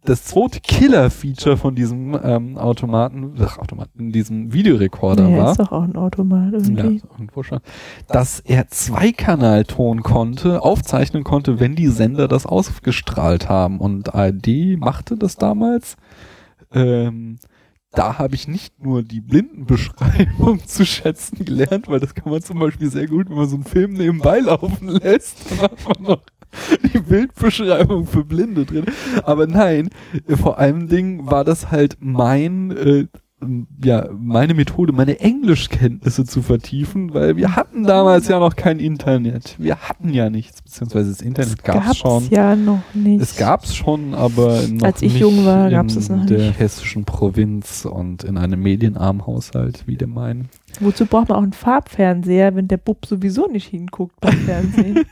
das 0.03 0.25
zweite 0.25 0.59
Killer-Feature 0.59 1.57
von 1.57 1.75
diesem 1.75 2.19
ähm, 2.21 2.57
Automaten, 2.57 3.33
ach, 3.39 3.57
Automaten, 3.57 4.11
diesem 4.11 4.53
Videorekorder 4.53 5.29
Ja, 5.29 5.37
war, 5.37 5.51
ist 5.51 5.59
doch 5.59 5.71
auch 5.71 5.83
ein 5.83 5.95
Automat 5.95 6.53
ja, 6.53 6.59
irgendwie. 6.59 7.01
irgendwo 7.11 7.43
schon, 7.43 7.59
dass 8.07 8.39
er 8.39 8.67
Zweikanalton 8.67 10.03
konnte, 10.03 10.61
aufzeichnen 10.63 11.23
konnte, 11.23 11.59
wenn 11.59 11.75
die 11.75 11.87
Sender 11.87 12.27
das 12.27 12.45
ausgestrahlt 12.45 13.49
haben. 13.49 13.79
Und 13.79 14.13
ARD 14.13 14.77
machte 14.77 15.17
das 15.17 15.37
damals. 15.37 15.97
Ähm, 16.73 17.37
da 17.93 18.17
habe 18.17 18.35
ich 18.35 18.47
nicht 18.47 18.81
nur 18.81 19.03
die 19.03 19.21
Blindenbeschreibung 19.21 20.61
zu 20.65 20.85
schätzen 20.85 21.43
gelernt, 21.43 21.87
weil 21.87 21.99
das 21.99 22.15
kann 22.15 22.31
man 22.31 22.41
zum 22.41 22.59
Beispiel 22.59 22.89
sehr 22.89 23.07
gut, 23.07 23.29
wenn 23.29 23.37
man 23.37 23.49
so 23.49 23.55
einen 23.55 23.65
Film 23.65 23.93
nebenbei 23.93 24.39
laufen 24.39 24.87
lässt, 24.87 25.51
dann 25.51 25.61
hat 25.61 25.77
man 25.85 26.03
noch 26.03 26.21
die 26.93 26.99
Bildbeschreibung 26.99 28.07
für 28.07 28.23
Blinde 28.23 28.65
drin. 28.65 28.85
Aber 29.23 29.47
nein, 29.47 29.89
vor 30.27 30.57
allem 30.57 30.87
Dingen 30.87 31.29
war 31.29 31.43
das 31.43 31.71
halt 31.71 31.97
mein, 31.99 32.71
äh, 32.71 33.07
ja, 33.83 34.07
meine 34.17 34.53
Methode, 34.53 34.93
meine 34.93 35.19
Englischkenntnisse 35.19 36.25
zu 36.25 36.41
vertiefen, 36.41 37.13
weil 37.13 37.35
wir 37.37 37.55
hatten 37.55 37.83
damals 37.83 38.27
ja 38.27 38.39
noch 38.39 38.55
kein 38.55 38.79
Internet. 38.79 39.55
Wir 39.57 39.77
hatten 39.77 40.13
ja 40.13 40.29
nichts, 40.29 40.61
beziehungsweise 40.61 41.09
das 41.09 41.21
Internet 41.21 41.63
gab's, 41.63 41.85
Gab's 41.85 41.97
schon. 41.97 42.27
ja 42.29 42.55
noch 42.55 42.83
nicht. 42.93 43.21
Es 43.21 43.35
gab's 43.37 43.75
schon, 43.75 44.13
aber 44.13 44.61
noch 44.69 44.83
Als 44.85 45.01
ich 45.01 45.13
nicht 45.13 45.21
jung 45.21 45.45
war, 45.45 45.65
in 45.65 45.71
gab's 45.71 45.95
es 45.95 46.09
noch 46.09 46.25
der 46.25 46.37
nicht. 46.37 46.59
hessischen 46.59 47.03
Provinz 47.05 47.85
und 47.85 48.23
in 48.23 48.37
einem 48.37 48.61
medienarmen 48.61 49.25
Haushalt 49.25 49.83
wie 49.87 49.97
dem 49.97 50.13
meinen. 50.13 50.49
Wozu 50.79 51.05
braucht 51.05 51.29
man 51.29 51.37
auch 51.39 51.43
einen 51.43 51.53
Farbfernseher, 51.53 52.55
wenn 52.55 52.67
der 52.67 52.77
Bub 52.77 53.05
sowieso 53.05 53.47
nicht 53.47 53.67
hinguckt 53.67 54.19
beim 54.21 54.37
Fernsehen? 54.45 55.05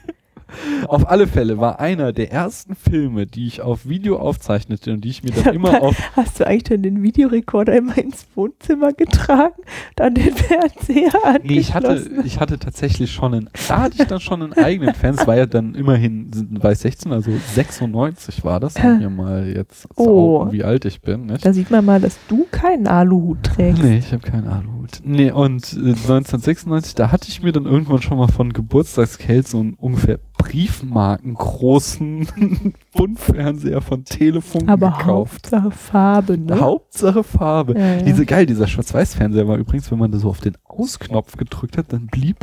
Auf 0.88 1.10
alle 1.10 1.28
Fälle 1.28 1.58
war 1.60 1.80
einer 1.80 2.14
der 2.14 2.32
ersten 2.32 2.76
Filme, 2.76 3.26
die 3.26 3.48
ich 3.48 3.62
auf 3.62 3.88
Video 3.88 4.18
aufzeichnete 4.18 4.94
und 4.94 5.02
die 5.02 5.10
ich 5.10 5.24
mir 5.24 5.32
dann 5.32 5.54
immer 5.54 5.82
auf 5.82 5.96
Hast 6.16 6.40
du 6.40 6.48
eigentlich 6.48 6.64
dann 6.64 6.84
den 6.84 7.04
Videorekorder 7.04 7.76
immer 7.76 7.98
ins 7.98 8.26
Wohnzimmer 8.36 8.94
getragen, 8.94 9.62
dann 9.96 10.16
den 10.16 10.34
Fernseher 10.34 11.12
angeschlossen? 11.24 11.42
Nee, 11.46 11.60
ich 11.60 11.74
hatte, 11.74 12.10
ich 12.26 12.40
hatte 12.40 12.60
tatsächlich 12.60 13.12
schon 13.12 13.34
einen, 13.34 13.50
da 13.68 13.82
hatte 13.82 13.96
ich 14.02 14.08
dann 14.08 14.20
schon 14.20 14.42
einen 14.44 14.54
eigenen 14.54 14.94
Fan. 14.96 15.16
Es 15.16 15.28
war 15.28 15.38
ja 15.38 15.46
dann 15.46 15.76
immerhin, 15.76 16.32
ich 16.62 16.78
16, 16.80 17.12
also 17.12 17.32
96 17.56 18.44
war 18.44 18.60
das, 18.60 18.76
um 18.76 19.00
hier 19.00 19.10
mal 19.10 19.48
jetzt 19.48 19.88
Oh. 19.96 20.40
outen, 20.42 20.52
wie 20.54 20.64
alt 20.64 20.86
ich 20.86 21.02
bin. 21.02 21.28
Nicht? 21.28 21.46
da 21.46 21.54
sieht 21.54 21.72
man 21.72 21.86
mal, 21.86 22.00
dass 22.00 22.18
du 22.28 22.48
keinen 22.52 22.88
Aluhut 22.88 23.44
trägst. 23.44 23.84
Nee, 23.84 23.98
ich 23.98 24.12
habe 24.12 24.22
keinen 24.22 24.48
Aluhut. 24.48 25.02
Nee, 25.04 25.32
und 25.32 25.74
äh, 25.74 25.92
1996, 25.92 26.96
da 26.96 27.12
hatte 27.12 27.28
ich 27.30 27.42
mir 27.44 27.52
dann 27.52 27.66
irgendwann 27.66 28.02
schon 28.02 28.18
mal 28.18 28.28
von 28.28 28.54
Geburtstagsgeld 28.54 29.48
so 29.48 29.60
einen 29.60 29.74
ungefähr 29.74 30.20
Briefmarken 30.50 31.36
großen 31.36 32.74
Buntfernseher 32.94 33.82
von 33.82 34.04
Telefon 34.04 34.68
Aber 34.68 34.92
gekauft. 34.98 35.52
Hauptsache 35.52 35.72
Farbe, 35.72 36.38
ne? 36.38 36.60
Hauptsache 36.60 37.24
Farbe. 37.24 37.78
Ja, 37.78 37.96
ja. 37.96 38.02
Diese 38.02 38.26
geil, 38.26 38.46
dieser 38.48 38.68
Schwarz-Weiß-Fernseher 38.68 39.48
war 39.48 39.58
übrigens, 39.58 39.92
wenn 39.92 40.00
man 40.00 40.12
da 40.12 40.18
so 40.18 40.30
auf 40.30 40.40
den 40.42 40.58
Ausknopf 40.66 41.38
gedrückt 41.38 41.78
hat, 41.78 41.94
dann 41.94 42.08
blieb 42.08 42.38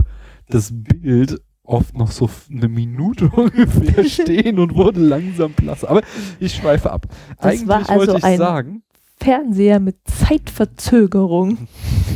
das 0.49 0.71
Bild 0.73 1.41
oft 1.65 1.97
noch 1.99 2.13
so 2.13 2.31
eine 2.49 2.69
Minute 2.69 3.29
ungefähr 3.35 4.05
stehen 4.09 4.61
und 4.61 4.77
wurde 4.77 5.01
langsam 5.01 5.53
blass. 5.53 5.85
Aber 5.85 6.03
ich 6.39 6.55
schweife 6.55 6.93
ab. 6.93 7.07
Das 7.41 7.47
Eigentlich 7.55 7.69
war 7.69 7.79
also 7.79 7.95
wollte 7.95 8.19
ich 8.19 8.25
ein- 8.25 8.39
sagen, 8.39 8.83
Fernseher 9.19 9.81
mit 9.81 9.97
Zeitverzögerung. 10.05 11.67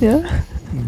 ja, 0.00 0.20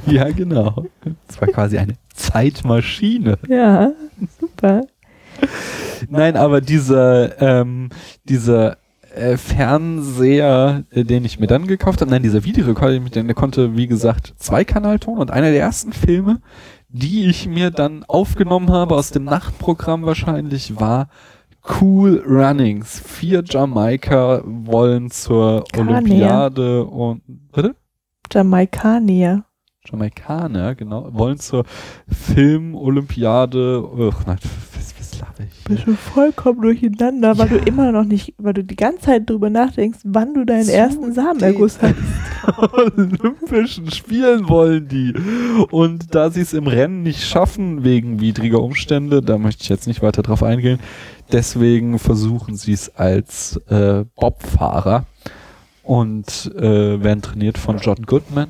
ja 0.07 0.31
genau, 0.31 0.85
es 1.29 1.41
war 1.41 1.49
quasi 1.49 1.79
eine 1.79 1.95
Zeitmaschine. 2.15 3.39
ja, 3.49 3.91
super. 4.39 4.83
Nein, 6.09 6.37
aber 6.37 6.61
dieser, 6.61 7.41
ähm, 7.41 7.89
dieser 8.25 8.77
äh, 9.15 9.37
Fernseher, 9.37 10.85
äh, 10.91 11.05
den 11.05 11.25
ich 11.25 11.39
mir 11.39 11.47
dann 11.47 11.67
gekauft 11.67 12.01
habe, 12.01 12.11
nein, 12.11 12.23
dieser 12.23 12.45
Videorekorder, 12.45 12.93
den 12.95 13.05
ich- 13.07 13.13
der 13.13 13.35
konnte, 13.35 13.77
wie 13.77 13.87
gesagt, 13.87 14.33
Zweikanalton 14.39 15.19
und 15.19 15.31
einer 15.31 15.51
der 15.51 15.61
ersten 15.61 15.93
Filme, 15.93 16.41
die 16.89 17.27
ich 17.27 17.47
mir 17.47 17.71
dann 17.71 18.05
aufgenommen 18.05 18.71
habe 18.71 18.95
aus 18.95 19.11
dem 19.11 19.25
Nachtprogramm 19.25 20.05
wahrscheinlich, 20.05 20.81
war 20.81 21.09
Cool 21.81 22.23
Runnings. 22.27 23.01
Vier 23.07 23.45
Jamaika 23.49 24.43
wollen 24.45 25.11
zur 25.11 25.63
Kanier. 25.73 25.91
Olympiade 25.93 26.85
und, 26.85 27.23
bitte? 27.53 27.77
Jamaikanier. 28.33 29.45
Jamaikaner, 29.85 30.75
genau, 30.75 31.09
wollen 31.13 31.39
zur 31.39 31.65
Film-Olympiade, 32.09 33.83
nein, 34.27 34.39
was, 34.75 34.95
was 34.99 35.19
laber 35.21 35.33
ich? 35.41 35.52
hier? 35.52 35.52
Bist 35.69 35.87
du 35.87 35.95
vollkommen 35.95 36.61
durcheinander, 36.61 37.39
weil 37.39 37.51
Ja. 37.53 37.59
du 37.59 37.65
immer 37.65 37.93
noch 37.93 38.05
nicht, 38.05 38.35
weil 38.39 38.53
du 38.53 38.65
die 38.65 38.77
ganze 38.77 39.01
Zeit 39.03 39.29
drüber 39.31 39.49
nachdenkst, 39.51 40.01
wann 40.05 40.35
du 40.35 40.45
deinen 40.45 40.65
Zu 40.65 40.73
ersten 40.75 41.13
Samenerguss 41.13 41.79
hast. 41.81 41.95
Olympischen 42.73 43.91
Spielen 43.91 44.49
wollen 44.49 44.89
die. 44.89 45.15
Und 45.71 46.15
da 46.15 46.31
sie 46.31 46.41
es 46.41 46.53
im 46.53 46.67
Rennen 46.67 47.03
nicht 47.03 47.23
schaffen, 47.25 47.85
wegen 47.85 48.21
widriger 48.21 48.61
Umstände, 48.63 49.23
da 49.23 49.39
möchte 49.39 49.63
ich 49.63 49.69
jetzt 49.69 49.87
nicht 49.87 50.03
weiter 50.03 50.23
drauf 50.23 50.43
eingehen, 50.43 50.79
deswegen 51.31 51.99
versuchen 51.99 52.57
sie 52.57 52.73
es 52.73 52.95
als 52.97 53.57
äh, 53.69 54.05
Bobfahrer 54.17 55.07
und 55.83 56.53
äh, 56.57 57.03
werden 57.03 57.23
trainiert 57.23 57.59
von 57.59 57.79
John 57.79 58.03
Goodman. 58.07 58.49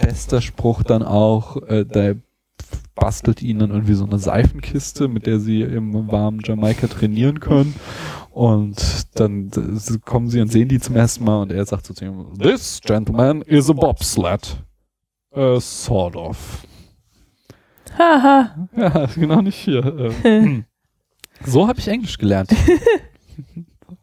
Bester 0.00 0.40
Spruch 0.40 0.82
dann 0.82 1.02
auch, 1.02 1.56
äh, 1.68 1.84
der 1.84 2.16
bastelt 3.00 3.42
ihnen 3.42 3.58
dann 3.58 3.70
irgendwie 3.70 3.94
so 3.94 4.04
eine 4.04 4.18
Seifenkiste, 4.18 5.08
mit 5.08 5.26
der 5.26 5.40
sie 5.40 5.62
im 5.62 5.92
warmen 6.12 6.40
Jamaika 6.44 6.86
trainieren 6.86 7.40
können. 7.40 7.74
Und 8.30 9.08
dann 9.18 9.50
äh, 9.56 9.98
kommen 10.04 10.28
sie 10.28 10.40
und 10.40 10.52
sehen 10.52 10.68
die 10.68 10.78
zum 10.78 10.94
ersten 10.94 11.24
Mal 11.24 11.42
und 11.42 11.50
er 11.52 11.64
sagt 11.66 11.86
so 11.86 11.94
zu 11.94 12.04
ihm, 12.04 12.26
This 12.40 12.80
gentleman 12.84 13.42
is 13.42 13.68
a 13.68 13.72
bobsled. 13.72 14.62
Uh, 15.34 15.58
sort 15.58 16.14
of. 16.16 16.64
Haha. 17.98 18.68
Ja, 18.76 19.06
genau 19.14 19.40
nicht 19.42 19.56
hier. 19.56 20.12
Ähm, 20.24 20.64
so 21.44 21.66
habe 21.66 21.78
ich 21.80 21.88
Englisch 21.88 22.18
gelernt. 22.18 22.54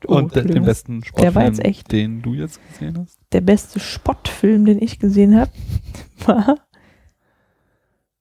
Oh, 0.06 0.16
und 0.18 0.36
äh, 0.36 0.46
den 0.46 0.64
besten 0.66 1.02
Der 1.18 1.36
war 1.36 1.44
Sportfilm, 1.44 1.46
jetzt 1.56 1.66
echt- 1.66 1.92
den 1.92 2.22
du 2.22 2.34
jetzt 2.34 2.60
gesehen 2.70 2.98
hast. 3.00 3.18
Der 3.32 3.42
beste 3.42 3.80
Spottfilm, 3.80 4.66
den 4.66 4.82
ich 4.82 5.00
gesehen 5.00 5.38
habe, 5.40 5.52
war. 6.26 6.58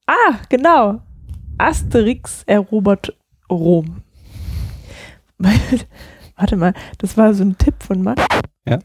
Ah, 0.06 0.38
genau. 0.48 1.00
Asterix 1.58 2.42
erobert 2.46 3.16
Rom. 3.50 4.02
Warte 6.36 6.56
mal, 6.56 6.74
das 6.98 7.16
war 7.16 7.32
so 7.34 7.44
ein 7.44 7.56
Tipp 7.58 7.82
von 7.82 8.02
Max. 8.02 8.22
Ja. 8.66 8.78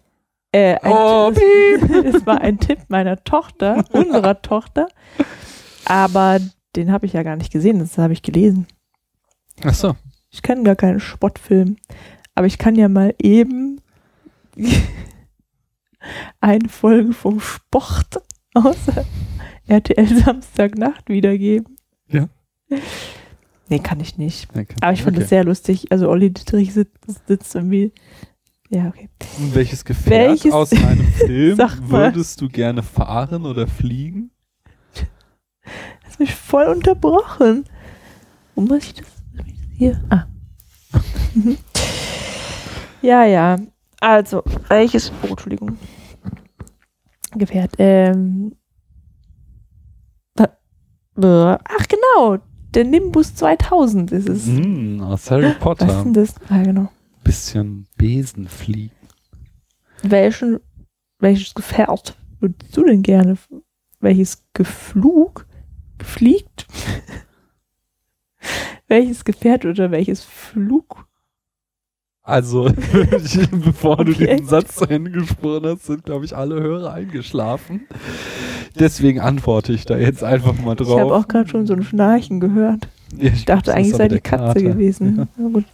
Äh, 0.52 0.76
ein, 0.80 0.92
Oh, 0.92 1.32
das, 1.32 2.04
das 2.14 2.26
war 2.26 2.42
ein 2.42 2.60
Tipp 2.60 2.80
meiner 2.88 3.24
Tochter, 3.24 3.84
unserer 3.92 4.42
Tochter. 4.42 4.88
Aber 5.86 6.40
den 6.76 6.92
habe 6.92 7.06
ich 7.06 7.14
ja 7.14 7.24
gar 7.24 7.36
nicht 7.36 7.52
gesehen, 7.52 7.80
das 7.80 7.98
habe 7.98 8.14
ich 8.14 8.22
gelesen. 8.22 8.68
Ach 9.64 9.74
so. 9.74 9.96
Ich 10.30 10.42
kann 10.42 10.64
gar 10.64 10.76
keinen 10.76 11.00
Spottfilm. 11.00 11.76
Aber 12.36 12.48
ich 12.48 12.58
kann 12.58 12.76
ja 12.76 12.88
mal 12.88 13.14
eben 13.22 13.82
eine 16.40 16.70
Folge 16.70 17.14
vom 17.14 17.40
Sport 17.40 18.22
aus 18.54 18.78
RTL 19.72 20.08
Samstagnacht 20.26 21.08
wiedergeben. 21.10 21.78
Ja. 22.10 22.28
Nee, 23.70 23.80
kann 23.80 24.02
ich 24.02 24.18
nicht. 24.18 24.50
Okay. 24.52 24.76
Aber 24.82 24.92
ich 24.92 25.02
fand 25.04 25.16
okay. 25.16 25.24
es 25.24 25.30
sehr 25.30 25.44
lustig. 25.46 25.92
Also 25.92 26.10
Olli 26.10 26.32
Dittrich 26.32 26.74
sitzt, 26.74 26.98
sitzt 27.28 27.56
irgendwie. 27.56 27.94
Ja, 28.70 28.88
okay. 28.88 29.10
Und 29.38 29.56
Welches 29.56 29.86
Gefährt 29.86 30.30
Welches- 30.30 30.52
aus 30.52 30.74
einem 30.74 31.08
Film 31.26 31.58
würdest 31.58 32.42
du 32.42 32.50
gerne 32.50 32.84
fahren 32.84 33.46
oder 33.46 33.68
fliegen? 33.68 34.32
Hast 36.04 36.20
mich 36.20 36.36
voll 36.36 36.66
unterbrochen. 36.66 37.64
Wo 38.56 38.62
muss 38.62 38.84
ich 38.86 38.94
das? 38.96 39.08
Hier. 39.78 40.02
Ah. 40.10 40.26
ja, 43.02 43.24
ja. 43.26 43.56
Also, 44.02 44.44
welches. 44.68 45.12
Oh, 45.24 45.28
Entschuldigung. 45.28 45.78
Gefährt. 47.36 47.72
Ähm. 47.78 48.54
Ach, 51.18 51.88
genau. 51.88 52.38
Der 52.74 52.86
Nimbus 52.86 53.36
2000 53.36 54.12
ist 54.12 54.30
es. 54.30 54.46
Mm, 54.48 55.02
aus 55.02 55.30
Harry 55.30 55.44
Was 55.44 55.52
ist 55.54 55.60
Potter. 55.60 56.04
denn 56.04 56.14
das? 56.14 56.36
Ah, 56.50 56.64
genau. 56.64 56.90
Bisschen 57.24 57.88
Besen 57.98 58.48
fliegen. 58.48 58.92
Welchen, 60.04 60.60
welches 61.20 61.54
Gefährt 61.54 62.16
würdest 62.40 62.76
du 62.76 62.86
denn 62.86 63.04
gerne? 63.04 63.38
Welches 64.00 64.44
Geflug? 64.54 65.46
Gefliegt? 65.98 66.66
welches 68.88 69.24
Gefährt 69.26 69.66
oder 69.66 69.92
welches 69.92 70.24
Flug? 70.24 71.06
Also, 72.24 72.64
bevor 73.52 73.98
du 74.06 74.12
Okay. 74.14 74.36
diesen 74.38 74.48
Satz 74.48 74.76
zu 74.76 74.86
Ende 74.86 75.12
gesprochen 75.12 75.66
hast, 75.66 75.86
sind, 75.86 76.06
glaube 76.06 76.24
ich, 76.26 76.36
alle 76.36 76.62
Hörer 76.62 76.94
eingeschlafen. 76.94 77.88
Deswegen 78.80 79.20
antworte 79.20 79.74
ich 79.74 79.86
da 79.86 79.98
jetzt 79.98 80.24
einfach 80.24 80.54
mal 80.60 80.76
Ich 80.80 80.88
habe 80.90 81.02
drauf. 81.02 81.12
auch 81.12 81.28
gerade 81.28 81.50
schon 81.50 81.68
so 81.68 81.74
ein 81.74 81.84
Schnarchen 81.84 82.40
gehört. 82.40 82.88
Ja, 83.18 83.32
Ich 83.34 83.46
dachte 83.46 83.74
eigentlich 83.74 83.96
sei 83.96 84.08
die 84.08 84.20
Katze 84.22 84.46
Kater. 84.46 84.62
gewesen. 84.62 85.28
Ja. 85.38 85.48
Gut. 85.50 85.66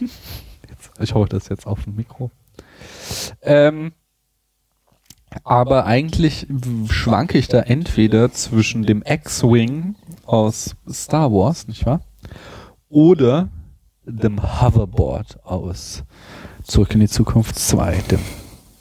Jetzt, 0.00 0.90
ich 1.00 1.14
hole 1.14 1.28
das 1.28 1.48
jetzt 1.48 1.66
auf 1.66 1.84
dem 1.84 1.96
Mikro. 1.96 2.30
Ähm, 3.42 3.92
aber 5.44 5.84
eigentlich 5.84 6.46
schwanke 6.88 7.36
ich 7.38 7.48
da 7.48 7.60
entweder 7.60 8.32
zwischen 8.32 8.84
dem 8.84 9.02
X-Wing 9.04 9.94
aus 10.24 10.74
Star 10.90 11.30
Wars, 11.30 11.68
nicht 11.68 11.84
wahr? 11.84 12.00
Oder 12.88 13.48
dem 14.06 14.40
Hoverboard 14.62 15.44
aus 15.44 16.04
Zurück 16.64 16.94
in 16.94 17.00
die 17.00 17.08
Zukunft 17.08 17.56
2. 17.58 18.02
Dem, 18.10 18.20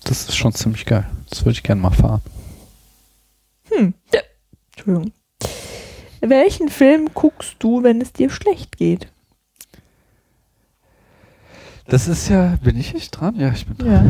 das 0.05 0.29
ist 0.29 0.35
schon 0.35 0.53
ziemlich 0.53 0.85
geil. 0.85 1.05
Das 1.29 1.41
würde 1.45 1.51
ich 1.53 1.63
gerne 1.63 1.81
mal 1.81 1.91
fahren. 1.91 2.21
Hm. 3.75 3.93
Ja. 4.13 4.21
Entschuldigung. 4.75 5.11
Welchen 6.21 6.69
Film 6.69 7.09
guckst 7.13 7.57
du, 7.59 7.83
wenn 7.83 7.99
es 8.01 8.13
dir 8.13 8.29
schlecht 8.29 8.77
geht? 8.77 9.11
Das 11.87 12.07
ist 12.07 12.29
ja, 12.29 12.57
bin 12.63 12.77
ich 12.77 12.95
nicht 12.95 13.11
dran? 13.11 13.35
Ja, 13.35 13.51
ich 13.51 13.67
bin 13.67 13.77
dran. 13.77 13.91
Ja. 13.91 14.03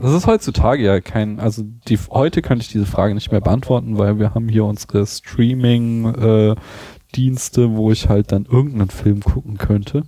Das 0.00 0.14
ist 0.14 0.26
heutzutage 0.26 0.82
ja 0.82 0.98
kein, 1.00 1.40
also 1.40 1.62
die, 1.86 1.98
heute 2.10 2.40
könnte 2.40 2.62
ich 2.62 2.72
diese 2.72 2.86
Frage 2.86 3.12
nicht 3.14 3.30
mehr 3.30 3.42
beantworten, 3.42 3.98
weil 3.98 4.18
wir 4.18 4.34
haben 4.34 4.48
hier 4.48 4.64
unsere 4.64 5.06
Streaming-Dienste, 5.06 7.76
wo 7.76 7.92
ich 7.92 8.08
halt 8.08 8.32
dann 8.32 8.46
irgendeinen 8.46 8.88
Film 8.88 9.20
gucken 9.20 9.58
könnte. 9.58 10.04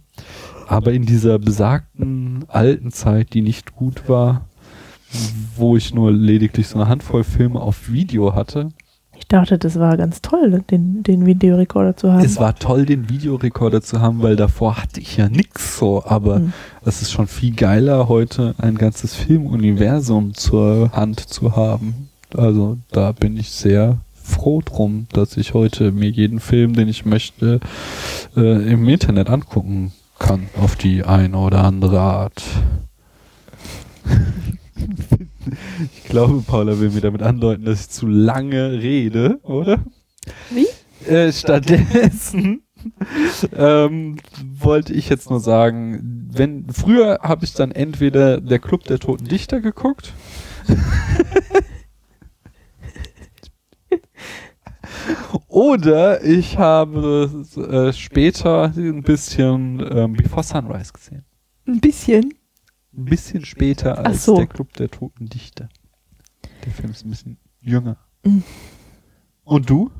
Aber 0.66 0.92
in 0.92 1.04
dieser 1.04 1.38
besagten 1.38 2.46
alten 2.48 2.90
Zeit, 2.90 3.34
die 3.34 3.42
nicht 3.42 3.74
gut 3.74 4.08
war, 4.08 4.48
wo 5.56 5.76
ich 5.76 5.92
nur 5.92 6.10
lediglich 6.10 6.68
so 6.68 6.78
eine 6.78 6.88
Handvoll 6.88 7.22
Filme 7.22 7.60
auf 7.60 7.90
Video 7.90 8.34
hatte, 8.34 8.70
Ich 9.24 9.28
dachte, 9.28 9.56
das 9.56 9.78
war 9.78 9.96
ganz 9.96 10.20
toll, 10.20 10.62
den, 10.70 11.02
den 11.02 11.24
Videorekorder 11.24 11.96
zu 11.96 12.12
haben. 12.12 12.22
es 12.22 12.38
war 12.38 12.54
toll, 12.56 12.84
den 12.84 13.08
Videorekorder 13.08 13.80
zu 13.80 13.98
haben, 14.02 14.20
weil 14.22 14.36
davor 14.36 14.76
hatte 14.82 15.00
ich 15.00 15.16
ja 15.16 15.30
nix 15.30 15.78
so, 15.78 16.04
aber 16.04 16.36
Hm. 16.36 16.52
es 16.84 17.00
ist 17.00 17.10
schon 17.10 17.26
viel 17.26 17.54
geiler, 17.54 18.08
heute 18.10 18.54
ein 18.58 18.74
ganzes 18.74 19.14
Filmuniversum 19.14 20.34
zur 20.34 20.92
Hand 20.92 21.20
zu 21.20 21.56
haben. 21.56 22.10
Also 22.36 22.76
da 22.92 23.12
bin 23.12 23.38
ich 23.38 23.50
sehr 23.50 23.96
froh 24.12 24.60
drum, 24.62 25.06
dass 25.14 25.38
ich 25.38 25.54
heute 25.54 25.90
mir 25.90 26.10
jeden 26.10 26.38
Film, 26.38 26.74
den 26.74 26.88
ich 26.88 27.06
möchte, 27.06 27.60
äh, 28.36 28.72
im 28.72 28.86
Internet 28.86 29.30
angucken 29.30 29.92
kann, 30.18 30.48
auf 30.60 30.76
die 30.76 31.02
eine 31.02 31.38
oder 31.38 31.64
andere 31.64 31.98
Art. 32.00 32.42
ich 35.94 36.04
glaube, 36.04 36.42
Paula 36.46 36.78
will 36.78 36.90
mir 36.90 37.00
damit 37.00 37.22
andeuten, 37.22 37.64
dass 37.64 37.80
ich 37.82 37.90
zu 37.90 38.06
lange 38.06 38.72
rede, 38.72 39.40
oder? 39.42 39.84
Wie? 40.50 40.66
Äh, 41.06 41.32
stattdessen 41.32 42.62
ähm, 43.56 44.16
wollte 44.42 44.92
ich 44.92 45.08
jetzt 45.08 45.30
nur 45.30 45.40
sagen, 45.40 46.28
wenn 46.32 46.66
früher 46.70 47.20
habe 47.22 47.44
ich 47.44 47.54
dann 47.54 47.70
entweder 47.72 48.40
der 48.40 48.58
Club 48.58 48.84
der 48.84 48.98
Toten 48.98 49.26
Dichter 49.26 49.60
geguckt. 49.60 50.12
Oder 55.48 56.24
ich 56.24 56.58
habe 56.58 57.44
äh, 57.56 57.92
später 57.92 58.72
ein 58.76 59.02
bisschen 59.02 59.84
ähm, 59.90 60.14
Before 60.14 60.42
Sunrise 60.42 60.92
gesehen. 60.92 61.24
Ein 61.66 61.80
bisschen. 61.80 62.34
Ein 62.96 63.04
bisschen 63.06 63.44
später 63.44 64.04
als 64.04 64.24
so. 64.24 64.36
der 64.36 64.46
Club 64.46 64.72
der 64.74 64.90
Toten 64.90 65.26
Dichter. 65.28 65.68
Der 66.64 66.72
Film 66.72 66.90
ist 66.90 67.04
ein 67.04 67.10
bisschen 67.10 67.38
jünger. 67.60 67.96
Mhm. 68.24 68.42
Und 69.44 69.68
du? 69.68 69.90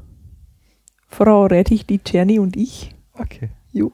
Frau 1.09 1.47
Rettich, 1.47 1.87
die 1.87 2.01
Jenny 2.05 2.39
und 2.39 2.57
ich. 2.57 2.95
Okay. 3.13 3.51
Jo. 3.73 3.93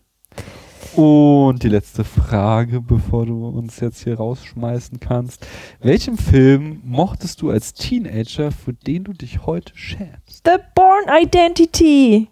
Und 0.96 1.62
die 1.62 1.68
letzte 1.68 2.02
Frage, 2.04 2.80
bevor 2.80 3.24
du 3.26 3.46
uns 3.48 3.78
jetzt 3.80 4.02
hier 4.02 4.16
rausschmeißen 4.16 4.98
kannst. 5.00 5.46
Welchen 5.80 6.16
Film 6.16 6.80
mochtest 6.84 7.42
du 7.42 7.50
als 7.50 7.74
Teenager, 7.74 8.50
für 8.50 8.72
den 8.72 9.04
du 9.04 9.12
dich 9.12 9.46
heute 9.46 9.72
schämst? 9.76 10.42
The 10.44 10.56
Born 10.74 11.04
Identity. 11.22 12.28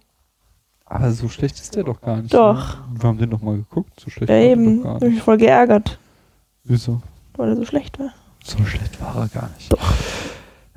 Aber 0.87 1.13
so 1.13 1.29
schlecht 1.29 1.61
ist 1.61 1.77
der 1.77 1.85
doch 1.85 2.01
gar 2.01 2.21
nicht. 2.23 2.33
Doch. 2.35 2.79
Ne? 2.91 3.01
Wir 3.01 3.09
haben 3.09 3.19
den 3.19 3.31
doch 3.31 3.43
mal 3.43 3.57
geguckt. 3.59 4.01
So 4.01 4.11
schlecht 4.11 4.31
Ja, 4.31 4.39
eben. 4.39 4.83
mich 4.83 5.01
nicht. 5.03 5.23
voll 5.23 5.37
geärgert, 5.37 5.99
Wieso? 6.69 7.03
weil 7.37 7.51
er 7.51 7.57
so 7.57 7.65
schlecht 7.65 7.99
war. 7.99 8.13
So 8.45 8.65
schlecht 8.65 9.01
war 9.01 9.17
er 9.17 9.29
gar 9.29 9.49
nicht. 9.57 9.73
Doch. 9.73 9.95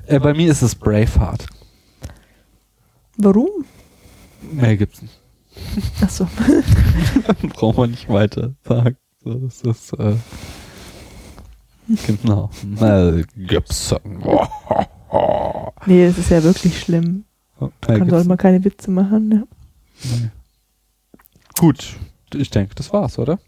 Äh, 0.06 0.20
bei 0.20 0.32
mir 0.32 0.50
ist 0.50 0.62
es 0.62 0.74
Braveheart. 0.74 1.46
Warum? 3.16 3.64
Gibt's 4.76 5.02
nicht. 5.02 5.18
Achso. 6.00 6.26
Brauchen 7.54 7.76
wir 7.76 7.86
nicht 7.88 8.08
weiter 8.08 8.54
sagen. 8.64 8.96
So, 9.24 9.34
das 9.34 9.60
ist, 9.62 9.92
äh, 9.94 10.16
genau. 12.06 12.50
Mel 12.64 13.26
Gibson. 13.36 14.22
Nee, 15.84 16.06
das 16.06 16.16
ist 16.16 16.30
ja 16.30 16.42
wirklich 16.44 16.78
schlimm. 16.78 17.24
Mel 17.58 17.70
Dann 17.80 17.98
soll 17.98 18.06
Gibson. 18.06 18.28
man 18.28 18.38
keine 18.38 18.64
Witze 18.64 18.90
machen. 18.90 19.30
Ja. 19.32 19.42
Nee. 20.04 20.30
Gut, 21.58 21.96
ich 22.34 22.50
denke, 22.50 22.76
das 22.76 22.92
war's, 22.92 23.18
oder? 23.18 23.38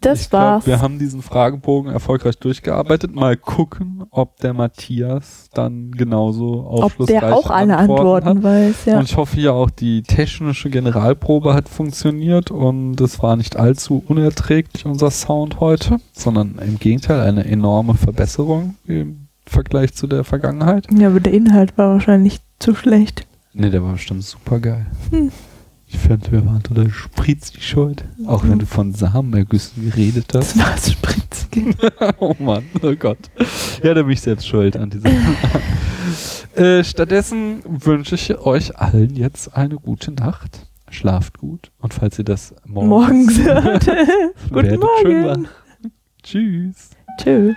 Das 0.00 0.22
ich 0.22 0.30
glaub, 0.30 0.42
war's. 0.42 0.66
wir 0.66 0.80
haben 0.80 0.98
diesen 0.98 1.20
Fragebogen 1.20 1.92
erfolgreich 1.92 2.38
durchgearbeitet. 2.38 3.14
Mal 3.14 3.36
gucken, 3.36 4.04
ob 4.10 4.38
der 4.38 4.54
Matthias 4.54 5.50
dann 5.52 5.92
genauso 5.92 6.66
Ob 6.66 6.84
aufschlussreich 6.84 7.20
der 7.20 7.36
auch 7.36 7.50
alle 7.50 7.76
Antworten 7.76 8.28
Antworten 8.28 8.42
weiß, 8.42 8.84
ja. 8.86 8.98
Und 8.98 9.04
ich 9.04 9.16
hoffe 9.16 9.40
ja 9.40 9.52
auch, 9.52 9.68
die 9.70 10.02
technische 10.02 10.70
Generalprobe 10.70 11.52
hat 11.52 11.68
funktioniert 11.68 12.50
und 12.50 13.00
es 13.00 13.22
war 13.22 13.36
nicht 13.36 13.56
allzu 13.56 14.02
unerträglich, 14.06 14.86
unser 14.86 15.10
Sound 15.10 15.60
heute, 15.60 15.98
sondern 16.12 16.58
im 16.64 16.78
Gegenteil 16.78 17.20
eine 17.20 17.44
enorme 17.44 17.94
Verbesserung 17.94 18.76
im 18.86 19.28
Vergleich 19.46 19.94
zu 19.94 20.06
der 20.06 20.24
Vergangenheit. 20.24 20.86
Ja, 20.96 21.08
aber 21.08 21.20
der 21.20 21.34
Inhalt 21.34 21.76
war 21.76 21.92
wahrscheinlich 21.92 22.40
zu 22.58 22.74
schlecht. 22.74 23.26
Ne, 23.52 23.70
der 23.70 23.82
war 23.82 23.92
bestimmt 23.92 24.22
super 24.22 24.60
geil. 24.60 24.86
Hm. 25.10 25.30
Ich 25.92 25.98
fand, 25.98 26.30
wir 26.30 26.46
waren 26.46 26.62
total 26.62 26.90
spritzig 26.90 27.66
schuld. 27.66 28.04
Auch 28.26 28.44
wenn 28.44 28.58
du 28.58 28.66
von 28.66 28.94
Samenergüssen 28.94 29.90
geredet 29.90 30.26
hast. 30.34 30.56
Das 30.56 30.66
war 30.66 30.78
spritzig. 30.78 31.76
oh 32.18 32.34
Mann, 32.38 32.64
oh 32.82 32.94
Gott. 32.94 33.18
Ja, 33.82 33.94
da 33.94 34.02
bin 34.02 34.12
ich 34.12 34.20
selbst 34.20 34.46
schuld 34.46 34.76
an 34.76 34.90
dieser. 34.90 35.10
äh, 36.54 36.84
stattdessen 36.84 37.62
wünsche 37.64 38.14
ich 38.14 38.38
euch 38.38 38.76
allen 38.78 39.16
jetzt 39.16 39.56
eine 39.56 39.76
gute 39.76 40.12
Nacht. 40.12 40.66
Schlaft 40.90 41.38
gut. 41.38 41.70
Und 41.80 41.94
falls 41.94 42.18
ihr 42.18 42.24
das 42.24 42.54
morgens, 42.64 43.38
Morgens 43.38 43.38
hört. 43.42 43.86
Guten 44.50 44.80
Morgen. 44.80 45.48
Tschüss. 46.22 46.90
Tschö. 47.18 47.54